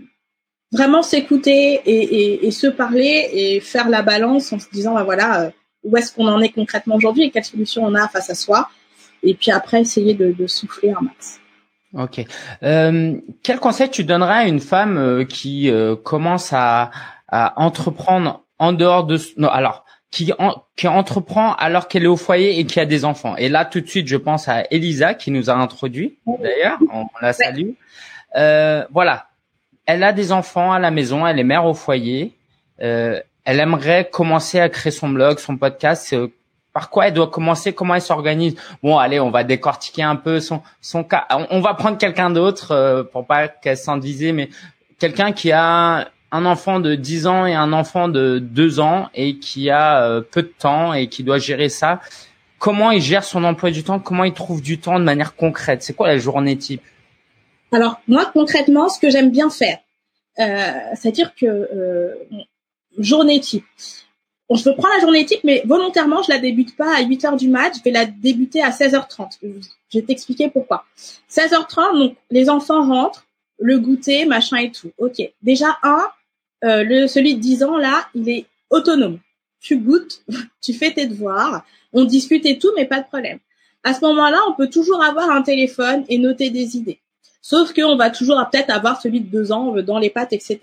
vraiment 0.73 1.03
s'écouter 1.03 1.81
et, 1.85 2.47
et, 2.47 2.51
se 2.51 2.67
parler 2.67 3.29
et 3.33 3.61
faire 3.61 3.89
la 3.89 4.03
balance 4.03 4.53
en 4.53 4.59
se 4.59 4.69
disant, 4.73 4.95
bah 4.95 5.05
voilà, 5.05 5.43
euh, 5.43 5.51
où 5.85 5.97
est-ce 5.97 6.13
qu'on 6.13 6.27
en 6.27 6.41
est 6.41 6.49
concrètement 6.49 6.97
aujourd'hui 6.97 7.25
et 7.25 7.31
quelle 7.31 7.45
solution 7.45 7.85
on 7.85 7.95
a 7.95 8.09
face 8.09 8.31
à 8.31 8.35
soi. 8.35 8.69
Et 9.23 9.35
puis 9.35 9.53
après, 9.53 9.83
essayer 9.83 10.15
de, 10.15 10.33
de 10.33 10.47
souffler 10.47 10.91
un 10.91 11.03
max. 11.03 11.41
Ok. 11.97 12.25
Euh, 12.63 13.17
quel 13.43 13.59
conseil 13.61 13.91
tu 13.91 14.05
donnerais 14.05 14.39
à 14.39 14.47
une 14.47 14.61
femme 14.61 14.97
euh, 14.99 15.25
qui 15.25 15.71
commence 16.03 16.53
à, 16.53 16.91
à 17.29 17.61
entreprendre 17.61 18.45
en 18.59 18.73
dehors 18.73 19.05
de 19.05 19.19
non 19.37 19.49
alors 19.49 19.85
qui 20.11 20.33
qui 20.77 20.89
entreprend 20.89 21.55
alors 21.55 21.89
qu'elle 21.89 22.05
est 22.05 22.09
au 22.09 22.17
foyer 22.17 22.59
et 22.59 22.67
qui 22.67 22.81
a 22.81 22.87
des 22.87 23.05
enfants? 23.05 23.37
Et 23.37 23.49
là 23.49 23.65
tout 23.65 23.81
de 23.81 23.87
suite 23.87 24.09
je 24.09 24.17
pense 24.17 24.49
à 24.49 24.65
Elisa 24.71 25.15
qui 25.15 25.31
nous 25.31 25.51
a 25.51 25.55
introduit 25.55 26.19
d'ailleurs, 26.27 26.79
on, 26.93 27.07
la 27.21 27.33
salue. 27.33 27.71
Euh, 28.37 28.85
voilà, 28.93 29.29
elle 29.87 30.03
a 30.03 30.13
des 30.13 30.33
enfants 30.33 30.73
à 30.73 30.79
la 30.79 30.91
maison, 30.91 31.27
elle 31.27 31.39
est 31.39 31.45
mère 31.45 31.67
au 31.67 31.75
foyer. 31.75 32.33
Euh, 32.81 33.21
elle 33.45 33.61
aimerait 33.61 34.09
commencer 34.11 34.59
à 34.59 34.69
créer 34.69 34.91
son 34.91 35.09
blog, 35.09 35.39
son 35.39 35.57
podcast. 35.57 36.15
Par 36.75 36.91
quoi 36.91 37.07
elle 37.07 37.15
doit 37.15 37.29
commencer? 37.29 37.73
Comment 37.73 37.95
elle 37.95 38.03
s'organise? 38.03 38.57
Bon, 38.83 38.99
allez, 38.99 39.21
on 39.21 39.31
va 39.31 39.45
décortiquer 39.45 40.03
un 40.03 40.17
peu 40.17 40.41
son 40.41 40.61
son 40.83 41.05
cas. 41.05 41.27
On, 41.51 41.61
va 41.61 41.73
prendre 41.73 41.97
quelqu'un 41.97 42.29
d'autre 42.29 42.73
euh, 42.73 43.03
pour 43.05 43.27
pas 43.27 43.49
qu'elle 43.49 43.79
se 43.79 43.85
sente 43.85 44.03
visée, 44.03 44.33
mais 44.33 44.51
quelqu'un 44.99 45.33
qui 45.33 45.53
a 45.53 46.11
un 46.33 46.47
enfant 46.47 46.81
de 46.81 46.97
10 46.97 47.29
ans 47.29 47.47
et 47.47 47.55
un 47.55 47.73
enfant 47.73 48.09
de 48.09 48.41
2 48.41 48.81
ans 48.81 49.09
et 49.15 49.39
qui 49.39 49.71
a 49.71 50.03
euh, 50.03 50.21
peu 50.21 50.43
de 50.43 50.53
temps 50.59 50.93
et 50.93 51.07
qui 51.07 51.23
doit 51.23 51.39
gérer 51.39 51.69
ça, 51.69 52.01
comment 52.59 52.91
il 52.91 53.01
gère 53.01 53.23
son 53.23 53.45
emploi 53.45 53.71
du 53.71 53.85
temps? 53.85 54.01
Comment 54.01 54.25
il 54.25 54.33
trouve 54.33 54.61
du 54.61 54.79
temps 54.81 54.99
de 54.99 55.05
manière 55.05 55.37
concrète? 55.37 55.85
C'est 55.85 55.95
quoi 55.95 56.09
la 56.09 56.19
journée 56.19 56.57
type? 56.59 56.83
Alors 57.71 58.01
moi 58.09 58.29
concrètement, 58.33 58.89
ce 58.89 58.99
que 58.99 59.11
j'aime 59.11 59.31
bien 59.31 59.49
faire, 59.49 59.79
euh, 60.41 60.73
c'est-à-dire 60.95 61.35
que 61.37 61.47
euh, 61.47 62.15
journée 62.99 63.39
type. 63.39 63.65
Je 64.55 64.63
peux 64.63 64.75
prendre 64.75 64.95
la 64.95 65.01
journée 65.01 65.25
type, 65.27 65.41
mais 65.43 65.63
volontairement, 65.65 66.23
je 66.23 66.31
la 66.31 66.39
débute 66.39 66.77
pas 66.77 66.97
à 66.97 67.03
8 67.03 67.25
heures 67.25 67.37
du 67.37 67.49
match. 67.49 67.75
Je 67.79 67.83
vais 67.83 67.91
la 67.91 68.07
débuter 68.07 68.63
à 68.63 68.71
16h30. 68.71 69.39
Je 69.43 69.99
vais 69.99 70.05
t'expliquer 70.05 70.49
pourquoi. 70.49 70.85
16h30, 71.31 71.99
donc 71.99 72.17
les 72.31 72.49
enfants 72.49 72.87
rentrent, 72.87 73.27
le 73.59 73.79
goûter, 73.79 74.27
machin 74.27 74.59
et 74.59 74.71
tout. 74.71 74.93
Ok. 74.99 75.23
Déjà 75.43 75.77
un, 75.83 76.07
euh, 76.65 76.85
le, 76.85 77.07
celui 77.07 77.35
de 77.35 77.41
10 77.41 77.65
ans, 77.65 77.77
là, 77.77 78.07
il 78.15 78.29
est 78.29 78.47
autonome. 78.71 79.19
Tu 79.61 79.77
goûtes, 79.77 80.23
tu 80.63 80.73
fais 80.73 80.93
tes 80.93 81.07
devoirs, 81.07 81.65
on 81.93 82.05
discute 82.05 82.47
et 82.47 82.59
tout, 82.59 82.71
mais 82.77 82.85
pas 82.85 83.01
de 83.01 83.07
problème. 83.07 83.39
À 83.83 83.93
ce 83.93 84.01
moment-là, 84.01 84.39
on 84.49 84.55
peut 84.55 84.69
toujours 84.69 85.03
avoir 85.03 85.31
un 85.31 85.43
téléphone 85.43 86.05
et 86.09 86.19
noter 86.19 86.51
des 86.51 86.77
idées. 86.77 87.01
Sauf 87.43 87.75
qu'on 87.75 87.97
va 87.97 88.09
toujours 88.09 88.43
peut-être 88.51 88.71
avoir 88.71 89.01
celui 89.01 89.21
de 89.21 89.27
2 89.27 89.53
ans 89.53 89.75
dans 89.83 89.99
les 89.99 90.11
pattes, 90.11 90.33
etc. 90.33 90.59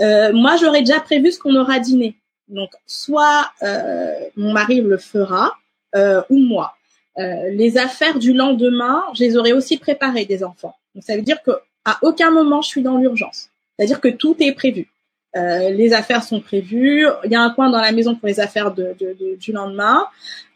Euh, 0.00 0.32
moi, 0.32 0.56
j'aurais 0.56 0.80
déjà 0.80 1.00
prévu 1.00 1.32
ce 1.32 1.38
qu'on 1.38 1.54
aura 1.56 1.78
dîné. 1.78 2.16
Donc, 2.48 2.70
soit 2.86 3.50
euh, 3.62 4.14
mon 4.36 4.52
mari 4.52 4.80
le 4.80 4.98
fera, 4.98 5.52
euh, 5.94 6.22
ou 6.30 6.38
moi. 6.38 6.74
Euh, 7.18 7.48
les 7.50 7.78
affaires 7.78 8.18
du 8.18 8.32
lendemain, 8.32 9.04
je 9.14 9.22
les 9.22 9.36
aurais 9.36 9.52
aussi 9.52 9.78
préparées 9.78 10.24
des 10.24 10.42
enfants. 10.42 10.74
Donc, 10.94 11.04
ça 11.04 11.16
veut 11.16 11.22
dire 11.22 11.42
que 11.42 11.52
à 11.84 11.98
aucun 12.02 12.30
moment 12.30 12.62
je 12.62 12.68
suis 12.68 12.82
dans 12.82 12.96
l'urgence. 12.96 13.50
C'est-à-dire 13.76 14.00
que 14.00 14.08
tout 14.08 14.36
est 14.40 14.52
prévu. 14.52 14.88
Euh, 15.36 15.70
les 15.70 15.92
affaires 15.92 16.22
sont 16.22 16.40
prévues. 16.40 17.06
Il 17.24 17.30
y 17.30 17.34
a 17.34 17.40
un 17.40 17.50
coin 17.50 17.70
dans 17.70 17.80
la 17.80 17.92
maison 17.92 18.14
pour 18.14 18.28
les 18.28 18.40
affaires 18.40 18.72
de, 18.72 18.94
de, 18.98 19.36
du 19.36 19.52
lendemain. 19.52 20.06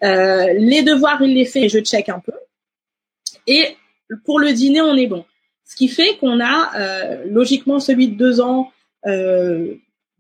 Euh, 0.04 0.52
les 0.54 0.82
devoirs, 0.82 1.20
il 1.22 1.34
les 1.34 1.44
fait 1.44 1.68
je 1.68 1.80
check 1.80 2.08
un 2.08 2.20
peu. 2.20 2.32
Et 3.46 3.76
pour 4.24 4.38
le 4.38 4.52
dîner, 4.52 4.80
on 4.80 4.94
est 4.94 5.06
bon. 5.06 5.24
Ce 5.64 5.74
qui 5.74 5.88
fait 5.88 6.16
qu'on 6.18 6.40
a 6.40 6.70
euh, 6.76 7.24
logiquement 7.26 7.80
celui 7.80 8.08
de 8.08 8.14
deux 8.14 8.40
ans 8.40 8.72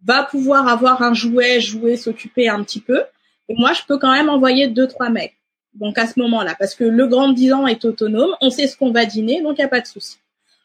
va 0.04 0.24
pouvoir 0.24 0.68
avoir 0.68 1.02
un 1.02 1.14
jouet, 1.14 1.60
jouer, 1.60 1.96
s'occuper 1.96 2.48
un 2.48 2.62
petit 2.62 2.80
peu. 2.80 3.02
Et 3.48 3.54
moi, 3.56 3.72
je 3.72 3.82
peux 3.86 3.98
quand 3.98 4.12
même 4.12 4.28
envoyer 4.28 4.68
deux 4.68 4.86
trois 4.86 5.10
mecs. 5.10 5.36
Donc 5.74 5.98
à 5.98 6.06
ce 6.06 6.18
moment-là, 6.20 6.56
parce 6.58 6.74
que 6.74 6.84
le 6.84 7.06
grand 7.06 7.28
de 7.28 7.34
10 7.34 7.52
ans 7.52 7.66
est 7.66 7.84
autonome, 7.84 8.34
on 8.40 8.50
sait 8.50 8.66
ce 8.66 8.76
qu'on 8.76 8.90
va 8.90 9.04
dîner, 9.04 9.42
donc 9.42 9.58
il 9.58 9.60
n'y 9.60 9.64
a 9.64 9.68
pas 9.68 9.80
de 9.80 9.86
souci. 9.86 10.16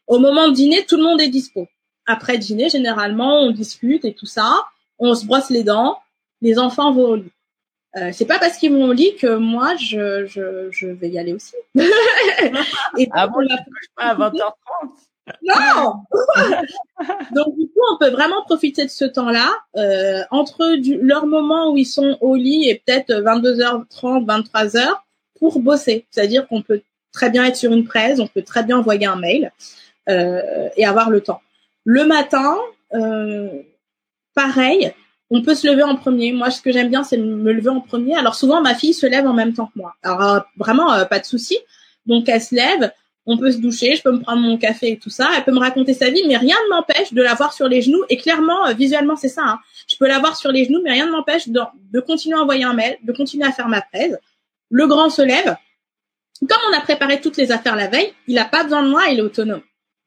Au 0.07 0.17
moment 0.17 0.47
de 0.47 0.53
dîner, 0.53 0.85
tout 0.85 0.97
le 0.97 1.03
monde 1.03 1.21
est 1.21 1.27
dispo 1.27 1.67
après 2.05 2.37
dîner, 2.37 2.69
généralement, 2.69 3.39
on 3.41 3.51
discute 3.51 4.05
et 4.05 4.13
tout 4.13 4.25
ça, 4.25 4.65
on 4.99 5.15
se 5.15 5.25
brosse 5.25 5.49
les 5.49 5.63
dents, 5.63 5.99
les 6.41 6.59
enfants 6.59 6.91
vont 6.91 7.09
au 7.09 7.15
lit. 7.15 7.31
Euh, 7.95 8.09
c'est 8.11 8.25
pas 8.25 8.39
parce 8.39 8.57
qu'ils 8.57 8.73
vont 8.73 8.85
au 8.85 8.93
lit 8.93 9.15
que 9.15 9.35
moi 9.35 9.75
je, 9.75 10.25
je, 10.25 10.69
je 10.71 10.87
vais 10.87 11.09
y 11.09 11.19
aller 11.19 11.33
aussi. 11.33 11.55
et 11.75 13.07
ah 13.11 13.27
bon, 13.27 13.45
pas 13.95 14.03
à 14.03 14.15
20h30 14.15 14.53
Non 15.41 16.03
Donc 17.35 17.57
du 17.57 17.67
coup, 17.67 17.79
on 17.93 17.97
peut 17.97 18.09
vraiment 18.09 18.43
profiter 18.43 18.85
de 18.85 18.89
ce 18.89 19.05
temps-là 19.05 19.51
euh, 19.77 20.23
entre 20.31 20.75
leur 21.01 21.25
moment 21.25 21.71
où 21.71 21.77
ils 21.77 21.85
sont 21.85 22.17
au 22.21 22.35
lit 22.35 22.69
et 22.69 22.81
peut-être 22.85 23.11
22h30, 23.11 24.25
23h 24.25 24.89
pour 25.39 25.59
bosser. 25.59 26.05
C'est-à-dire 26.11 26.47
qu'on 26.47 26.61
peut 26.61 26.81
très 27.11 27.29
bien 27.29 27.45
être 27.45 27.55
sur 27.55 27.71
une 27.71 27.85
presse, 27.85 28.19
on 28.19 28.27
peut 28.27 28.41
très 28.41 28.63
bien 28.63 28.77
envoyer 28.77 29.05
un 29.05 29.15
mail 29.15 29.51
euh, 30.09 30.69
et 30.75 30.85
avoir 30.85 31.09
le 31.09 31.21
temps. 31.21 31.41
Le 31.85 32.05
matin, 32.05 32.57
euh, 32.93 33.49
pareil, 34.35 34.93
on 35.29 35.41
peut 35.41 35.55
se 35.55 35.67
lever 35.67 35.83
en 35.83 35.95
premier. 35.95 36.31
Moi, 36.31 36.51
ce 36.51 36.61
que 36.61 36.71
j'aime 36.71 36.89
bien, 36.89 37.03
c'est 37.03 37.17
me 37.17 37.51
lever 37.51 37.69
en 37.69 37.81
premier. 37.81 38.15
Alors 38.15 38.35
souvent, 38.35 38.61
ma 38.61 38.75
fille 38.75 38.93
se 38.93 39.05
lève 39.05 39.25
en 39.25 39.33
même 39.33 39.53
temps 39.53 39.67
que 39.67 39.79
moi. 39.79 39.95
Alors 40.03 40.43
vraiment, 40.57 41.05
pas 41.05 41.19
de 41.19 41.25
souci. 41.25 41.57
Donc 42.05 42.27
elle 42.27 42.41
se 42.41 42.53
lève, 42.53 42.91
on 43.25 43.37
peut 43.37 43.51
se 43.51 43.57
doucher, 43.57 43.95
je 43.95 44.01
peux 44.01 44.11
me 44.11 44.19
prendre 44.19 44.41
mon 44.41 44.57
café 44.57 44.91
et 44.91 44.97
tout 44.97 45.09
ça. 45.09 45.29
Elle 45.35 45.43
peut 45.43 45.53
me 45.53 45.59
raconter 45.59 45.93
sa 45.93 46.09
vie, 46.09 46.23
mais 46.27 46.37
rien 46.37 46.55
ne 46.65 46.75
m'empêche 46.75 47.13
de 47.13 47.21
la 47.21 47.35
voir 47.35 47.53
sur 47.53 47.67
les 47.67 47.81
genoux. 47.81 48.03
Et 48.09 48.17
clairement, 48.17 48.73
visuellement, 48.73 49.15
c'est 49.15 49.29
ça. 49.29 49.43
Hein. 49.45 49.59
Je 49.87 49.95
peux 49.97 50.07
la 50.07 50.19
voir 50.19 50.35
sur 50.35 50.51
les 50.51 50.65
genoux, 50.65 50.81
mais 50.83 50.91
rien 50.91 51.05
ne 51.05 51.11
m'empêche 51.11 51.47
de, 51.47 51.61
de, 51.93 51.99
continuer 52.01 52.37
à 52.37 52.41
envoyer 52.41 52.65
un 52.65 52.73
mail, 52.73 52.97
de 53.01 53.13
continuer 53.13 53.45
à 53.45 53.51
faire 53.51 53.69
ma 53.69 53.81
presse. 53.81 54.15
Le 54.69 54.87
grand 54.87 55.09
se 55.09 55.21
lève. 55.21 55.55
Comme 56.39 56.59
on 56.69 56.77
a 56.77 56.81
préparé 56.81 57.21
toutes 57.21 57.37
les 57.37 57.51
affaires 57.51 57.75
la 57.75 57.87
veille, 57.87 58.13
il 58.27 58.35
n'a 58.35 58.45
pas 58.45 58.63
besoin 58.63 58.83
de 58.83 58.89
moi, 58.89 59.03
il 59.09 59.19
est 59.19 59.21
autonome. 59.21 59.61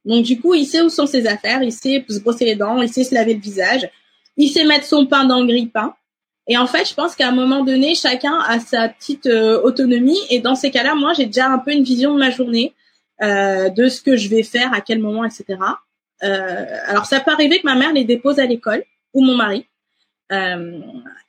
Donc 0.05 0.25
du 0.25 0.41
coup, 0.41 0.55
il 0.55 0.67
sait 0.67 0.83
où 0.83 0.89
sont 0.89 1.07
ses 1.07 1.27
affaires, 1.27 1.63
il 1.63 1.73
sait 1.73 2.05
se 2.09 2.21
brosser 2.21 2.45
les 2.45 2.55
dents, 2.55 2.83
il 2.83 2.89
sait 2.89 3.05
se 3.05 3.15
laver 3.15 3.35
le 3.35 3.41
visage, 3.41 3.89
il 4.37 4.51
sait 4.51 4.65
mettre 4.65 4.85
son 4.85 5.07
pain 5.07 5.25
dans 5.25 5.41
le 5.41 5.47
grille-pain. 5.47 5.95
Et 6.49 6.57
en 6.57 6.67
fait, 6.67 6.89
je 6.89 6.95
pense 6.95 7.17
qu'à 7.17 7.29
un 7.29 7.33
moment 7.33 7.65
donné, 7.65 7.95
chacun 7.95 8.39
a 8.47 8.61
sa 8.61 8.89
petite 8.89 9.27
euh, 9.27 9.61
autonomie. 9.63 10.19
Et 10.31 10.39
dans 10.39 10.55
ces 10.55 10.71
cas-là, 10.71 10.95
moi, 10.95 11.13
j'ai 11.13 11.27
déjà 11.27 11.49
un 11.49 11.59
peu 11.59 11.73
une 11.73 11.83
vision 11.83 12.15
de 12.15 12.21
ma 12.21 12.31
journée, 12.31 12.73
euh, 13.23 13.69
de 13.71 13.89
ce 13.89 14.03
que 14.03 14.17
je 14.17 14.29
vais 14.29 14.43
faire, 14.43 14.73
à 14.73 14.81
quel 14.81 15.01
moment, 15.01 15.25
etc. 15.25 15.45
Euh, 16.23 16.65
alors, 16.87 17.07
ça 17.07 17.21
peut 17.21 17.31
arriver 17.31 17.61
que 17.61 17.67
ma 17.67 17.75
mère 17.75 17.93
les 17.93 18.05
dépose 18.05 18.39
à 18.39 18.47
l'école 18.47 18.85
ou 19.15 19.25
mon 19.25 19.35
mari. 19.35 19.67
Euh, 20.33 20.81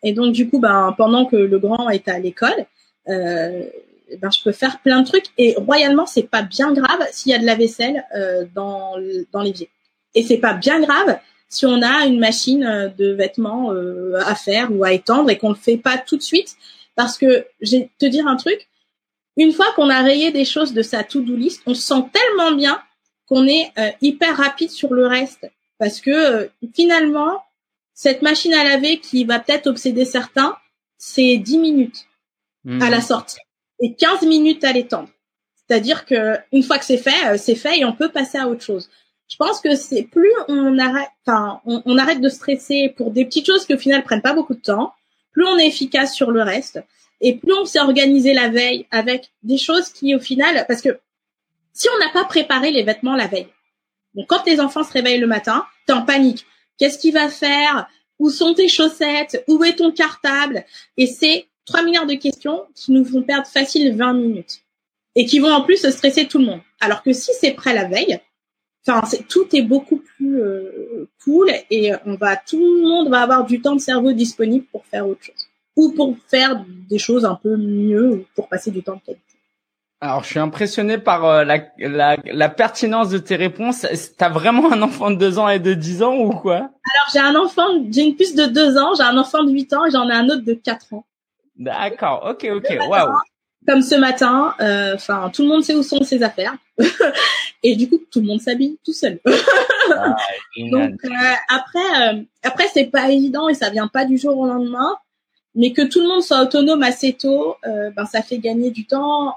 et 0.04 0.14
donc, 0.14 0.34
du 0.34 0.50
coup, 0.50 0.60
ben, 0.60 0.94
pendant 0.98 1.26
que 1.26 1.36
le 1.36 1.60
grand 1.60 1.90
est 1.90 2.08
à 2.08 2.20
l'école, 2.20 2.66
ben, 3.08 4.32
je 4.32 4.44
peux 4.44 4.52
faire 4.52 4.80
plein 4.80 5.02
de 5.02 5.08
trucs 5.08 5.28
et 5.38 5.56
royalement 5.58 6.06
c'est 6.06 6.30
pas 6.30 6.42
bien 6.42 6.72
grave 6.72 7.06
s'il 7.12 7.32
y 7.32 7.36
a 7.36 7.40
de 7.40 7.46
la 7.46 7.56
vaisselle 7.56 8.06
dans 8.54 8.96
dans 9.32 9.42
l'évier 9.42 9.70
et 10.16 10.24
c'est 10.24 10.38
pas 10.38 10.54
bien 10.54 10.82
grave 10.82 11.18
si 11.50 11.66
on 11.66 11.82
a 11.82 12.06
une 12.06 12.20
machine 12.20 12.94
de 12.98 13.12
vêtements 13.12 13.72
euh, 13.72 14.20
à 14.26 14.36
faire 14.36 14.70
ou 14.72 14.84
à 14.84 14.92
étendre 14.92 15.30
et 15.30 15.38
qu'on 15.38 15.50
le 15.50 15.56
fait 15.56 15.78
pas 15.78 15.98
tout 15.98 16.18
de 16.18 16.22
suite 16.22 16.56
parce 16.96 17.18
que 17.18 17.46
je 17.62 17.78
vais 17.78 17.90
te 18.00 18.06
dire 18.06 18.28
un 18.28 18.36
truc 18.36 18.68
une 19.38 19.54
fois 19.54 19.68
qu'on 19.76 19.90
a 19.90 20.02
rayé 20.02 20.32
des 20.32 20.46
choses 20.46 20.74
de 20.74 20.82
sa 20.82 21.04
to-do 21.04 21.36
list 21.36 21.62
on 21.66 21.74
se 21.74 21.82
sent 21.82 22.04
tellement 22.12 22.56
bien 22.56 22.82
qu'on 23.28 23.48
est 23.48 23.72
euh, 23.78 23.92
hyper 24.02 24.36
rapide 24.36 24.72
sur 24.72 24.94
le 24.94 25.08
reste 25.08 25.50
parce 25.80 26.02
que 26.02 26.12
euh, 26.12 26.48
finalement 26.76 27.42
cette 27.94 28.22
machine 28.22 28.54
à 28.54 28.64
laver 28.64 29.00
qui 29.00 29.24
va 29.26 29.40
peut-être 29.40 29.68
obséder 29.68 30.06
certains 30.06 30.56
c'est 30.98 31.38
10 31.38 31.60
minutes 31.60 32.08
à 32.82 32.90
la 32.90 32.98
mmh. 32.98 33.02
sortie 33.02 33.40
et 33.80 33.94
15 33.94 34.24
minutes 34.24 34.64
à 34.64 34.74
l'étendre. 34.74 35.10
C'est-à-dire 35.56 36.06
que 36.06 36.38
une 36.52 36.64
fois 36.64 36.78
que 36.78 36.86
c'est 36.86 36.98
fait, 36.98 37.28
euh, 37.28 37.38
c'est 37.38 37.56
fait 37.56 37.80
et 37.80 37.86
on 37.86 37.94
peut 37.94 38.10
passer 38.10 38.38
à 38.38 38.48
autre 38.48 38.64
chose. 38.64 38.90
Je 39.28 39.36
pense 39.36 39.60
que 39.60 39.76
c'est 39.76 40.04
plus 40.04 40.32
on 40.48 40.80
arrête, 40.80 41.10
enfin, 41.26 41.62
on, 41.66 41.98
arrête 41.98 42.22
de 42.22 42.30
stresser 42.30 42.94
pour 42.96 43.12
des 43.12 43.26
petites 43.26 43.46
choses 43.46 43.66
qui 43.66 43.74
au 43.74 43.78
final 43.78 44.02
prennent 44.04 44.22
pas 44.22 44.34
beaucoup 44.34 44.54
de 44.54 44.62
temps. 44.62 44.94
plus 45.34 45.46
on 45.46 45.58
est 45.58 45.68
efficace 45.68 46.14
sur 46.14 46.32
le 46.32 46.42
reste, 46.42 46.80
et 47.22 47.36
plus 47.38 47.54
on 47.54 47.66
s'est 47.66 47.80
organisé 47.80 48.34
la 48.34 48.50
veille 48.50 48.86
avec 48.92 49.32
des 49.44 49.58
choses 49.58 49.90
qui, 49.90 50.16
au 50.16 50.20
final, 50.20 50.66
parce 50.68 50.82
que 50.82 51.00
si 51.74 51.88
on 51.96 52.00
n'a 52.00 52.12
pas 52.12 52.26
préparé 52.26 52.72
les 52.72 52.84
vêtements 52.84 53.16
la 53.16 53.28
veille, 53.28 53.48
donc 54.14 54.28
quand 54.28 54.46
les 54.46 54.60
enfants 54.60 54.84
se 54.84 54.92
réveillent 54.92 55.20
le 55.20 55.28
matin, 55.28 55.66
t'es 55.86 55.94
en 55.94 56.04
panique. 56.04 56.46
Qu'est-ce 56.78 56.98
qu'il 56.98 57.14
va 57.14 57.30
faire? 57.30 57.88
Où 58.20 58.30
sont 58.30 58.54
tes 58.54 58.68
chaussettes? 58.68 59.44
Où 59.48 59.64
est 59.64 59.76
ton 59.76 59.92
cartable? 59.92 60.66
Et 60.98 61.06
c'est 61.06 61.48
3 61.66 61.84
milliards 61.84 62.08
de 62.08 62.16
questions 62.16 62.64
qui 62.76 62.92
nous 62.92 63.06
font 63.06 63.22
perdre 63.22 63.48
facile 63.48 63.96
20 63.96 64.14
minutes 64.14 64.62
et 65.16 65.26
qui 65.26 65.40
vont 65.40 65.52
en 65.52 65.62
plus 65.62 65.88
stresser 65.90 66.28
tout 66.28 66.40
le 66.40 66.46
monde. 66.46 66.62
Alors 66.80 67.04
que 67.04 67.14
si 67.14 67.32
c'est 67.40 67.52
prêt 67.52 67.74
la 67.74 67.86
veille, 67.86 68.20
enfin 68.88 69.08
tout 69.30 69.56
est 69.56 69.62
beaucoup 69.62 69.98
plus 69.98 70.42
euh, 70.42 71.10
cool 71.24 71.52
et 71.70 71.92
on 72.06 72.16
va 72.16 72.38
tout 72.38 72.60
le 72.60 72.82
monde 72.82 73.10
va 73.10 73.22
avoir 73.22 73.46
du 73.46 73.62
temps 73.62 73.76
de 73.76 73.82
cerveau 73.82 74.14
disponible 74.14 74.66
pour 74.72 74.86
faire 74.86 75.08
autre 75.08 75.24
chose 75.24 75.47
ou 75.78 75.92
pour 75.92 76.18
faire 76.28 76.66
des 76.90 76.98
choses 76.98 77.24
un 77.24 77.36
peu 77.36 77.56
mieux 77.56 78.12
ou 78.12 78.26
pour 78.36 78.50
passer 78.50 78.72
du 78.72 78.84
temps 78.84 78.96
de 78.96 79.02
qualité. 79.02 79.24
Alors, 80.02 80.24
je 80.24 80.30
suis 80.30 80.40
impressionné 80.40 80.98
par 80.98 81.26
euh, 81.26 81.44
la, 81.44 81.60
la, 81.80 82.18
la, 82.24 82.50
pertinence 82.50 83.10
de 83.10 83.18
tes 83.18 83.36
réponses. 83.36 83.88
T'as 84.16 84.30
vraiment 84.30 84.72
un 84.72 84.82
enfant 84.84 85.10
de 85.10 85.16
2 85.16 85.40
ans 85.40 85.50
et 85.50 85.60
de 85.60 85.74
10 85.74 86.04
ans 86.04 86.16
ou 86.16 86.30
quoi? 86.32 86.56
Alors, 86.56 87.08
j'ai 87.12 87.20
un 87.20 87.36
enfant, 87.36 87.66
j'ai 87.90 88.04
une 88.04 88.16
puce 88.16 88.36
de 88.36 88.46
2 88.46 88.78
ans, 88.78 88.94
j'ai 88.96 89.04
un 89.04 89.18
enfant 89.18 89.44
de 89.44 89.52
8 89.52 89.74
ans 89.74 89.86
et 89.86 89.92
j'en 89.92 90.08
ai 90.10 90.14
un 90.14 90.26
autre 90.26 90.44
de 90.44 90.54
4 90.54 90.94
ans. 90.94 91.06
D'accord, 91.56 92.28
ok, 92.30 92.48
ok, 92.58 92.90
waouh. 92.90 93.12
Comme 93.68 93.82
ce 93.82 93.96
matin, 93.96 94.54
euh, 94.62 94.94
enfin, 94.96 95.32
tout 95.34 95.42
le 95.42 95.48
monde 95.48 95.64
sait 95.64 95.74
où 95.74 95.82
sont 95.82 96.04
ses 96.04 96.22
affaires. 96.22 96.56
et 97.64 97.76
du 97.76 97.90
coup, 97.90 97.98
tout 98.12 98.20
le 98.20 98.28
monde 98.28 98.40
s'habille 98.40 98.78
tout 98.86 98.94
seul. 98.94 99.20
ah, 99.26 100.16
Donc, 100.58 100.94
euh, 101.06 101.10
après, 101.50 102.28
après, 102.44 102.68
c'est 102.72 102.86
pas 102.86 103.10
évident 103.10 103.50
et 103.50 103.56
ça 103.56 103.72
vient 103.72 103.88
pas 103.88 104.06
du 104.06 104.18
jour 104.18 104.38
au 104.38 104.46
lendemain. 104.46 104.96
Mais 105.58 105.74
que 105.74 105.82
tout 105.82 106.00
le 106.00 106.08
monde 106.08 106.22
soit 106.22 106.42
autonome 106.42 106.84
assez 106.84 107.14
tôt, 107.14 107.58
ben, 107.64 108.06
ça 108.06 108.22
fait 108.22 108.38
gagner 108.38 108.72
du 108.72 108.86
temps 108.86 109.34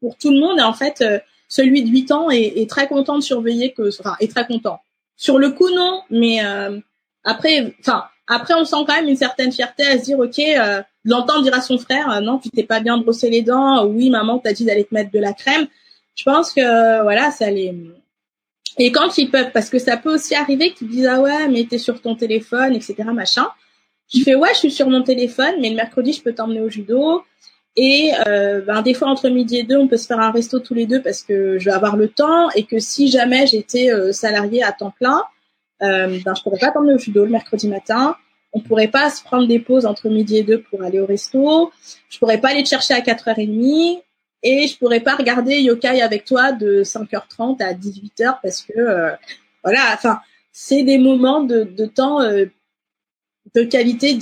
pour 0.00 0.16
tout 0.16 0.30
le 0.30 0.38
monde. 0.38 0.58
Et 0.58 0.62
en 0.62 0.72
fait, 0.72 1.00
euh, 1.00 1.18
celui 1.48 1.82
de 1.82 1.88
8 1.88 2.12
ans 2.12 2.30
est, 2.30 2.68
très 2.68 2.86
content 2.86 3.16
de 3.16 3.22
surveiller 3.22 3.72
que, 3.72 3.88
enfin, 4.00 4.16
est 4.20 4.30
très 4.30 4.46
content. 4.46 4.80
Sur 5.16 5.38
le 5.38 5.50
coup, 5.50 5.70
non, 5.70 6.02
mais 6.10 6.44
euh, 6.44 6.78
après, 7.24 7.74
enfin, 7.80 8.04
après, 8.26 8.54
on 8.54 8.64
sent 8.64 8.76
quand 8.86 8.94
même 8.94 9.08
une 9.08 9.16
certaine 9.16 9.50
fierté 9.50 9.84
à 9.84 9.98
se 9.98 10.04
dire, 10.04 10.18
ok, 10.18 10.38
euh, 10.38 10.82
l'entendre 11.04 11.42
dire 11.42 11.54
à 11.54 11.60
son 11.60 11.78
frère, 11.78 12.10
euh, 12.10 12.20
non, 12.20 12.38
tu 12.38 12.50
t'es 12.50 12.62
pas 12.62 12.80
bien 12.80 12.98
brossé 12.98 13.30
les 13.30 13.42
dents. 13.42 13.84
Oui, 13.86 14.10
maman 14.10 14.38
t'a 14.38 14.52
dit 14.52 14.64
d'aller 14.64 14.84
te 14.84 14.94
mettre 14.94 15.10
de 15.10 15.18
la 15.18 15.32
crème. 15.32 15.66
Je 16.14 16.24
pense 16.24 16.52
que 16.52 17.02
voilà, 17.02 17.30
ça 17.30 17.50
les 17.50 17.74
et 18.80 18.92
quand 18.92 19.18
ils 19.18 19.28
peuvent, 19.28 19.50
parce 19.52 19.70
que 19.70 19.80
ça 19.80 19.96
peut 19.96 20.14
aussi 20.14 20.36
arriver 20.36 20.72
qu'ils 20.72 20.88
disent 20.88 21.06
ah 21.06 21.20
ouais, 21.20 21.48
mais 21.48 21.64
t'es 21.64 21.78
sur 21.78 22.00
ton 22.00 22.14
téléphone, 22.14 22.76
etc. 22.76 22.94
machin. 23.12 23.48
Je 24.12 24.22
fais 24.22 24.34
ouais, 24.34 24.50
je 24.52 24.58
suis 24.58 24.70
sur 24.70 24.88
mon 24.88 25.02
téléphone, 25.02 25.54
mais 25.60 25.70
le 25.70 25.76
mercredi 25.76 26.12
je 26.12 26.22
peux 26.22 26.34
t'emmener 26.34 26.60
au 26.60 26.68
judo. 26.68 27.22
Et 27.76 28.10
euh, 28.26 28.60
ben, 28.60 28.82
des 28.82 28.94
fois 28.94 29.08
entre 29.08 29.28
midi 29.28 29.58
et 29.58 29.62
deux, 29.62 29.76
on 29.76 29.86
peut 29.86 29.96
se 29.96 30.06
faire 30.06 30.18
un 30.18 30.32
resto 30.32 30.58
tous 30.58 30.74
les 30.74 30.86
deux 30.86 31.00
parce 31.00 31.22
que 31.22 31.58
je 31.58 31.64
vais 31.66 31.70
avoir 31.70 31.96
le 31.96 32.08
temps 32.08 32.50
et 32.50 32.64
que 32.64 32.78
si 32.78 33.08
jamais 33.08 33.46
j'étais 33.46 33.92
euh, 33.92 34.12
salarié 34.12 34.64
à 34.64 34.72
temps 34.72 34.92
plein, 34.98 35.22
euh, 35.82 36.18
ben 36.24 36.34
je 36.34 36.42
pourrais 36.42 36.58
pas 36.58 36.72
t'emmener 36.72 36.94
au 36.94 36.98
judo 36.98 37.24
le 37.24 37.30
mercredi 37.30 37.68
matin. 37.68 38.16
On 38.52 38.60
pourrait 38.60 38.88
pas 38.88 39.10
se 39.10 39.22
prendre 39.22 39.46
des 39.46 39.58
pauses 39.58 39.86
entre 39.86 40.08
midi 40.08 40.38
et 40.38 40.42
deux 40.42 40.60
pour 40.62 40.82
aller 40.82 40.98
au 40.98 41.06
resto. 41.06 41.70
Je 42.08 42.18
pourrais 42.18 42.40
pas 42.40 42.48
aller 42.48 42.62
te 42.62 42.68
chercher 42.68 42.94
à 42.94 43.00
4h30 43.00 44.00
et 44.42 44.66
je 44.66 44.78
pourrais 44.78 45.00
pas 45.00 45.14
regarder 45.16 45.60
Yokai 45.60 46.00
avec 46.00 46.24
toi 46.24 46.52
de 46.52 46.82
5h30 46.82 47.62
à 47.62 47.74
18h 47.74 48.38
parce 48.42 48.62
que 48.62 48.72
euh, 48.76 49.10
voilà, 49.62 49.80
enfin 49.92 50.20
c'est 50.52 50.82
des 50.82 50.98
moments 50.98 51.42
de, 51.42 51.62
de 51.62 51.86
temps 51.86 52.22
euh, 52.22 52.46
de 53.54 53.62
qualité 53.62 54.18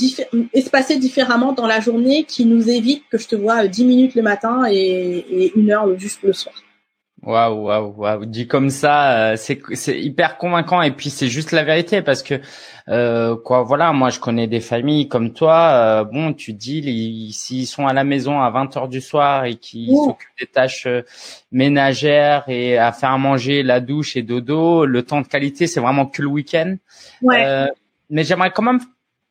espacée 0.53 0.99
différemment 0.99 1.53
dans 1.53 1.67
la 1.67 1.81
journée 1.81 2.25
qui 2.25 2.45
nous 2.45 2.69
évite 2.69 3.03
que 3.11 3.19
je 3.19 3.29
te 3.29 3.37
vois 3.37 3.67
10 3.67 3.85
minutes 3.85 4.15
le 4.15 4.23
matin 4.23 4.65
et, 4.71 5.53
une 5.57 5.71
heure 5.71 5.99
juste 5.99 6.23
le 6.23 6.33
soir. 6.33 6.55
Waouh, 7.23 7.65
waouh, 7.65 7.95
waouh. 7.97 8.27
Dit 8.27 8.47
comme 8.47 8.71
ça, 8.71 9.33
euh, 9.33 9.37
c'est 9.37 9.61
c'est 9.73 9.99
hyper 9.99 10.37
convaincant 10.37 10.83
et 10.83 10.93
puis 10.93 11.11
c'est 11.11 11.29
juste 11.29 11.51
la 11.51 11.65
vérité 11.65 12.03
parce 12.03 12.23
que 12.23 12.41
euh, 12.89 13.37
quoi, 13.37 13.63
voilà, 13.63 13.93
moi 13.93 14.11
je 14.11 14.21
connais 14.21 14.47
des 14.47 14.61
familles 14.61 15.09
comme 15.09 15.33
toi. 15.33 15.71
Euh, 15.73 16.05
bon, 16.05 16.35
tu 16.35 16.53
dis 16.53 17.33
s'ils 17.33 17.67
sont 17.67 17.87
à 17.87 17.95
la 17.95 18.05
maison 18.05 18.41
à 18.41 18.51
20 18.51 18.77
heures 18.77 18.89
du 18.89 19.01
soir 19.01 19.45
et 19.45 19.57
qu'ils 19.57 19.97
s'occupent 19.97 20.39
des 20.39 20.47
tâches 20.47 20.87
euh, 20.87 21.03
ménagères 21.51 22.45
et 22.49 22.79
à 22.79 22.93
faire 22.93 23.19
manger, 23.19 23.65
la 23.65 23.81
douche 23.81 24.17
et 24.17 24.23
dodo, 24.23 24.85
le 24.85 25.03
temps 25.03 25.23
de 25.23 25.27
qualité 25.27 25.67
c'est 25.67 25.81
vraiment 25.81 26.07
que 26.07 26.23
le 26.23 26.29
week-end. 26.29 26.77
Ouais. 27.23 27.67
mais 28.09 28.23
j'aimerais 28.23 28.53
quand 28.53 28.63
même 28.63 28.81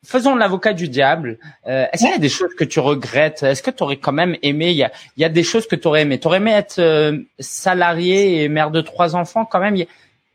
faisons 0.06 0.36
l'avocat 0.36 0.74
du 0.74 0.88
diable. 0.88 1.38
Euh, 1.68 1.86
est-ce 1.92 2.04
qu'il 2.04 2.12
y 2.12 2.16
a 2.16 2.20
des 2.20 2.30
choses 2.30 2.54
que 2.56 2.64
tu 2.64 2.80
regrettes? 2.80 3.44
Est-ce 3.44 3.64
que 3.64 3.72
tu 3.72 3.84
aurais 3.84 3.98
quand 3.98 4.12
même 4.12 4.38
aimé 4.42 4.72
Il 4.72 4.78
y 4.78 4.84
a, 4.84 4.92
il 5.18 5.22
y 5.22 5.26
a 5.26 5.30
des 5.30 5.44
choses 5.44 5.68
que 5.68 5.76
tu 5.76 5.88
aurais 5.88 6.04
aimé. 6.04 6.20
Tu 6.20 6.28
aurais 6.28 6.38
aimé 6.38 6.52
être 6.52 6.80
euh, 6.80 7.18
salarié 7.40 8.44
et 8.44 8.50
mère 8.50 8.72
de 8.72 8.82
trois 8.82 9.16
enfants 9.16 9.46
quand 9.46 9.60
même? 9.60 9.76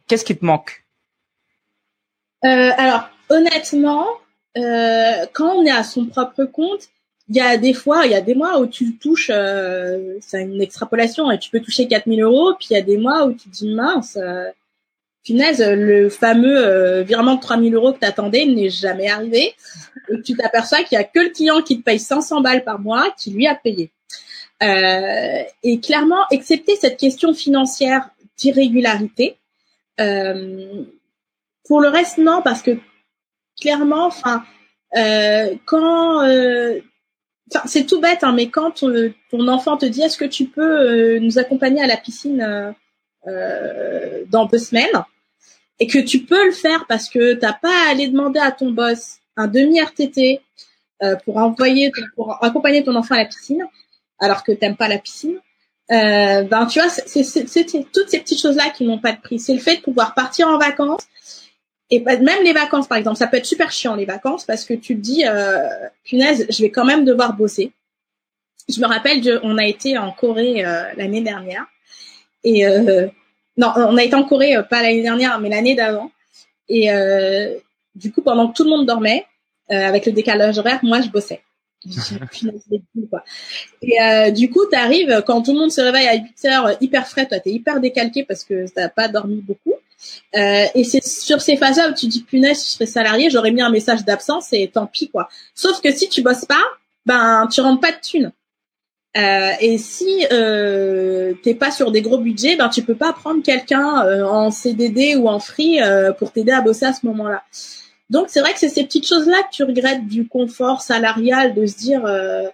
Qu'est-ce 0.06 0.24
qui 0.24 0.36
te 0.36 0.44
manque? 0.44 0.84
Euh, 2.44 2.70
Alors 2.76 3.08
honnêtement, 3.28 4.06
euh, 4.58 5.26
quand 5.32 5.54
on 5.54 5.64
est 5.64 5.70
à 5.70 5.84
son 5.84 6.06
propre 6.06 6.44
compte, 6.44 6.88
il 7.28 7.36
y 7.36 7.40
a 7.40 7.56
des 7.56 7.74
fois, 7.74 8.06
il 8.06 8.10
y 8.10 8.16
a 8.16 8.20
des 8.20 8.34
mois 8.34 8.58
où 8.58 8.66
tu 8.66 8.96
touches, 8.96 9.30
euh, 9.32 10.16
c'est 10.20 10.42
une 10.42 10.60
extrapolation, 10.60 11.30
et 11.30 11.38
tu 11.38 11.48
peux 11.50 11.60
toucher 11.60 11.86
4000 11.86 12.22
euros, 12.22 12.54
puis 12.58 12.68
il 12.70 12.74
y 12.74 12.76
a 12.76 12.82
des 12.82 12.96
mois 12.96 13.24
où 13.24 13.32
tu 13.32 13.48
te 13.48 13.54
dis 13.54 13.72
mince 13.72 14.18
Finaise, 15.22 15.62
le 15.62 16.08
fameux 16.08 16.66
euh, 16.66 17.02
virement 17.02 17.34
de 17.34 17.40
3000 17.40 17.74
euros 17.74 17.92
que 17.92 17.98
tu 17.98 18.06
attendais 18.06 18.46
n'est 18.46 18.70
jamais 18.70 19.08
arrivé. 19.08 19.54
Tu 20.24 20.34
t'aperçois 20.34 20.82
qu'il 20.82 20.96
y 20.96 21.00
a 21.00 21.04
que 21.04 21.20
le 21.20 21.28
client 21.28 21.60
qui 21.62 21.78
te 21.78 21.84
paye 21.84 21.98
500 21.98 22.40
balles 22.40 22.64
par 22.64 22.78
mois 22.78 23.14
qui 23.18 23.30
lui 23.30 23.46
a 23.46 23.54
payé. 23.54 23.92
Euh, 24.62 25.42
et 25.62 25.80
clairement, 25.80 26.24
excepté 26.30 26.76
cette 26.76 26.98
question 26.98 27.34
financière 27.34 28.10
d'irrégularité, 28.36 29.36
euh, 30.00 30.84
pour 31.66 31.80
le 31.80 31.88
reste, 31.88 32.18
non, 32.18 32.42
parce 32.42 32.62
que 32.62 32.78
clairement, 33.60 34.06
enfin, 34.06 34.44
euh, 34.96 35.54
quand, 35.66 36.22
euh, 36.22 36.80
c'est 37.66 37.86
tout 37.86 38.00
bête, 38.00 38.24
hein, 38.24 38.32
mais 38.32 38.48
quand 38.48 38.72
ton, 38.72 39.12
ton, 39.30 39.48
enfant 39.48 39.76
te 39.76 39.86
dit 39.86 40.02
est-ce 40.02 40.18
que 40.18 40.24
tu 40.24 40.46
peux 40.46 41.18
nous 41.18 41.38
accompagner 41.38 41.82
à 41.82 41.86
la 41.86 41.96
piscine 41.96 42.74
euh, 43.26 44.24
dans 44.28 44.46
deux 44.46 44.58
semaines 44.58 45.04
et 45.78 45.86
que 45.86 45.98
tu 45.98 46.20
peux 46.20 46.46
le 46.46 46.52
faire 46.52 46.86
parce 46.86 47.08
que 47.08 47.34
t'as 47.34 47.54
pas 47.54 47.86
à 47.86 47.90
aller 47.90 48.08
demander 48.08 48.38
à 48.38 48.52
ton 48.52 48.70
boss 48.70 49.16
un 49.36 49.46
demi 49.46 49.80
RTT 49.80 50.40
euh, 51.02 51.16
pour 51.24 51.38
envoyer 51.38 51.90
pour 52.14 52.42
accompagner 52.44 52.84
ton 52.84 52.94
enfant 52.94 53.14
à 53.14 53.18
la 53.18 53.24
piscine 53.24 53.64
alors 54.18 54.44
que 54.44 54.52
t'aimes 54.52 54.76
pas 54.76 54.88
la 54.88 54.98
piscine. 54.98 55.38
Euh, 55.90 56.42
ben 56.44 56.66
tu 56.66 56.78
vois 56.78 56.88
c'est 56.88 57.24
toutes 57.92 58.10
ces 58.10 58.20
petites 58.20 58.40
choses 58.40 58.56
là 58.56 58.70
qui 58.70 58.84
n'ont 58.84 58.98
pas 58.98 59.12
de 59.12 59.20
prix. 59.20 59.40
C'est 59.40 59.54
le 59.54 59.58
fait 59.58 59.76
de 59.76 59.82
pouvoir 59.82 60.14
partir 60.14 60.46
en 60.48 60.58
vacances 60.58 61.06
et 61.90 62.00
même 62.00 62.44
les 62.44 62.52
vacances 62.52 62.86
par 62.86 62.98
exemple 62.98 63.16
ça 63.16 63.26
peut 63.26 63.38
être 63.38 63.46
super 63.46 63.72
chiant 63.72 63.96
les 63.96 64.04
vacances 64.04 64.44
parce 64.44 64.64
que 64.64 64.74
tu 64.74 64.94
te 64.96 65.00
dis 65.00 65.24
euh, 65.26 65.68
punaise 66.04 66.46
je 66.48 66.62
vais 66.62 66.70
quand 66.70 66.84
même 66.84 67.04
devoir 67.04 67.34
bosser. 67.34 67.72
Je 68.68 68.80
me 68.80 68.86
rappelle 68.86 69.40
on 69.42 69.58
a 69.58 69.64
été 69.64 69.98
en 69.98 70.12
Corée 70.12 70.64
euh, 70.64 70.84
l'année 70.96 71.22
dernière 71.22 71.66
et 72.44 72.66
euh, 72.66 73.06
non, 73.56 73.72
on 73.76 73.96
a 73.96 74.04
été 74.04 74.14
en 74.14 74.24
Corée 74.24 74.56
euh, 74.56 74.62
pas 74.62 74.82
l'année 74.82 75.02
dernière, 75.02 75.38
mais 75.40 75.48
l'année 75.48 75.74
d'avant. 75.74 76.10
Et 76.68 76.90
euh, 76.90 77.54
du 77.94 78.12
coup, 78.12 78.22
pendant 78.22 78.48
que 78.48 78.54
tout 78.54 78.64
le 78.64 78.70
monde 78.70 78.86
dormait, 78.86 79.26
avec 79.68 80.04
le 80.04 80.10
décalage 80.10 80.58
horaire, 80.58 80.80
moi, 80.82 81.00
je 81.00 81.10
bossais. 81.10 81.42
quoi. 83.10 83.24
Et 83.82 84.02
euh, 84.02 84.30
du 84.30 84.50
coup, 84.50 84.66
tu 84.70 84.76
arrives, 84.76 85.22
quand 85.26 85.42
tout 85.42 85.52
le 85.52 85.60
monde 85.60 85.70
se 85.70 85.80
réveille 85.80 86.08
à 86.08 86.14
8 86.14 86.44
heures, 86.46 86.76
hyper 86.80 87.06
frais, 87.06 87.26
toi, 87.26 87.40
t'es 87.40 87.50
hyper 87.50 87.80
décalqué 87.80 88.24
parce 88.24 88.44
que 88.44 88.66
t'as 88.68 88.88
pas 88.88 89.08
dormi 89.08 89.36
beaucoup. 89.36 89.74
Euh, 90.34 90.66
et 90.74 90.84
c'est 90.84 91.04
sur 91.04 91.40
ces 91.40 91.56
phases-là 91.56 91.90
où 91.90 91.94
tu 91.94 92.06
dis, 92.06 92.22
punaise, 92.22 92.58
si 92.58 92.70
je 92.70 92.72
serais 92.74 92.86
salarié, 92.86 93.30
j'aurais 93.30 93.50
mis 93.50 93.62
un 93.62 93.70
message 93.70 94.04
d'absence 94.04 94.52
et 94.52 94.68
tant 94.68 94.86
pis, 94.86 95.08
quoi. 95.08 95.28
Sauf 95.54 95.80
que 95.80 95.92
si 95.92 96.08
tu 96.08 96.22
bosses 96.22 96.44
pas, 96.44 96.62
ben, 97.06 97.48
tu 97.50 97.60
rentres 97.60 97.80
pas 97.80 97.92
de 97.92 98.00
thunes. 98.00 98.32
Euh, 99.16 99.50
et 99.60 99.76
si 99.78 100.24
euh, 100.30 101.34
t'es 101.42 101.54
pas 101.54 101.72
sur 101.72 101.90
des 101.90 102.00
gros 102.00 102.18
budgets, 102.18 102.54
ben 102.54 102.68
tu 102.68 102.82
peux 102.82 102.94
pas 102.94 103.12
prendre 103.12 103.42
quelqu'un 103.42 104.06
euh, 104.06 104.24
en 104.24 104.52
CDD 104.52 105.16
ou 105.16 105.28
en 105.28 105.40
free 105.40 105.82
euh, 105.82 106.12
pour 106.12 106.32
t'aider 106.32 106.52
à 106.52 106.60
bosser 106.60 106.86
à 106.86 106.92
ce 106.92 107.04
moment-là. 107.06 107.42
Donc 108.08 108.26
c'est 108.28 108.40
vrai 108.40 108.52
que 108.52 108.60
c'est 108.60 108.68
ces 108.68 108.84
petites 108.84 109.08
choses-là 109.08 109.42
que 109.42 109.52
tu 109.52 109.64
regrettes 109.64 110.06
du 110.06 110.28
confort 110.28 110.82
salarial, 110.82 111.54
de 111.54 111.66
se 111.66 111.76
dire 111.76 112.06
euh, 112.06 112.46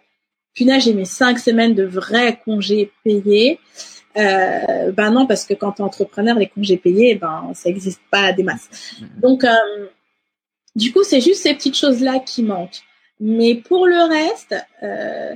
punaise 0.55 0.85
j'ai 0.85 0.95
mes 0.95 1.05
cinq 1.05 1.39
semaines 1.39 1.75
de 1.75 1.85
vrais 1.85 2.41
congés 2.43 2.91
payés. 3.05 3.61
Euh, 4.17 4.93
ben 4.93 5.11
non 5.11 5.27
parce 5.27 5.45
que 5.45 5.53
quand 5.53 5.73
t'es 5.73 5.83
entrepreneur 5.83 6.39
les 6.39 6.47
congés 6.47 6.79
payés 6.79 7.17
ben 7.17 7.51
ça 7.53 7.69
existe 7.69 8.01
pas 8.11 8.29
à 8.29 8.33
des 8.33 8.45
masses. 8.45 8.71
Mm-hmm. 8.71 9.21
Donc 9.21 9.45
du 10.75 10.91
coup 10.91 11.03
c'est 11.03 11.21
juste 11.21 11.43
ces 11.43 11.53
petites 11.53 11.77
choses-là 11.77 12.19
qui 12.21 12.43
manquent. 12.43 12.81
Mais 13.21 13.55
pour 13.55 13.87
le 13.87 14.09
reste, 14.09 14.55
euh, 14.83 15.35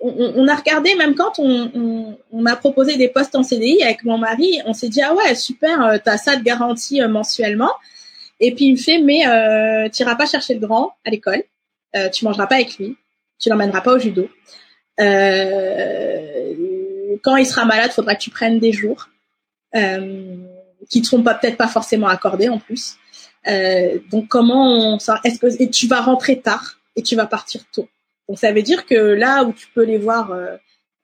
on, 0.00 0.48
a 0.48 0.54
regardé 0.56 0.94
même 0.96 1.14
quand 1.14 1.38
on, 1.38 2.16
m'a 2.32 2.56
proposé 2.56 2.96
des 2.96 3.08
postes 3.08 3.36
en 3.36 3.42
CDI 3.42 3.82
avec 3.82 4.04
mon 4.04 4.18
mari, 4.18 4.60
on 4.66 4.72
s'est 4.72 4.88
dit 4.88 5.02
ah 5.02 5.14
ouais 5.14 5.34
super, 5.34 5.84
euh, 5.84 5.98
t'as 6.02 6.16
ça 6.18 6.36
de 6.36 6.42
garantie 6.42 7.00
euh, 7.00 7.08
mensuellement. 7.08 7.72
Et 8.40 8.54
puis 8.54 8.66
il 8.66 8.72
me 8.72 8.76
fait 8.76 8.98
mais 8.98 9.26
euh, 9.26 9.88
t'iras 9.88 10.16
pas 10.16 10.26
chercher 10.26 10.54
le 10.54 10.60
grand 10.60 10.92
à 11.04 11.10
l'école. 11.10 11.42
tu 12.12 12.24
mangeras 12.24 12.46
pas 12.46 12.56
avec 12.56 12.76
lui, 12.78 12.96
tu 13.38 13.48
l'emmèneras 13.48 13.80
pas 13.80 13.94
au 13.94 13.98
judo. 13.98 14.28
Quand 17.22 17.36
il 17.36 17.46
sera 17.46 17.64
malade, 17.64 17.90
faudra 17.92 18.14
que 18.14 18.20
tu 18.20 18.30
prennes 18.30 18.58
des 18.58 18.72
jours 18.72 19.08
euh, 19.74 20.36
qui 20.88 21.00
ne 21.00 21.04
seront 21.04 21.22
peut-être 21.22 21.56
pas 21.56 21.68
forcément 21.68 22.08
accordés 22.08 22.48
en 22.48 22.58
plus. 22.58 22.96
Donc 24.10 24.28
comment 24.28 24.94
on, 24.94 24.98
est-ce 25.24 25.38
que 25.38 25.62
et 25.62 25.70
tu 25.70 25.86
vas 25.86 26.00
rentrer 26.00 26.40
tard 26.40 26.78
et 26.96 27.02
tu 27.02 27.16
vas 27.16 27.26
partir 27.26 27.62
tôt? 27.72 27.88
Donc 28.28 28.38
ça 28.38 28.52
veut 28.52 28.62
dire 28.62 28.86
que 28.86 28.94
là 28.94 29.44
où 29.44 29.52
tu 29.52 29.66
peux 29.68 29.84
les 29.84 29.98
voir 29.98 30.32
euh, 30.32 30.56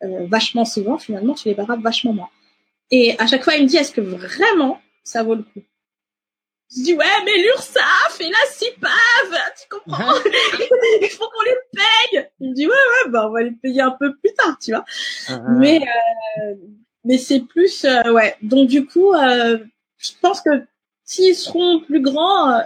euh, 0.03 0.27
vachement 0.27 0.65
souvent, 0.65 0.99
finalement 0.99 1.35
tu 1.35 1.49
les 1.49 1.55
verras 1.55 1.77
vachement 1.77 2.13
moins. 2.13 2.31
Et 2.91 3.19
à 3.19 3.27
chaque 3.27 3.45
fois 3.45 3.55
il 3.55 3.65
me 3.65 3.69
dit 3.69 3.77
est-ce 3.77 3.93
que 3.93 4.01
vraiment 4.01 4.81
ça 5.03 5.23
vaut 5.23 5.35
le 5.35 5.43
coup? 5.43 5.63
Je 6.71 6.83
dis 6.83 6.95
ouais 6.95 7.05
mais 7.25 7.43
l'URSSAF 7.43 8.21
et 8.21 8.31
la 8.31 8.51
CIPAV, 8.51 9.41
tu 9.61 9.69
comprends? 9.69 10.15
Il 11.03 11.09
faut 11.09 11.29
qu'on 11.29 11.43
les 11.45 11.57
paye. 11.73 12.29
Il 12.41 12.51
me 12.51 12.55
dit 12.55 12.67
ouais 12.67 12.73
ouais 12.73 13.11
bah 13.11 13.27
on 13.29 13.33
va 13.33 13.43
les 13.43 13.53
payer 13.53 13.83
un 13.83 13.93
peu 13.93 14.15
plus 14.17 14.33
tard, 14.35 14.59
tu 14.61 14.73
vois. 14.73 14.85
Mais 15.59 15.81
euh, 15.81 16.55
mais 17.05 17.19
c'est 17.19 17.41
plus 17.41 17.85
euh, 17.85 18.13
ouais. 18.13 18.37
Donc 18.43 18.69
du 18.69 18.87
coup, 18.87 19.13
euh, 19.13 19.59
je 19.99 20.13
pense 20.21 20.41
que 20.41 20.51
s'ils 21.05 21.37
seront 21.37 21.81
plus 21.81 22.01
grands, 22.01 22.51
euh, 22.51 22.63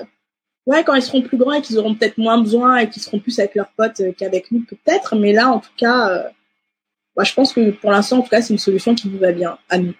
ouais 0.68 0.84
quand 0.84 0.94
ils 0.94 1.02
seront 1.02 1.22
plus 1.22 1.36
grands 1.36 1.54
et 1.54 1.62
qu'ils 1.62 1.78
auront 1.78 1.94
peut-être 1.94 2.18
moins 2.18 2.40
besoin 2.40 2.76
et 2.76 2.88
qu'ils 2.88 3.02
seront 3.02 3.18
plus 3.18 3.38
avec 3.40 3.56
leurs 3.56 3.72
potes 3.76 4.00
qu'avec 4.16 4.52
nous 4.52 4.64
peut-être. 4.64 5.16
Mais 5.16 5.32
là 5.32 5.48
en 5.48 5.58
tout 5.58 5.74
cas, 5.76 6.24
moi 7.16 7.24
je 7.24 7.34
pense 7.34 7.52
que 7.52 7.70
pour 7.70 7.90
l'instant 7.90 8.18
en 8.18 8.22
tout 8.22 8.30
cas 8.30 8.42
c'est 8.42 8.52
une 8.52 8.58
solution 8.58 8.94
qui 8.94 9.08
vous 9.08 9.18
va 9.18 9.32
bien 9.32 9.58
à 9.68 9.78
nous. 9.78 9.94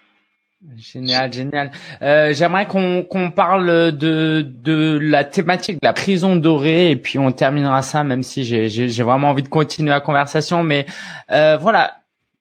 Génial, 0.77 1.33
génial. 1.33 1.71
Euh, 2.03 2.33
J'aimerais 2.35 2.67
qu'on 2.67 3.31
parle 3.31 3.93
de 3.97 4.43
de 4.43 4.99
la 5.01 5.23
thématique 5.23 5.77
de 5.81 5.87
la 5.87 5.93
prison 5.93 6.35
dorée 6.35 6.91
et 6.91 6.97
puis 6.97 7.19
on 7.21 7.31
terminera 7.31 7.83
ça, 7.83 8.03
même 8.03 8.25
si 8.25 8.45
j'ai 8.45 9.03
vraiment 9.05 9.31
envie 9.31 9.45
de 9.45 9.49
continuer 9.49 9.91
la 9.91 10.01
conversation. 10.01 10.65
Mais 10.65 10.87
euh, 11.31 11.57
voilà, 11.59 11.99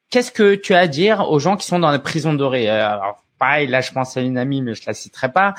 qu'est-ce 0.09 0.31
que 0.31 0.55
tu 0.55 0.73
as 0.73 0.79
à 0.79 0.87
dire 0.87 1.29
aux 1.29 1.37
gens 1.37 1.57
qui 1.57 1.67
sont 1.67 1.77
dans 1.77 1.91
la 1.91 1.99
prison 1.99 2.33
dorée 2.33 2.67
euh, 2.71 2.89
Alors 2.89 3.23
pareil, 3.37 3.67
là 3.67 3.81
je 3.81 3.91
pense 3.91 4.17
à 4.17 4.21
une 4.21 4.39
amie, 4.39 4.63
mais 4.63 4.73
je 4.73 4.81
la 4.87 4.95
citerai 4.95 5.31
pas. 5.31 5.53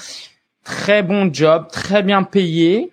Très 0.69 1.03
bon 1.03 1.33
job, 1.33 1.69
très 1.73 2.03
bien 2.03 2.23
payé, 2.23 2.93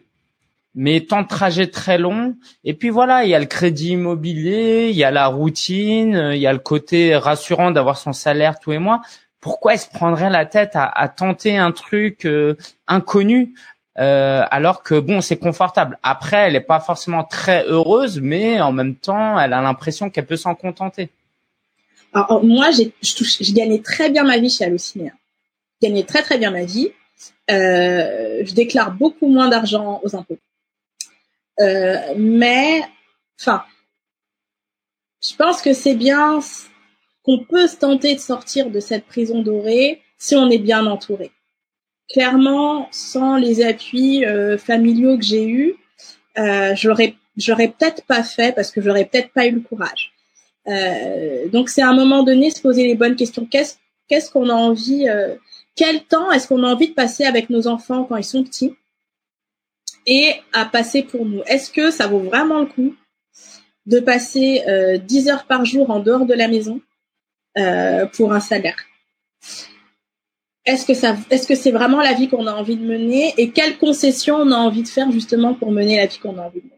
mais 0.75 1.01
temps 1.01 1.23
de 1.23 1.27
trajet 1.27 1.67
très 1.67 1.97
long. 1.97 2.35
Et 2.63 2.73
puis 2.73 2.89
voilà, 2.89 3.25
il 3.25 3.29
y 3.29 3.35
a 3.35 3.39
le 3.39 3.45
crédit 3.45 3.91
immobilier, 3.91 4.89
il 4.89 4.95
y 4.95 5.03
a 5.03 5.11
la 5.11 5.27
routine, 5.27 6.31
il 6.33 6.39
y 6.39 6.47
a 6.47 6.53
le 6.53 6.59
côté 6.59 7.17
rassurant 7.17 7.71
d'avoir 7.71 7.97
son 7.97 8.13
salaire 8.13 8.59
tous 8.59 8.71
les 8.71 8.79
mois 8.79 9.01
pourquoi 9.45 9.73
elle 9.73 9.79
se 9.79 9.87
prendrait 9.87 10.31
la 10.31 10.47
tête 10.47 10.71
à, 10.73 11.07
tenter 11.07 11.55
un 11.55 11.71
truc 11.71 12.25
euh, 12.25 12.55
inconnu 12.87 13.53
euh, 13.99 14.41
alors 14.49 14.81
que 14.81 14.99
bon 14.99 15.21
c'est 15.21 15.37
confortable. 15.37 15.99
Après, 16.01 16.47
elle 16.47 16.53
n'est 16.53 16.61
pas 16.61 16.79
forcément 16.79 17.23
très 17.23 17.63
heureuse, 17.67 18.19
mais 18.19 18.59
en 18.59 18.71
même 18.71 18.95
temps, 18.95 19.39
elle 19.39 19.53
a 19.53 19.61
l'impression 19.61 20.09
qu'elle 20.09 20.25
peut 20.25 20.35
s'en 20.35 20.55
contenter. 20.55 21.09
Alors, 22.11 22.43
moi, 22.43 22.71
j'ai 22.71 22.91
je 23.03 23.53
gagnais 23.53 23.83
très 23.83 24.09
bien 24.09 24.23
ma 24.23 24.39
vie 24.39 24.49
chez 24.49 24.65
Halluciné. 24.65 25.11
Je 25.79 25.89
gagnais 25.89 26.05
très 26.05 26.23
très 26.23 26.39
bien 26.39 26.49
ma 26.49 26.65
vie. 26.65 26.89
Euh, 27.49 28.43
je 28.43 28.53
déclare 28.53 28.91
beaucoup 28.91 29.27
moins 29.27 29.49
d'argent 29.49 30.01
aux 30.03 30.15
impôts. 30.15 30.39
mais, 32.17 32.81
enfin, 33.39 33.63
je 35.27 35.35
pense 35.35 35.61
que 35.61 35.73
c'est 35.73 35.95
bien 35.95 36.39
qu'on 37.23 37.43
peut 37.43 37.67
se 37.67 37.77
tenter 37.77 38.15
de 38.15 38.19
sortir 38.19 38.69
de 38.69 38.79
cette 38.79 39.05
prison 39.05 39.41
dorée 39.41 40.01
si 40.17 40.35
on 40.35 40.49
est 40.49 40.59
bien 40.59 40.85
entouré. 40.85 41.31
Clairement, 42.13 42.87
sans 42.91 43.35
les 43.35 43.63
appuis 43.63 44.25
euh, 44.25 44.57
familiaux 44.57 45.17
que 45.17 45.23
j'ai 45.23 45.47
eus, 45.47 45.75
euh, 46.37 46.75
j'aurais 46.75 47.15
peut-être 47.67 48.03
pas 48.05 48.23
fait 48.23 48.53
parce 48.53 48.71
que 48.71 48.81
j'aurais 48.81 49.05
peut-être 49.05 49.31
pas 49.31 49.47
eu 49.47 49.51
le 49.51 49.61
courage. 49.61 50.13
Euh, 50.67 51.47
donc 51.49 51.69
c'est 51.69 51.81
à 51.81 51.89
un 51.89 51.95
moment 51.95 52.23
donné 52.23 52.51
se 52.51 52.61
poser 52.61 52.85
les 52.85 52.95
bonnes 52.95 53.15
questions. 53.15 53.47
Qu'est-ce 53.47 54.31
qu'on 54.31 54.49
a 54.49 54.53
envie 54.53 55.09
euh, 55.09 55.35
Quel 55.75 56.03
temps 56.03 56.31
est-ce 56.31 56.47
qu'on 56.47 56.63
a 56.63 56.73
envie 56.73 56.89
de 56.89 56.93
passer 56.93 57.25
avec 57.25 57.49
nos 57.49 57.67
enfants 57.67 58.05
quand 58.05 58.15
ils 58.15 58.23
sont 58.23 58.43
petits 58.43 58.75
et 60.05 60.33
à 60.53 60.65
passer 60.65 61.03
pour 61.03 61.25
nous? 61.25 61.41
Est-ce 61.47 61.69
que 61.71 61.91
ça 61.91 62.07
vaut 62.07 62.19
vraiment 62.19 62.61
le 62.61 62.67
coup 62.67 62.95
de 63.85 63.99
passer 63.99 64.63
euh, 64.67 64.97
10 64.97 65.29
heures 65.29 65.45
par 65.45 65.65
jour 65.65 65.89
en 65.89 65.99
dehors 65.99 66.25
de 66.25 66.33
la 66.33 66.47
maison 66.47 66.81
euh, 67.57 68.05
pour 68.05 68.33
un 68.33 68.39
salaire? 68.39 68.77
Est-ce 70.65 70.85
que 70.85 70.95
ça, 70.95 71.15
est-ce 71.29 71.45
que 71.45 71.55
c'est 71.55 71.71
vraiment 71.71 72.01
la 72.01 72.13
vie 72.13 72.27
qu'on 72.27 72.47
a 72.47 72.53
envie 72.53 72.77
de 72.77 72.85
mener 72.85 73.33
et 73.37 73.51
quelles 73.51 73.77
concessions 73.77 74.37
on 74.37 74.51
a 74.51 74.55
envie 74.55 74.81
de 74.81 74.87
faire 74.87 75.11
justement 75.11 75.53
pour 75.53 75.71
mener 75.71 75.97
la 75.97 76.07
vie 76.07 76.17
qu'on 76.17 76.39
a 76.39 76.41
envie 76.41 76.61
de 76.61 76.65
mener 76.65 76.74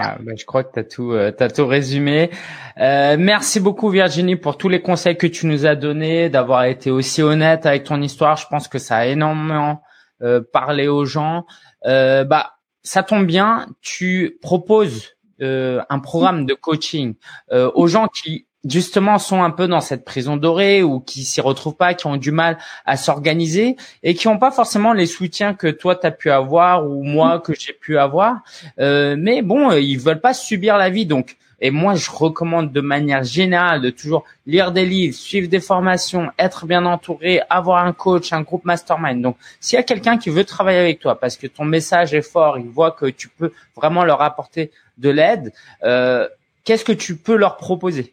Ah, 0.00 0.16
ben, 0.20 0.36
je 0.36 0.44
crois 0.44 0.64
que 0.64 0.72
tu 0.72 0.80
as 0.80 0.84
tout, 0.84 1.12
euh, 1.12 1.32
tout 1.54 1.66
résumé. 1.66 2.30
Euh, 2.78 3.16
merci 3.18 3.60
beaucoup 3.60 3.90
Virginie 3.90 4.36
pour 4.36 4.56
tous 4.56 4.68
les 4.68 4.80
conseils 4.80 5.16
que 5.16 5.26
tu 5.26 5.46
nous 5.46 5.66
as 5.66 5.74
donnés, 5.74 6.28
d'avoir 6.28 6.64
été 6.64 6.90
aussi 6.90 7.22
honnête 7.22 7.66
avec 7.66 7.84
ton 7.84 8.00
histoire. 8.00 8.36
Je 8.36 8.46
pense 8.48 8.68
que 8.68 8.78
ça 8.78 8.96
a 8.96 9.06
énormément 9.06 9.82
euh, 10.22 10.40
parlé 10.52 10.88
aux 10.88 11.04
gens. 11.04 11.44
Euh, 11.84 12.24
bah, 12.24 12.54
ça 12.82 13.02
tombe 13.02 13.26
bien. 13.26 13.66
Tu 13.80 14.38
proposes 14.40 15.10
un 15.40 15.98
programme 15.98 16.46
de 16.46 16.54
coaching 16.54 17.16
aux 17.50 17.88
gens 17.88 18.06
qui 18.06 18.46
justement 18.64 19.18
sont 19.18 19.42
un 19.42 19.50
peu 19.50 19.66
dans 19.66 19.80
cette 19.80 20.04
prison 20.04 20.36
dorée 20.36 20.82
ou 20.82 21.00
qui 21.00 21.24
s'y 21.24 21.40
retrouvent 21.40 21.76
pas, 21.76 21.94
qui 21.94 22.06
ont 22.06 22.16
du 22.16 22.30
mal 22.30 22.58
à 22.86 22.96
s'organiser 22.96 23.76
et 24.02 24.14
qui 24.14 24.28
n'ont 24.28 24.38
pas 24.38 24.50
forcément 24.50 24.92
les 24.92 25.06
soutiens 25.06 25.54
que 25.54 25.68
toi 25.68 25.96
tu 25.96 26.06
as 26.06 26.10
pu 26.10 26.30
avoir 26.30 26.88
ou 26.88 27.02
moi 27.02 27.40
que 27.40 27.52
j'ai 27.58 27.72
pu 27.72 27.98
avoir. 27.98 28.40
Euh, 28.78 29.16
mais 29.18 29.42
bon, 29.42 29.70
euh, 29.70 29.80
ils 29.80 29.98
veulent 29.98 30.20
pas 30.20 30.34
subir 30.34 30.76
la 30.76 30.90
vie 30.90 31.06
donc. 31.06 31.36
Et 31.64 31.70
moi, 31.70 31.94
je 31.94 32.10
recommande 32.10 32.72
de 32.72 32.80
manière 32.80 33.22
générale 33.22 33.80
de 33.80 33.90
toujours 33.90 34.24
lire 34.46 34.72
des 34.72 34.84
livres, 34.84 35.14
suivre 35.14 35.48
des 35.48 35.60
formations, 35.60 36.32
être 36.36 36.66
bien 36.66 36.84
entouré, 36.84 37.40
avoir 37.48 37.84
un 37.84 37.92
coach, 37.92 38.32
un 38.32 38.42
groupe 38.42 38.64
mastermind. 38.64 39.22
Donc, 39.22 39.36
s'il 39.60 39.76
y 39.76 39.78
a 39.78 39.84
quelqu'un 39.84 40.18
qui 40.18 40.28
veut 40.28 40.42
travailler 40.42 40.80
avec 40.80 40.98
toi 40.98 41.20
parce 41.20 41.36
que 41.36 41.46
ton 41.46 41.64
message 41.64 42.14
est 42.14 42.28
fort, 42.28 42.58
il 42.58 42.66
voit 42.66 42.90
que 42.90 43.06
tu 43.06 43.28
peux 43.28 43.52
vraiment 43.76 44.04
leur 44.04 44.22
apporter 44.22 44.72
de 44.98 45.10
l'aide, 45.10 45.52
euh, 45.84 46.28
qu'est-ce 46.64 46.84
que 46.84 46.90
tu 46.90 47.16
peux 47.16 47.36
leur 47.36 47.56
proposer? 47.56 48.12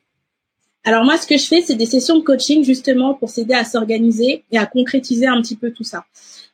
Alors 0.85 1.03
moi, 1.03 1.17
ce 1.17 1.27
que 1.27 1.37
je 1.37 1.45
fais, 1.45 1.61
c'est 1.61 1.75
des 1.75 1.85
sessions 1.85 2.17
de 2.17 2.23
coaching 2.23 2.63
justement 2.63 3.13
pour 3.13 3.29
s'aider 3.29 3.53
à 3.53 3.65
s'organiser 3.65 4.43
et 4.51 4.57
à 4.57 4.65
concrétiser 4.65 5.27
un 5.27 5.41
petit 5.41 5.55
peu 5.55 5.71
tout 5.71 5.83
ça. 5.83 6.05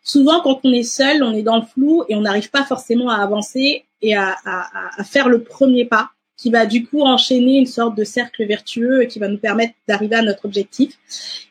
Souvent, 0.04 0.42
quand 0.42 0.60
on 0.64 0.72
est 0.72 0.84
seul, 0.84 1.24
on 1.24 1.34
est 1.34 1.44
dans 1.44 1.58
le 1.58 1.66
flou 1.66 2.04
et 2.10 2.16
on 2.16 2.22
n'arrive 2.22 2.50
pas 2.50 2.64
forcément 2.64 3.10
à 3.10 3.18
avancer 3.18 3.86
et 4.02 4.16
à, 4.16 4.36
à, 4.46 5.00
à, 5.00 5.04
faire 5.04 5.30
le 5.30 5.44
premier 5.44 5.86
pas 5.86 6.10
qui 6.38 6.52
va 6.52 6.66
du 6.66 6.86
coup 6.86 7.02
enchaîner 7.02 7.58
une 7.58 7.66
sorte 7.66 7.98
de 7.98 8.04
cercle 8.04 8.46
vertueux 8.46 9.04
et 9.04 9.08
qui 9.08 9.20
va 9.20 9.28
nous 9.28 9.38
permettre 9.38 9.74
d'arriver 9.88 10.16
à 10.16 10.22
notre 10.22 10.46
objectif. 10.46 10.98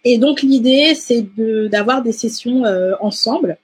Et 0.05 0.19
donc 0.19 0.43
l'idée, 0.43 0.95
c'est 0.95 1.27
d'avoir 1.69 2.03
des 2.03 2.13
sessions 2.13 2.65
euh, 2.65 2.93
ensemble 3.01 3.57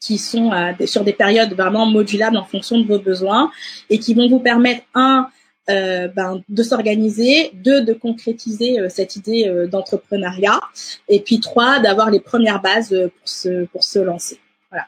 qui 0.00 0.18
sont 0.18 0.52
euh, 0.52 0.72
sur 0.86 1.04
des 1.04 1.12
périodes 1.12 1.54
vraiment 1.54 1.86
modulables 1.86 2.36
en 2.36 2.44
fonction 2.44 2.78
de 2.78 2.86
vos 2.86 2.98
besoins 2.98 3.50
et 3.88 3.98
qui 3.98 4.12
vont 4.12 4.28
vous 4.28 4.40
permettre 4.40 4.82
un 4.94 5.28
euh, 5.70 6.08
ben, 6.08 6.42
de 6.48 6.62
s'organiser, 6.62 7.50
deux, 7.54 7.82
de 7.82 7.94
concrétiser 7.94 8.78
euh, 8.78 8.90
cette 8.90 9.16
idée 9.16 9.48
euh, 9.48 9.66
d'entrepreneuriat, 9.66 10.60
et 11.08 11.20
puis 11.20 11.40
trois, 11.40 11.80
d'avoir 11.80 12.10
les 12.10 12.20
premières 12.20 12.60
bases 12.60 12.90
pour 12.90 13.28
se, 13.28 13.64
pour 13.66 13.82
se 13.82 13.98
lancer. 13.98 14.38
Voilà. 14.70 14.86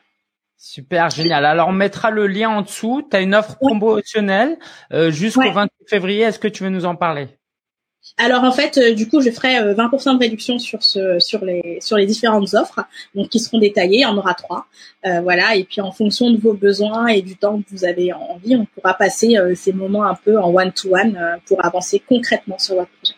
Super, 0.59 1.09
génial. 1.09 1.47
Alors, 1.47 1.69
on 1.69 1.73
mettra 1.73 2.11
le 2.11 2.27
lien 2.27 2.51
en 2.51 2.61
dessous. 2.61 3.07
Tu 3.11 3.17
as 3.17 3.21
une 3.21 3.35
offre 3.35 3.57
promotionnelle 3.57 4.59
jusqu'au 5.09 5.51
28 5.51 5.71
février. 5.89 6.23
Est-ce 6.23 6.39
que 6.39 6.49
tu 6.49 6.65
veux 6.65 6.71
nous 6.71 6.85
en 6.85 6.95
parler? 6.95 7.29
Alors 8.19 8.45
en 8.45 8.53
fait, 8.53 8.79
euh, 8.79 8.95
du 8.95 9.09
coup, 9.09 9.21
je 9.21 9.31
ferai 9.31 9.75
20% 9.75 10.11
euh, 10.11 10.15
de 10.15 10.19
réduction 10.19 10.59
sur 10.59 10.83
ce, 10.83 11.19
sur 11.19 11.45
les, 11.45 11.79
sur 11.81 11.97
les 11.97 12.07
différentes 12.07 12.55
offres, 12.55 12.87
donc 13.15 13.29
qui 13.29 13.39
seront 13.39 13.59
détaillées. 13.59 14.01
Il 14.01 14.07
en 14.07 14.17
aura 14.17 14.35
trois, 14.35 14.67
euh, 15.05 15.21
voilà. 15.21 15.55
Et 15.57 15.65
puis 15.65 15.81
en 15.81 15.93
fonction 15.93 16.31
de 16.31 16.39
vos 16.39 16.55
besoins 16.55 17.09
et 17.09 17.21
du 17.21 17.37
temps 17.37 17.61
que 17.61 17.67
vous 17.71 17.85
avez 17.85 18.13
envie, 18.13 18.57
on 18.57 18.65
pourra 18.65 18.95
passer 18.95 19.37
ces 19.55 19.73
moments 19.73 20.05
un 20.05 20.15
peu 20.15 20.39
en 20.39 20.55
one 20.55 20.73
to 20.73 20.95
one 20.95 21.19
pour 21.47 21.65
avancer 21.65 22.03
concrètement 22.07 22.59
sur 22.59 22.77
votre 22.77 22.91
projet. 23.03 23.16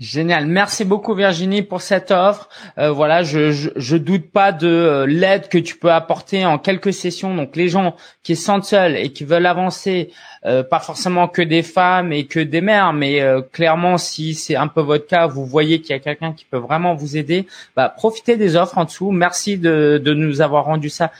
Génial. 0.00 0.46
Merci 0.46 0.86
beaucoup 0.86 1.14
Virginie 1.14 1.60
pour 1.60 1.82
cette 1.82 2.10
offre. 2.10 2.48
Euh, 2.78 2.90
voilà, 2.90 3.22
je, 3.22 3.52
je, 3.52 3.96
doute 3.98 4.30
pas 4.32 4.50
de 4.50 4.66
euh, 4.66 5.06
l'aide 5.06 5.48
que 5.48 5.58
tu 5.58 5.76
peux 5.76 5.92
apporter 5.92 6.46
en 6.46 6.56
quelques 6.56 6.94
sessions. 6.94 7.36
Donc 7.36 7.54
les 7.54 7.68
gens 7.68 7.94
qui 8.22 8.34
se 8.34 8.42
sentent 8.42 8.64
seuls 8.64 8.96
et 8.96 9.12
qui 9.12 9.24
veulent 9.24 9.44
avancer, 9.44 10.10
euh, 10.46 10.62
pas 10.62 10.80
forcément 10.80 11.28
que 11.28 11.42
des 11.42 11.62
femmes 11.62 12.14
et 12.14 12.24
que 12.24 12.40
des 12.40 12.62
mères, 12.62 12.94
mais 12.94 13.20
clairement 13.52 13.98
si 13.98 14.32
c'est 14.32 14.56
un 14.56 14.68
peu 14.68 14.80
votre 14.80 15.06
cas, 15.06 15.26
vous 15.26 15.44
voyez 15.44 15.82
qu'il 15.82 15.90
y 15.90 15.98
a 15.98 15.98
quelqu'un 15.98 16.32
qui 16.32 16.46
peut 16.46 16.56
vraiment 16.56 16.94
vous 16.94 17.18
aider, 17.18 17.46
bah, 17.76 17.90
profitez 17.94 18.38
des 18.38 18.56
offres 18.56 18.78
en 18.78 18.86
dessous. 18.86 19.10
Merci 19.10 19.58
de, 19.58 20.00
de 20.02 20.14
nous 20.14 20.40
avoir 20.40 20.64
rendu 20.64 20.88
ça 20.88 21.12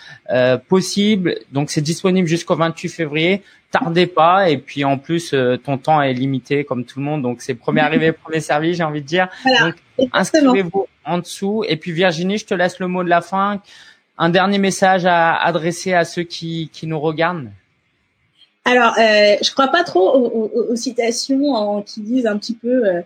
possible. 0.70 1.36
Donc 1.52 1.70
c'est 1.70 1.82
disponible 1.82 2.26
jusqu'au 2.26 2.56
28 2.56 2.88
février 2.88 3.42
tardez 3.70 4.06
pas. 4.06 4.50
Et 4.50 4.58
puis 4.58 4.84
en 4.84 4.98
plus 4.98 5.32
euh, 5.32 5.56
ton 5.56 5.78
temps 5.78 6.00
est 6.02 6.12
limité 6.12 6.64
comme 6.64 6.84
tout 6.84 6.98
le 6.98 7.04
monde. 7.04 7.22
Donc 7.22 7.42
c'est 7.42 7.54
premier 7.54 7.80
arrivé 7.80 8.12
premier 8.12 8.40
servi 8.40 8.74
j'ai 8.74 8.82
envie 8.82 9.02
de 9.02 9.06
dire. 9.06 9.28
Donc 9.60 9.76
inscrivez-vous 10.12 10.86
en 11.04 11.18
dessous. 11.18 11.64
Et 11.68 11.76
puis 11.76 11.92
Virginie 11.92 12.38
je 12.38 12.46
te 12.46 12.54
laisse 12.54 12.78
le 12.78 12.88
mot 12.88 13.04
de 13.04 13.08
la 13.08 13.20
fin. 13.20 13.60
Un 14.18 14.28
dernier 14.28 14.58
message 14.58 15.06
à 15.06 15.34
adresser 15.34 15.94
à 15.94 16.04
ceux 16.04 16.24
qui, 16.24 16.68
qui 16.72 16.86
nous 16.86 17.00
regardent. 17.00 17.50
Alors, 18.66 18.92
euh, 18.98 19.36
je 19.42 19.50
crois 19.52 19.68
pas 19.68 19.84
trop 19.84 20.14
aux, 20.14 20.76
citations 20.76 21.54
en, 21.54 21.82
qui 21.82 22.02
disent 22.02 22.26
un 22.26 22.36
petit 22.36 22.54
peu 22.54 22.86
euh, 22.86 23.00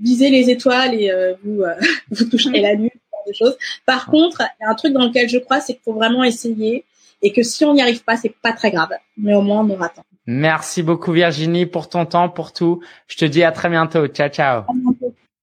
visez 0.00 0.30
les 0.30 0.50
étoiles 0.50 0.94
et 0.94 1.10
euh, 1.10 1.34
vous 1.44 1.62
euh, 1.62 1.74
vous 2.10 2.24
toucherez 2.24 2.60
la 2.60 2.74
lune, 2.74 2.90
des 3.26 3.34
choses. 3.34 3.56
Par 3.84 4.06
contre, 4.06 4.40
il 4.40 4.64
y 4.64 4.66
a 4.66 4.70
un 4.70 4.74
truc 4.74 4.92
dans 4.92 5.04
lequel 5.04 5.28
je 5.28 5.38
crois, 5.38 5.60
c'est 5.60 5.74
qu'il 5.74 5.82
faut 5.82 5.92
vraiment 5.92 6.24
essayer. 6.24 6.84
Et 7.22 7.32
que 7.32 7.42
si 7.42 7.66
on 7.66 7.74
n'y 7.74 7.82
arrive 7.82 8.02
pas, 8.02 8.16
c'est 8.16 8.34
pas 8.42 8.52
très 8.52 8.70
grave, 8.70 8.88
mais 9.18 9.34
au 9.34 9.42
moins 9.42 9.60
on 9.60 9.68
aura 9.70 9.90
temps. 9.90 10.06
Merci 10.32 10.84
beaucoup 10.84 11.10
Virginie 11.10 11.66
pour 11.66 11.88
ton 11.88 12.06
temps, 12.06 12.28
pour 12.28 12.52
tout. 12.52 12.80
Je 13.08 13.16
te 13.16 13.24
dis 13.24 13.42
à 13.42 13.50
très 13.50 13.68
bientôt. 13.68 14.06
Ciao, 14.06 14.28
ciao. 14.28 14.62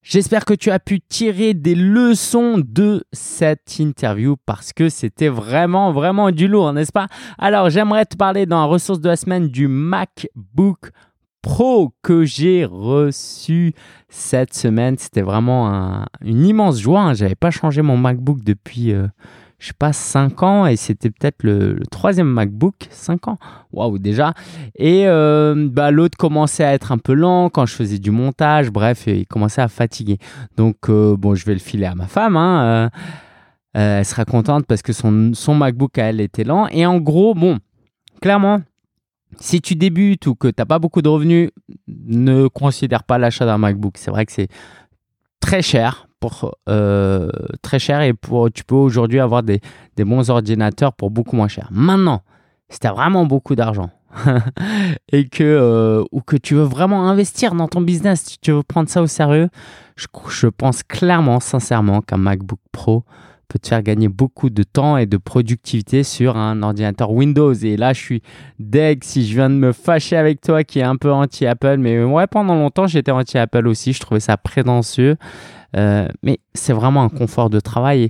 J'espère 0.01 0.45
que 0.45 0.53
tu 0.53 0.71
as 0.71 0.79
pu 0.79 1.01
tirer 1.01 1.53
des 1.53 1.75
leçons 1.75 2.57
de 2.57 3.03
cette 3.11 3.79
interview 3.79 4.37
parce 4.45 4.71
que 4.71 4.87
c'était 4.87 5.27
vraiment, 5.27 5.91
vraiment 5.91 6.31
du 6.31 6.47
lourd, 6.47 6.71
n'est-ce 6.71 6.93
pas? 6.93 7.07
Alors, 7.37 7.69
j'aimerais 7.69 8.05
te 8.05 8.15
parler 8.15 8.45
dans 8.45 8.61
la 8.61 8.65
ressource 8.65 9.01
de 9.01 9.09
la 9.09 9.17
semaine 9.17 9.49
du 9.49 9.67
MacBook 9.67 10.91
Pro 11.41 11.91
que 12.01 12.23
j'ai 12.23 12.63
reçu 12.63 13.73
cette 14.07 14.53
semaine. 14.53 14.97
C'était 14.97 15.21
vraiment 15.21 16.05
une 16.21 16.45
immense 16.45 16.79
joie. 16.79 17.01
Hein. 17.01 17.13
J'avais 17.13 17.35
pas 17.35 17.51
changé 17.51 17.81
mon 17.81 17.97
MacBook 17.97 18.41
depuis, 18.41 18.93
euh, 18.93 19.07
je 19.59 19.67
sais 19.67 19.73
pas, 19.77 19.91
5 19.91 20.43
ans 20.43 20.65
et 20.67 20.75
c'était 20.75 21.09
peut-être 21.09 21.43
le, 21.43 21.79
troisième 21.89 22.27
MacBook, 22.27 22.75
5 22.91 23.27
ans, 23.27 23.37
waouh 23.71 23.97
déjà. 23.97 24.33
Et 24.75 25.07
euh, 25.07 25.67
bah, 25.69 25.89
l'autre 25.89 26.17
commençait 26.17 26.63
à 26.63 26.73
être 26.73 26.91
un 26.91 26.99
peu 26.99 27.13
lent 27.13 27.49
quand 27.49 27.65
je 27.65 27.73
faisais 27.73 27.97
du 27.97 28.11
montage, 28.11 28.69
bref, 28.69 29.07
il 29.07 29.25
commençait 29.25 29.61
à 29.61 29.67
fatiguer. 29.67 30.19
Donc 30.57 30.89
euh, 30.89 31.17
bon, 31.17 31.33
je 31.33 31.45
vais 31.45 31.53
le 31.53 31.59
filer 31.59 31.85
à 31.85 31.95
ma 31.95 32.07
femme, 32.07 32.37
hein, 32.37 32.89
euh, 33.75 33.99
elle 33.99 34.05
sera 34.05 34.25
contente 34.25 34.65
parce 34.67 34.83
que 34.83 34.93
son, 34.93 35.31
son 35.33 35.55
MacBook 35.55 35.97
à 35.97 36.05
elle 36.05 36.21
était 36.21 36.43
lent. 36.43 36.67
Et 36.67 36.85
en 36.85 36.99
gros, 36.99 37.33
bon, 37.33 37.57
clairement, 38.21 38.61
si 39.39 39.61
tu 39.61 39.75
débutes 39.75 40.27
ou 40.27 40.35
que 40.35 40.47
tu 40.47 40.55
n'as 40.59 40.65
pas 40.65 40.79
beaucoup 40.79 41.01
de 41.01 41.09
revenus, 41.09 41.49
ne 41.87 42.47
considère 42.47 43.03
pas 43.03 43.17
l'achat 43.17 43.45
d'un 43.45 43.57
MacBook. 43.57 43.97
C'est 43.97 44.11
vrai 44.11 44.25
que 44.25 44.31
c'est 44.31 44.49
très 45.39 45.61
cher 45.61 46.06
euh, 46.69 47.29
très 47.61 47.79
cher 47.79 48.01
et 48.01 48.13
pour, 48.13 48.51
tu 48.51 48.63
peux 48.63 48.75
aujourd'hui 48.75 49.19
avoir 49.19 49.43
des, 49.43 49.61
des, 49.95 50.03
bons 50.03 50.29
ordinateurs 50.29 50.93
pour 50.93 51.11
beaucoup 51.11 51.35
moins 51.35 51.47
cher. 51.47 51.69
Maintenant, 51.71 52.21
si 52.69 52.79
tu 52.79 52.87
as 52.87 52.93
vraiment 52.93 53.25
beaucoup 53.25 53.55
d'argent 53.55 53.89
et 55.11 55.27
que, 55.27 55.43
euh, 55.43 56.03
ou 56.11 56.21
que 56.21 56.35
tu 56.37 56.55
veux 56.55 56.63
vraiment 56.63 57.09
investir 57.09 57.53
dans 57.53 57.67
ton 57.67 57.81
business, 57.81 58.23
si 58.23 58.39
tu 58.39 58.51
veux 58.51 58.63
prendre 58.63 58.89
ça 58.89 59.01
au 59.01 59.07
sérieux, 59.07 59.49
je, 59.95 60.07
je 60.29 60.47
pense 60.47 60.83
clairement, 60.83 61.39
sincèrement, 61.39 62.01
qu'un 62.01 62.17
MacBook 62.17 62.59
Pro 62.71 63.03
peut 63.47 63.59
te 63.59 63.67
faire 63.67 63.81
gagner 63.81 64.09
beaucoup 64.09 64.49
de 64.49 64.63
temps 64.63 64.97
et 64.97 65.05
de 65.05 65.17
productivité 65.17 66.03
sur 66.03 66.37
un 66.37 66.61
ordinateur 66.63 67.11
Windows. 67.11 67.53
Et 67.53 67.77
là, 67.77 67.93
je 67.93 67.99
suis 67.99 68.21
deg 68.59 69.03
si 69.03 69.25
je 69.25 69.35
viens 69.35 69.49
de 69.49 69.55
me 69.55 69.71
fâcher 69.71 70.17
avec 70.17 70.41
toi 70.41 70.63
qui 70.63 70.79
est 70.79 70.83
un 70.83 70.97
peu 70.97 71.11
anti-Apple. 71.11 71.77
Mais 71.77 72.03
ouais, 72.03 72.27
pendant 72.27 72.55
longtemps, 72.55 72.87
j'étais 72.87 73.11
anti-Apple 73.11 73.67
aussi. 73.67 73.93
Je 73.93 73.99
trouvais 73.99 74.19
ça 74.19 74.37
prétentieux. 74.37 75.15
Euh, 75.75 76.07
mais 76.23 76.39
c'est 76.53 76.73
vraiment 76.73 77.03
un 77.03 77.09
confort 77.09 77.49
de 77.49 77.59
travail. 77.59 78.09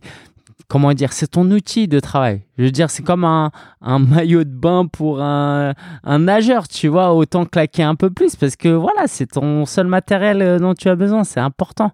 comment 0.67 0.93
dire, 0.93 1.13
c'est 1.13 1.27
ton 1.27 1.49
outil 1.51 1.87
de 1.87 1.99
travail. 1.99 2.41
Je 2.57 2.65
veux 2.65 2.71
dire, 2.71 2.89
c'est 2.89 3.03
comme 3.03 3.23
un, 3.23 3.51
maillot 3.81 4.43
de 4.43 4.49
bain 4.49 4.85
pour 4.85 5.21
un, 5.21 5.73
nageur, 6.03 6.67
tu 6.67 6.87
vois, 6.87 7.13
autant 7.13 7.45
claquer 7.45 7.83
un 7.83 7.95
peu 7.95 8.09
plus 8.09 8.35
parce 8.35 8.55
que 8.55 8.69
voilà, 8.69 9.07
c'est 9.07 9.27
ton 9.27 9.65
seul 9.65 9.87
matériel 9.87 10.41
euh, 10.41 10.59
dont 10.59 10.73
tu 10.73 10.89
as 10.89 10.95
besoin, 10.95 11.23
c'est 11.23 11.39
important 11.39 11.91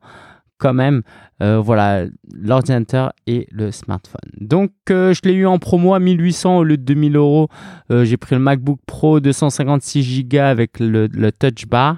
quand 0.57 0.74
même. 0.74 1.01
Euh, 1.41 1.59
voilà, 1.59 2.05
l'ordinateur 2.32 3.11
et 3.28 3.47
le 3.51 3.72
smartphone. 3.72 4.22
Donc, 4.39 4.72
je 4.88 5.20
l'ai 5.26 5.34
eu 5.34 5.45
en 5.45 5.59
promo 5.59 5.93
à 5.93 5.99
1800 5.99 6.57
au 6.59 6.64
lieu 6.64 6.78
de 6.78 6.84
2000 6.84 7.18
euros. 7.18 7.49
J'ai 7.89 8.16
pris 8.16 8.36
le 8.36 8.41
MacBook 8.41 8.80
Pro 8.86 9.20
256 9.20 10.24
Go 10.26 10.38
avec 10.38 10.80
le 10.80 11.32
Touch 11.32 11.66
Bar. 11.68 11.97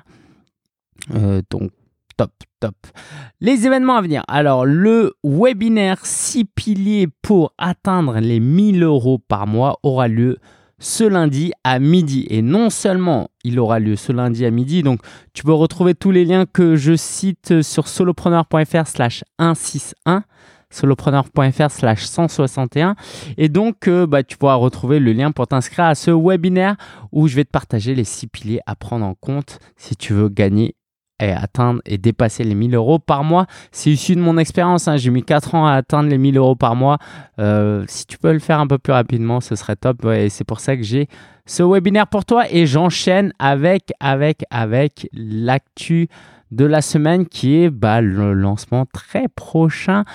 donc, 1.51 1.72
top, 2.18 2.32
Les 3.41 3.66
événements 3.66 3.97
à 3.97 4.01
venir. 4.01 4.24
Alors, 4.28 4.66
le 4.66 5.13
webinaire 5.24 6.05
6 6.05 6.45
piliers 6.45 7.07
pour 7.22 7.53
atteindre 7.57 8.20
les 8.20 8.39
1000 8.39 8.84
euros 8.84 9.20
par 9.20 9.47
mois 9.47 9.80
aura 9.84 10.07
lieu 10.07 10.38
ce 10.80 11.03
lundi 11.03 11.51
à 11.63 11.80
midi. 11.80 12.28
Et 12.30 12.41
non 12.41 12.70
seulement 12.70 13.30
il 13.43 13.59
aura 13.59 13.80
lieu 13.80 13.95
ce 13.95 14.11
lundi 14.11 14.45
à 14.45 14.51
midi, 14.51 14.84
donc 14.84 14.99
tu 15.34 15.43
peux 15.43 15.53
retrouver 15.53 15.95
tous 15.95 16.11
les 16.11 16.26
liens 16.26 16.45
que 16.45 16.76
je 16.76 16.95
cite 16.95 17.61
sur 17.61 17.88
solopreneur.fr 17.88 18.88
slash 18.88 19.24
161 19.39 20.24
solopreneur.fr 20.72 21.72
slash 21.72 22.05
161 22.05 22.95
et 23.38 23.49
donc 23.49 23.88
euh, 23.88 24.05
bah, 24.05 24.24
tu 24.24 24.38
pourras 24.38 24.55
retrouver 24.55 24.99
le 24.99 25.13
lien 25.13 25.32
pour 25.32 25.47
t'inscrire 25.47 25.86
à 25.86 25.95
ce 25.95 26.11
webinaire 26.11 26.76
où 27.11 27.28
je 27.28 27.36
vais 27.36 27.45
te 27.45 27.51
partager 27.51 27.95
les 27.95 28.03
six 28.03 28.28
piliers 28.28 28.59
à 28.66 28.76
prendre 28.76 29.05
en 29.05 29.13
compte 29.13 29.59
si 29.78 29.95
tu 29.95 30.13
veux 30.13 30.28
gagner 30.28 30.76
et 31.20 31.32
atteindre 31.32 31.82
et 31.86 31.97
dépasser 31.97 32.43
les 32.43 32.55
1000 32.55 32.76
euros 32.76 32.99
par 32.99 33.24
mois. 33.24 33.45
C'est 33.72 33.91
issu 33.91 34.16
de 34.16 34.22
mon 34.22 34.38
expérience. 34.38 34.88
Hein. 34.88 34.97
J'ai 34.97 35.11
mis 35.11 35.24
4 35.24 35.55
ans 35.55 35.68
à 35.68 35.74
atteindre 35.74 36.09
les 36.09 36.18
1000 36.18 36.38
euros 36.38 36.55
par 36.55 36.76
mois. 36.76 36.97
Euh, 37.39 37.84
si 37.88 38.05
tu 38.05 38.18
peux 38.18 38.34
le 38.34 38.39
faire 38.39 38.59
un 38.59 38.68
peu 38.68 38.78
plus 38.78 38.93
rapidement, 38.93 39.41
ce 39.41 39.55
serait 39.55 39.76
top. 39.76 40.05
c'est 40.30 40.43
pour 40.43 40.59
ça 40.59 40.76
que 40.76 40.84
j'ai 40.84 41.07
ce 41.45 41.63
webinaire 41.63 42.07
pour 42.07 42.26
toi. 42.26 42.45
Et 42.51 42.66
j'enchaîne 42.66 43.34
avec, 43.39 43.91
avec, 43.99 44.43
avec 44.49 45.09
l'actu 45.13 46.07
de 46.51 46.66
la 46.66 46.82
semaine 46.82 47.26
qui 47.26 47.55
est 47.61 47.70
bah, 47.70 48.01
le 48.01 48.34
lancement 48.34 48.86
très 48.86 49.28
prochain 49.28 50.05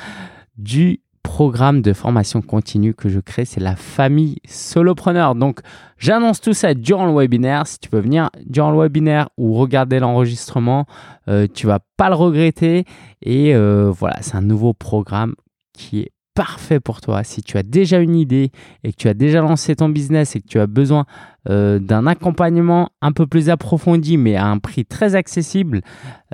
du 0.57 1.01
programme 1.31 1.81
de 1.81 1.93
formation 1.93 2.43
continue 2.43 2.93
que 2.93 3.09
je 3.09 3.21
crée, 3.21 3.45
c'est 3.45 3.61
la 3.61 3.77
famille 3.77 4.39
solopreneur. 4.49 5.37
Donc, 5.37 5.61
j'annonce 5.97 6.41
tout 6.41 6.55
ça 6.55 6.75
durant 6.75 7.07
le 7.07 7.13
webinaire. 7.13 7.69
Si 7.69 7.79
tu 7.79 7.89
peux 7.89 8.01
venir 8.01 8.31
durant 8.47 8.73
le 8.73 8.79
webinaire 8.79 9.29
ou 9.39 9.55
regarder 9.55 10.01
l'enregistrement, 10.01 10.87
euh, 11.29 11.47
tu 11.55 11.69
vas 11.69 11.79
pas 11.97 12.09
le 12.09 12.17
regretter. 12.17 12.85
Et 13.23 13.55
euh, 13.55 13.93
voilà, 13.97 14.17
c'est 14.23 14.35
un 14.35 14.43
nouveau 14.43 14.75
programme 14.75 15.37
qui 15.73 16.01
est 16.01 16.11
parfait 16.35 16.81
pour 16.81 17.01
toi. 17.01 17.23
Si 17.23 17.43
tu 17.43 17.57
as 17.59 17.63
déjà 17.63 18.01
une 18.01 18.17
idée 18.17 18.51
et 18.83 18.91
que 18.91 18.97
tu 18.97 19.09
as 19.09 19.15
déjà 19.15 19.41
lancé 19.41 19.77
ton 19.77 19.89
business 19.89 20.35
et 20.35 20.41
que 20.41 20.49
tu 20.49 20.59
as 20.59 20.67
besoin 20.67 21.07
euh, 21.49 21.79
d'un 21.79 22.09
accompagnement 22.09 22.91
un 23.03 23.13
peu 23.13 23.29
plus 23.29 23.51
approfondi 23.51 24.17
mais 24.17 24.35
à 24.35 24.47
un 24.47 24.59
prix 24.59 24.85
très 24.85 25.15
accessible, 25.15 25.83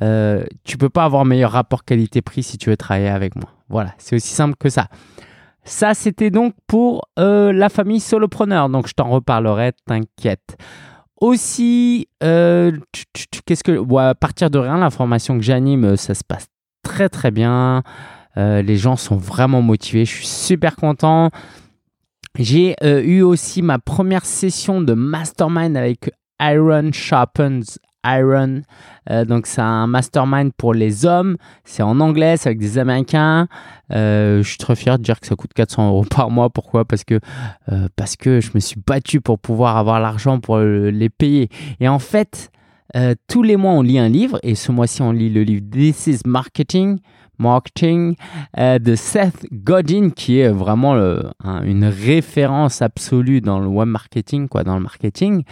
euh, 0.00 0.46
tu 0.64 0.78
peux 0.78 0.88
pas 0.88 1.04
avoir 1.04 1.26
meilleur 1.26 1.52
rapport 1.52 1.84
qualité-prix 1.84 2.42
si 2.42 2.56
tu 2.56 2.70
veux 2.70 2.78
travailler 2.78 3.08
avec 3.08 3.36
moi. 3.36 3.55
Voilà, 3.68 3.92
c'est 3.98 4.16
aussi 4.16 4.32
simple 4.34 4.54
que 4.58 4.68
ça. 4.68 4.88
Ça, 5.64 5.94
c'était 5.94 6.30
donc 6.30 6.54
pour 6.68 7.08
euh, 7.18 7.52
la 7.52 7.68
famille 7.68 7.98
solopreneur. 7.98 8.68
Donc, 8.68 8.86
je 8.86 8.94
t'en 8.94 9.10
reparlerai, 9.10 9.72
t'inquiète. 9.84 10.56
Aussi, 11.20 12.08
euh, 12.22 12.70
qu'est-ce 13.46 13.64
que, 13.64 13.98
à 13.98 14.14
partir 14.14 14.48
de 14.48 14.58
rien, 14.58 14.78
la 14.78 14.90
formation 14.90 15.36
que 15.36 15.42
j'anime, 15.42 15.96
ça 15.96 16.14
se 16.14 16.22
passe 16.22 16.46
très 16.82 17.08
très 17.08 17.32
bien. 17.32 17.82
Euh, 18.36 18.62
les 18.62 18.76
gens 18.76 18.94
sont 18.94 19.16
vraiment 19.16 19.60
motivés. 19.60 20.04
Je 20.04 20.14
suis 20.14 20.26
super 20.26 20.76
content. 20.76 21.30
J'ai 22.38 22.76
eu 22.84 23.22
aussi 23.22 23.62
ma 23.62 23.78
première 23.78 24.26
session 24.26 24.82
de 24.82 24.92
mastermind 24.92 25.76
avec 25.76 26.10
Iron 26.40 26.92
Sharpens 26.92 27.78
Iron. 28.06 28.62
Euh, 29.10 29.24
donc 29.24 29.46
c'est 29.46 29.60
un 29.60 29.86
mastermind 29.86 30.52
pour 30.56 30.74
les 30.74 31.06
hommes. 31.06 31.36
C'est 31.64 31.82
en 31.82 32.00
anglais, 32.00 32.36
c'est 32.36 32.48
avec 32.48 32.58
des 32.58 32.78
Américains. 32.78 33.48
Euh, 33.92 34.42
je 34.42 34.48
suis 34.48 34.58
très 34.58 34.76
fier 34.76 34.98
de 34.98 35.04
dire 35.04 35.20
que 35.20 35.26
ça 35.26 35.36
coûte 35.36 35.52
400 35.54 35.88
euros 35.88 36.04
par 36.04 36.30
mois. 36.30 36.50
Pourquoi? 36.50 36.84
Parce 36.84 37.04
que 37.04 37.20
euh, 37.70 37.88
parce 37.96 38.16
que 38.16 38.40
je 38.40 38.50
me 38.54 38.60
suis 38.60 38.80
battu 38.84 39.20
pour 39.20 39.38
pouvoir 39.38 39.76
avoir 39.76 40.00
l'argent 40.00 40.40
pour 40.40 40.58
les 40.58 41.08
payer. 41.08 41.48
Et 41.80 41.88
en 41.88 41.98
fait, 41.98 42.50
tous 43.28 43.42
les 43.42 43.56
mois 43.56 43.72
on 43.72 43.82
lit 43.82 43.98
un 43.98 44.08
livre. 44.08 44.38
Et 44.42 44.54
ce 44.54 44.72
mois-ci 44.72 45.02
on 45.02 45.12
lit 45.12 45.30
le 45.30 45.42
livre 45.42 45.64
This 45.70 46.06
is 46.06 46.20
Marketing. 46.26 46.98
Marketing 47.38 48.14
de 48.56 48.94
Seth 48.94 49.44
Godin, 49.52 50.08
qui 50.08 50.38
est 50.38 50.48
vraiment 50.48 50.94
une 51.64 51.84
référence 51.84 52.80
absolue 52.80 53.42
dans 53.42 53.58
le 53.58 53.66
web 53.66 53.88
marketing, 53.88 54.48
quoi, 54.48 54.64
dans 54.64 54.74
le 54.74 54.80
marketing 54.82 55.44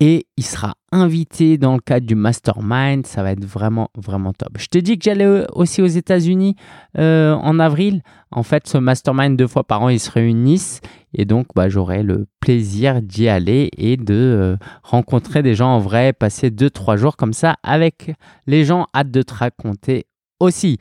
et 0.00 0.26
il 0.36 0.44
sera 0.44 0.74
invité 0.92 1.58
dans 1.58 1.74
le 1.74 1.80
cadre 1.80 2.06
du 2.06 2.14
mastermind. 2.14 3.06
Ça 3.06 3.22
va 3.22 3.32
être 3.32 3.44
vraiment, 3.44 3.90
vraiment 3.96 4.32
top. 4.32 4.56
Je 4.58 4.68
te 4.68 4.78
dis 4.78 4.98
que 4.98 5.04
j'allais 5.04 5.44
aussi 5.52 5.82
aux 5.82 5.86
États-Unis 5.86 6.54
euh, 6.98 7.34
en 7.34 7.58
avril. 7.58 8.02
En 8.30 8.42
fait, 8.42 8.68
ce 8.68 8.78
mastermind, 8.78 9.36
deux 9.36 9.48
fois 9.48 9.64
par 9.64 9.82
an, 9.82 9.88
ils 9.88 10.00
se 10.00 10.10
réunissent. 10.10 10.80
Et 11.14 11.24
donc, 11.24 11.48
bah, 11.54 11.68
j'aurai 11.68 12.02
le 12.02 12.26
plaisir 12.40 13.02
d'y 13.02 13.28
aller 13.28 13.70
et 13.76 13.96
de 13.96 14.14
euh, 14.14 14.56
rencontrer 14.82 15.42
des 15.42 15.54
gens 15.54 15.70
en 15.70 15.80
vrai, 15.80 16.12
passer 16.12 16.50
deux, 16.50 16.70
trois 16.70 16.96
jours 16.96 17.16
comme 17.16 17.32
ça 17.32 17.56
avec 17.62 18.12
les 18.46 18.64
gens. 18.64 18.86
Hâte 18.94 19.10
de 19.10 19.22
te 19.22 19.34
raconter 19.34 20.06
aussi. 20.38 20.78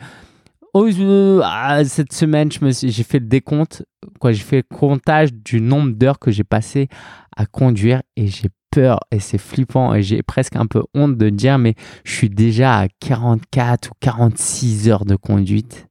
Euh, 0.76 1.84
cette 1.86 2.14
semaine, 2.14 2.50
j'ai 2.52 3.04
fait 3.04 3.20
le 3.20 3.26
décompte, 3.26 3.84
quoi, 4.20 4.32
j'ai 4.32 4.44
fait 4.44 4.58
le 4.70 4.76
comptage 4.76 5.34
du 5.34 5.60
nombre 5.60 5.92
d'heures 5.94 6.20
que 6.20 6.30
j'ai 6.30 6.44
passé 6.44 6.88
à 7.36 7.46
conduire 7.46 8.04
et 8.16 8.28
j'ai 8.28 8.50
peur 8.72 9.00
et 9.12 9.20
c'est 9.20 9.38
flippant 9.38 9.94
et 9.94 10.04
j'ai 10.04 10.22
presque 10.24 10.56
un 10.56 10.66
peu 10.66 10.84
honte 10.94 11.18
de 11.18 11.30
dire, 11.30 11.58
mais 11.58 11.76
je 12.04 12.14
suis 12.14 12.30
déjà 12.30 12.80
à 12.80 12.88
44 13.00 13.92
ou 13.92 13.94
46 14.00 14.90
heures 14.90 15.06
de 15.06 15.16
conduite 15.16 15.88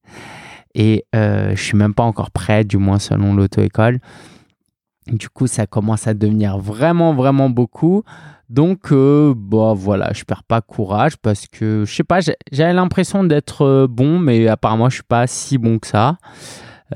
et 0.74 1.05
euh, 1.14 1.57
je 1.57 1.62
suis 1.62 1.77
même 1.77 1.95
pas 1.95 2.03
encore 2.03 2.31
prêt, 2.31 2.64
du 2.64 2.77
moins 2.77 2.99
selon 2.99 3.35
l'auto-école. 3.35 3.99
Du 5.07 5.29
coup, 5.29 5.47
ça 5.47 5.66
commence 5.66 6.07
à 6.07 6.14
devenir 6.14 6.59
vraiment, 6.59 7.14
vraiment 7.14 7.49
beaucoup. 7.49 8.03
Donc, 8.49 8.93
euh, 8.93 9.35
bah 9.37 9.72
voilà, 9.74 10.12
je 10.12 10.24
perds 10.24 10.45
pas 10.45 10.61
courage 10.61 11.16
parce 11.16 11.47
que 11.47 11.85
je 11.87 11.95
sais 11.95 12.05
pas, 12.05 12.20
j'avais 12.53 12.72
l'impression 12.72 13.24
d'être 13.24 13.62
euh, 13.62 13.87
bon, 13.89 14.18
mais 14.18 14.47
apparemment, 14.47 14.89
je 14.89 14.97
suis 14.97 15.03
pas 15.03 15.27
si 15.27 15.59
bon 15.59 15.79
que 15.79 15.87
ça. 15.87 16.18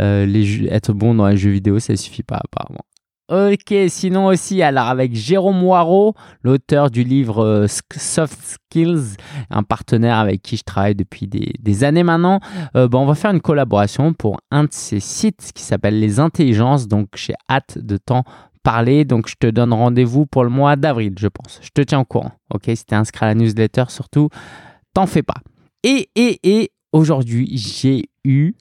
Euh, 0.01 0.27
être 0.71 0.93
bon 0.93 1.15
dans 1.15 1.27
les 1.27 1.37
jeux 1.37 1.51
vidéo, 1.51 1.81
ça 1.81 1.97
suffit 1.97 2.23
pas 2.23 2.41
apparemment. 2.45 2.85
Ok, 3.31 3.73
sinon 3.87 4.27
aussi, 4.27 4.61
alors 4.61 4.89
avec 4.89 5.15
Jérôme 5.15 5.63
Waro, 5.63 6.15
l'auteur 6.43 6.91
du 6.91 7.05
livre 7.05 7.45
euh, 7.45 7.67
Soft 7.69 8.41
Skills, 8.43 9.17
un 9.51 9.63
partenaire 9.63 10.17
avec 10.17 10.43
qui 10.43 10.57
je 10.57 10.65
travaille 10.65 10.97
depuis 10.97 11.29
des, 11.29 11.85
années 11.85 12.03
maintenant, 12.03 12.41
euh, 12.75 12.89
bah, 12.89 12.99
on 12.99 13.07
va 13.07 13.15
faire 13.15 13.31
une 13.31 13.41
collaboration 13.41 14.15
pour 14.15 14.41
un 14.51 14.65
de 14.65 14.73
ses 14.73 14.99
sites 14.99 15.53
qui 15.55 15.63
s'appelle 15.63 16.01
Les 16.01 16.19
Intelligences. 16.19 16.89
Donc 16.89 17.11
j'ai 17.15 17.35
hâte 17.49 17.79
de 17.79 17.99
t'en 17.99 18.25
parler. 18.65 19.05
Donc 19.05 19.29
je 19.29 19.37
te 19.39 19.47
donne 19.47 19.73
rendez-vous 19.73 20.27
pour 20.27 20.43
le 20.43 20.51
mois 20.51 20.75
d'avril, 20.75 21.15
je 21.17 21.29
pense. 21.29 21.61
Je 21.63 21.71
te 21.73 21.83
tiens 21.83 22.01
au 22.01 22.05
courant. 22.05 22.33
Ok, 22.53 22.65
si 22.67 22.85
t'es 22.85 22.97
inscrit 22.97 23.27
à 23.27 23.29
la 23.29 23.37
newsletter, 23.37 23.85
surtout, 23.91 24.29
t'en 24.93 25.07
fais 25.07 25.23
pas. 25.23 25.41
Et, 25.85 26.11
et, 26.17 26.41
et 26.43 26.73
aujourd'hui, 26.91 27.49
j'ai 27.57 28.09
eu 28.25 28.55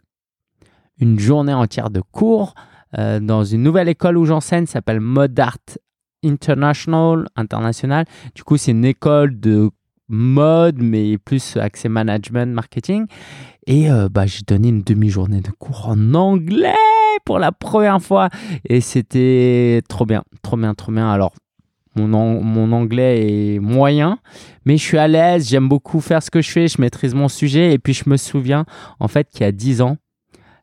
une 0.99 1.17
journée 1.17 1.55
entière 1.55 1.89
de 1.89 2.01
cours 2.11 2.53
euh, 2.97 3.19
dans 3.19 3.43
une 3.43 3.63
nouvelle 3.63 3.89
école 3.89 4.17
où 4.17 4.25
j'enseigne, 4.25 4.65
s'appelle 4.65 4.99
Mod 4.99 5.39
Art 5.39 5.57
International, 6.23 7.27
international. 7.35 8.05
Du 8.35 8.43
coup, 8.43 8.57
c'est 8.57 8.71
une 8.71 8.85
école 8.85 9.39
de 9.39 9.69
mode, 10.09 10.81
mais 10.81 11.17
plus 11.17 11.55
accès 11.57 11.87
management, 11.87 12.51
marketing. 12.53 13.05
Et 13.67 13.91
euh, 13.91 14.09
bah, 14.09 14.25
j'ai 14.25 14.41
donné 14.45 14.69
une 14.69 14.81
demi-journée 14.81 15.41
de 15.41 15.51
cours 15.51 15.87
en 15.87 16.13
anglais 16.15 16.73
pour 17.25 17.39
la 17.39 17.51
première 17.51 18.01
fois. 18.01 18.29
Et 18.65 18.81
c'était 18.81 19.81
trop 19.87 20.05
bien, 20.05 20.23
trop 20.41 20.57
bien, 20.57 20.73
trop 20.73 20.91
bien. 20.91 21.09
Alors, 21.09 21.33
mon, 21.95 22.07
mon, 22.07 22.71
anglais 22.71 23.55
est 23.55 23.59
moyen, 23.59 24.19
mais 24.65 24.77
je 24.77 24.83
suis 24.83 24.97
à 24.97 25.07
l'aise, 25.07 25.49
j'aime 25.49 25.67
beaucoup 25.67 26.01
faire 26.01 26.23
ce 26.23 26.31
que 26.31 26.41
je 26.41 26.49
fais, 26.49 26.67
je 26.67 26.79
maîtrise 26.79 27.13
mon 27.13 27.27
sujet. 27.27 27.73
Et 27.73 27.79
puis, 27.79 27.93
je 27.93 28.09
me 28.09 28.17
souviens, 28.17 28.65
en 28.99 29.07
fait, 29.07 29.29
qu'il 29.29 29.41
y 29.41 29.43
a 29.43 29.51
10 29.51 29.81
ans, 29.81 29.97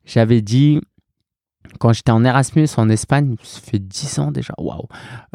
j'avais 0.04 0.40
dit 0.40 0.80
quand 1.78 1.92
j'étais 1.92 2.12
en 2.12 2.24
Erasmus 2.24 2.68
en 2.76 2.88
Espagne, 2.88 3.36
ça 3.42 3.60
fait 3.60 3.78
10 3.78 4.18
ans 4.18 4.30
déjà, 4.30 4.54
waouh, 4.58 4.86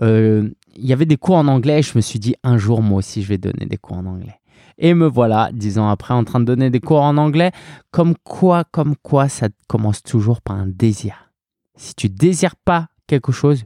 euh, 0.01 0.49
il 0.75 0.85
y 0.85 0.93
avait 0.93 1.05
des 1.05 1.17
cours 1.17 1.35
en 1.35 1.47
anglais 1.47 1.79
et 1.79 1.81
je 1.81 1.93
me 1.95 2.01
suis 2.01 2.19
dit 2.19 2.35
un 2.43 2.57
jour 2.57 2.81
moi 2.81 2.99
aussi 2.99 3.21
je 3.23 3.27
vais 3.27 3.37
donner 3.37 3.65
des 3.65 3.77
cours 3.77 3.97
en 3.97 4.05
anglais. 4.05 4.41
Et 4.77 4.95
me 4.95 5.05
voilà, 5.05 5.51
dix 5.53 5.77
ans 5.77 5.89
après, 5.89 6.13
en 6.13 6.23
train 6.23 6.39
de 6.39 6.45
donner 6.45 6.71
des 6.71 6.79
cours 6.79 7.01
en 7.01 7.17
anglais. 7.17 7.51
Comme 7.91 8.15
quoi, 8.23 8.63
comme 8.63 8.95
quoi, 8.95 9.29
ça 9.29 9.47
commence 9.67 10.01
toujours 10.01 10.41
par 10.41 10.55
un 10.55 10.65
désir. 10.65 11.31
Si 11.75 11.93
tu 11.93 12.09
désires 12.09 12.55
pas 12.55 12.87
quelque 13.05 13.31
chose, 13.31 13.63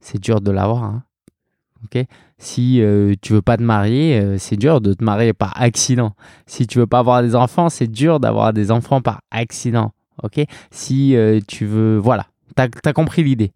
c'est 0.00 0.20
dur 0.20 0.42
de 0.42 0.50
l'avoir. 0.50 0.84
Hein. 0.84 1.04
Ok? 1.84 2.04
Si 2.36 2.82
euh, 2.82 3.14
tu 3.22 3.32
veux 3.32 3.42
pas 3.42 3.56
te 3.56 3.62
marier, 3.62 4.20
euh, 4.20 4.36
c'est 4.38 4.56
dur 4.56 4.82
de 4.82 4.92
te 4.92 5.02
marier 5.02 5.32
par 5.32 5.58
accident. 5.60 6.14
Si 6.46 6.66
tu 6.66 6.78
veux 6.78 6.86
pas 6.86 6.98
avoir 6.98 7.22
des 7.22 7.34
enfants, 7.34 7.70
c'est 7.70 7.90
dur 7.90 8.20
d'avoir 8.20 8.52
des 8.52 8.70
enfants 8.70 9.00
par 9.00 9.22
accident 9.30 9.92
ok? 10.22 10.44
Si 10.70 11.16
euh, 11.16 11.40
tu 11.46 11.66
veux, 11.66 11.98
voilà, 11.98 12.26
tu 12.56 12.62
as, 12.84 12.92
compris 12.92 13.22
l'idée. 13.22 13.52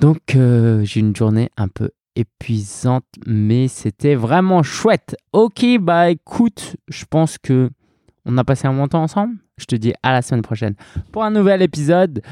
Donc, 0.00 0.34
euh, 0.34 0.82
j'ai 0.84 1.00
une 1.00 1.14
journée 1.14 1.50
un 1.56 1.68
peu 1.68 1.90
épuisante, 2.16 3.04
mais 3.26 3.68
c'était 3.68 4.14
vraiment 4.14 4.62
chouette. 4.62 5.16
Ok, 5.32 5.64
bah 5.80 6.10
écoute, 6.10 6.76
je 6.88 7.04
pense 7.04 7.38
que 7.38 7.70
on 8.24 8.36
a 8.38 8.44
passé 8.44 8.66
un 8.66 8.74
bon 8.74 8.88
temps 8.88 9.02
ensemble. 9.02 9.36
Je 9.58 9.66
te 9.66 9.76
dis 9.76 9.92
à 10.02 10.12
la 10.12 10.22
semaine 10.22 10.42
prochaine 10.42 10.74
pour 11.12 11.22
un 11.22 11.30
nouvel 11.30 11.60
épisode. 11.62 12.22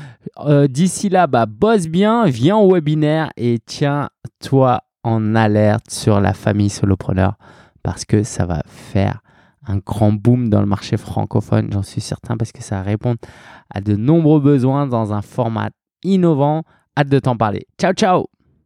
Euh, 0.41 0.67
d'ici 0.67 1.09
là, 1.09 1.27
bah, 1.27 1.47
bosse 1.47 1.87
bien, 1.87 2.25
viens 2.25 2.57
au 2.57 2.73
webinaire 2.73 3.31
et 3.37 3.59
tiens-toi 3.65 4.81
en 5.03 5.35
alerte 5.35 5.91
sur 5.91 6.21
la 6.21 6.33
famille 6.33 6.71
solopreneur 6.71 7.35
parce 7.83 8.05
que 8.05 8.23
ça 8.23 8.47
va 8.47 8.63
faire 8.67 9.21
un 9.69 9.79
grand 9.79 10.13
boom 10.13 10.49
dans 10.49 10.61
le 10.61 10.67
marché 10.67 10.97
francophone, 10.97 11.69
j'en 11.73 11.83
suis 11.83 12.01
certain, 12.01 12.37
parce 12.37 12.53
que 12.53 12.63
ça 12.63 12.83
répond 12.83 13.17
à 13.71 13.81
de 13.81 13.97
nombreux 13.97 14.41
besoins 14.41 14.87
dans 14.87 15.13
un 15.13 15.23
format 15.23 15.71
innovant. 16.03 16.63
Hâte 16.97 17.09
de 17.09 17.19
t'en 17.21 17.37
parler. 17.37 17.67
Ciao, 17.79 17.93
ciao 17.93 18.38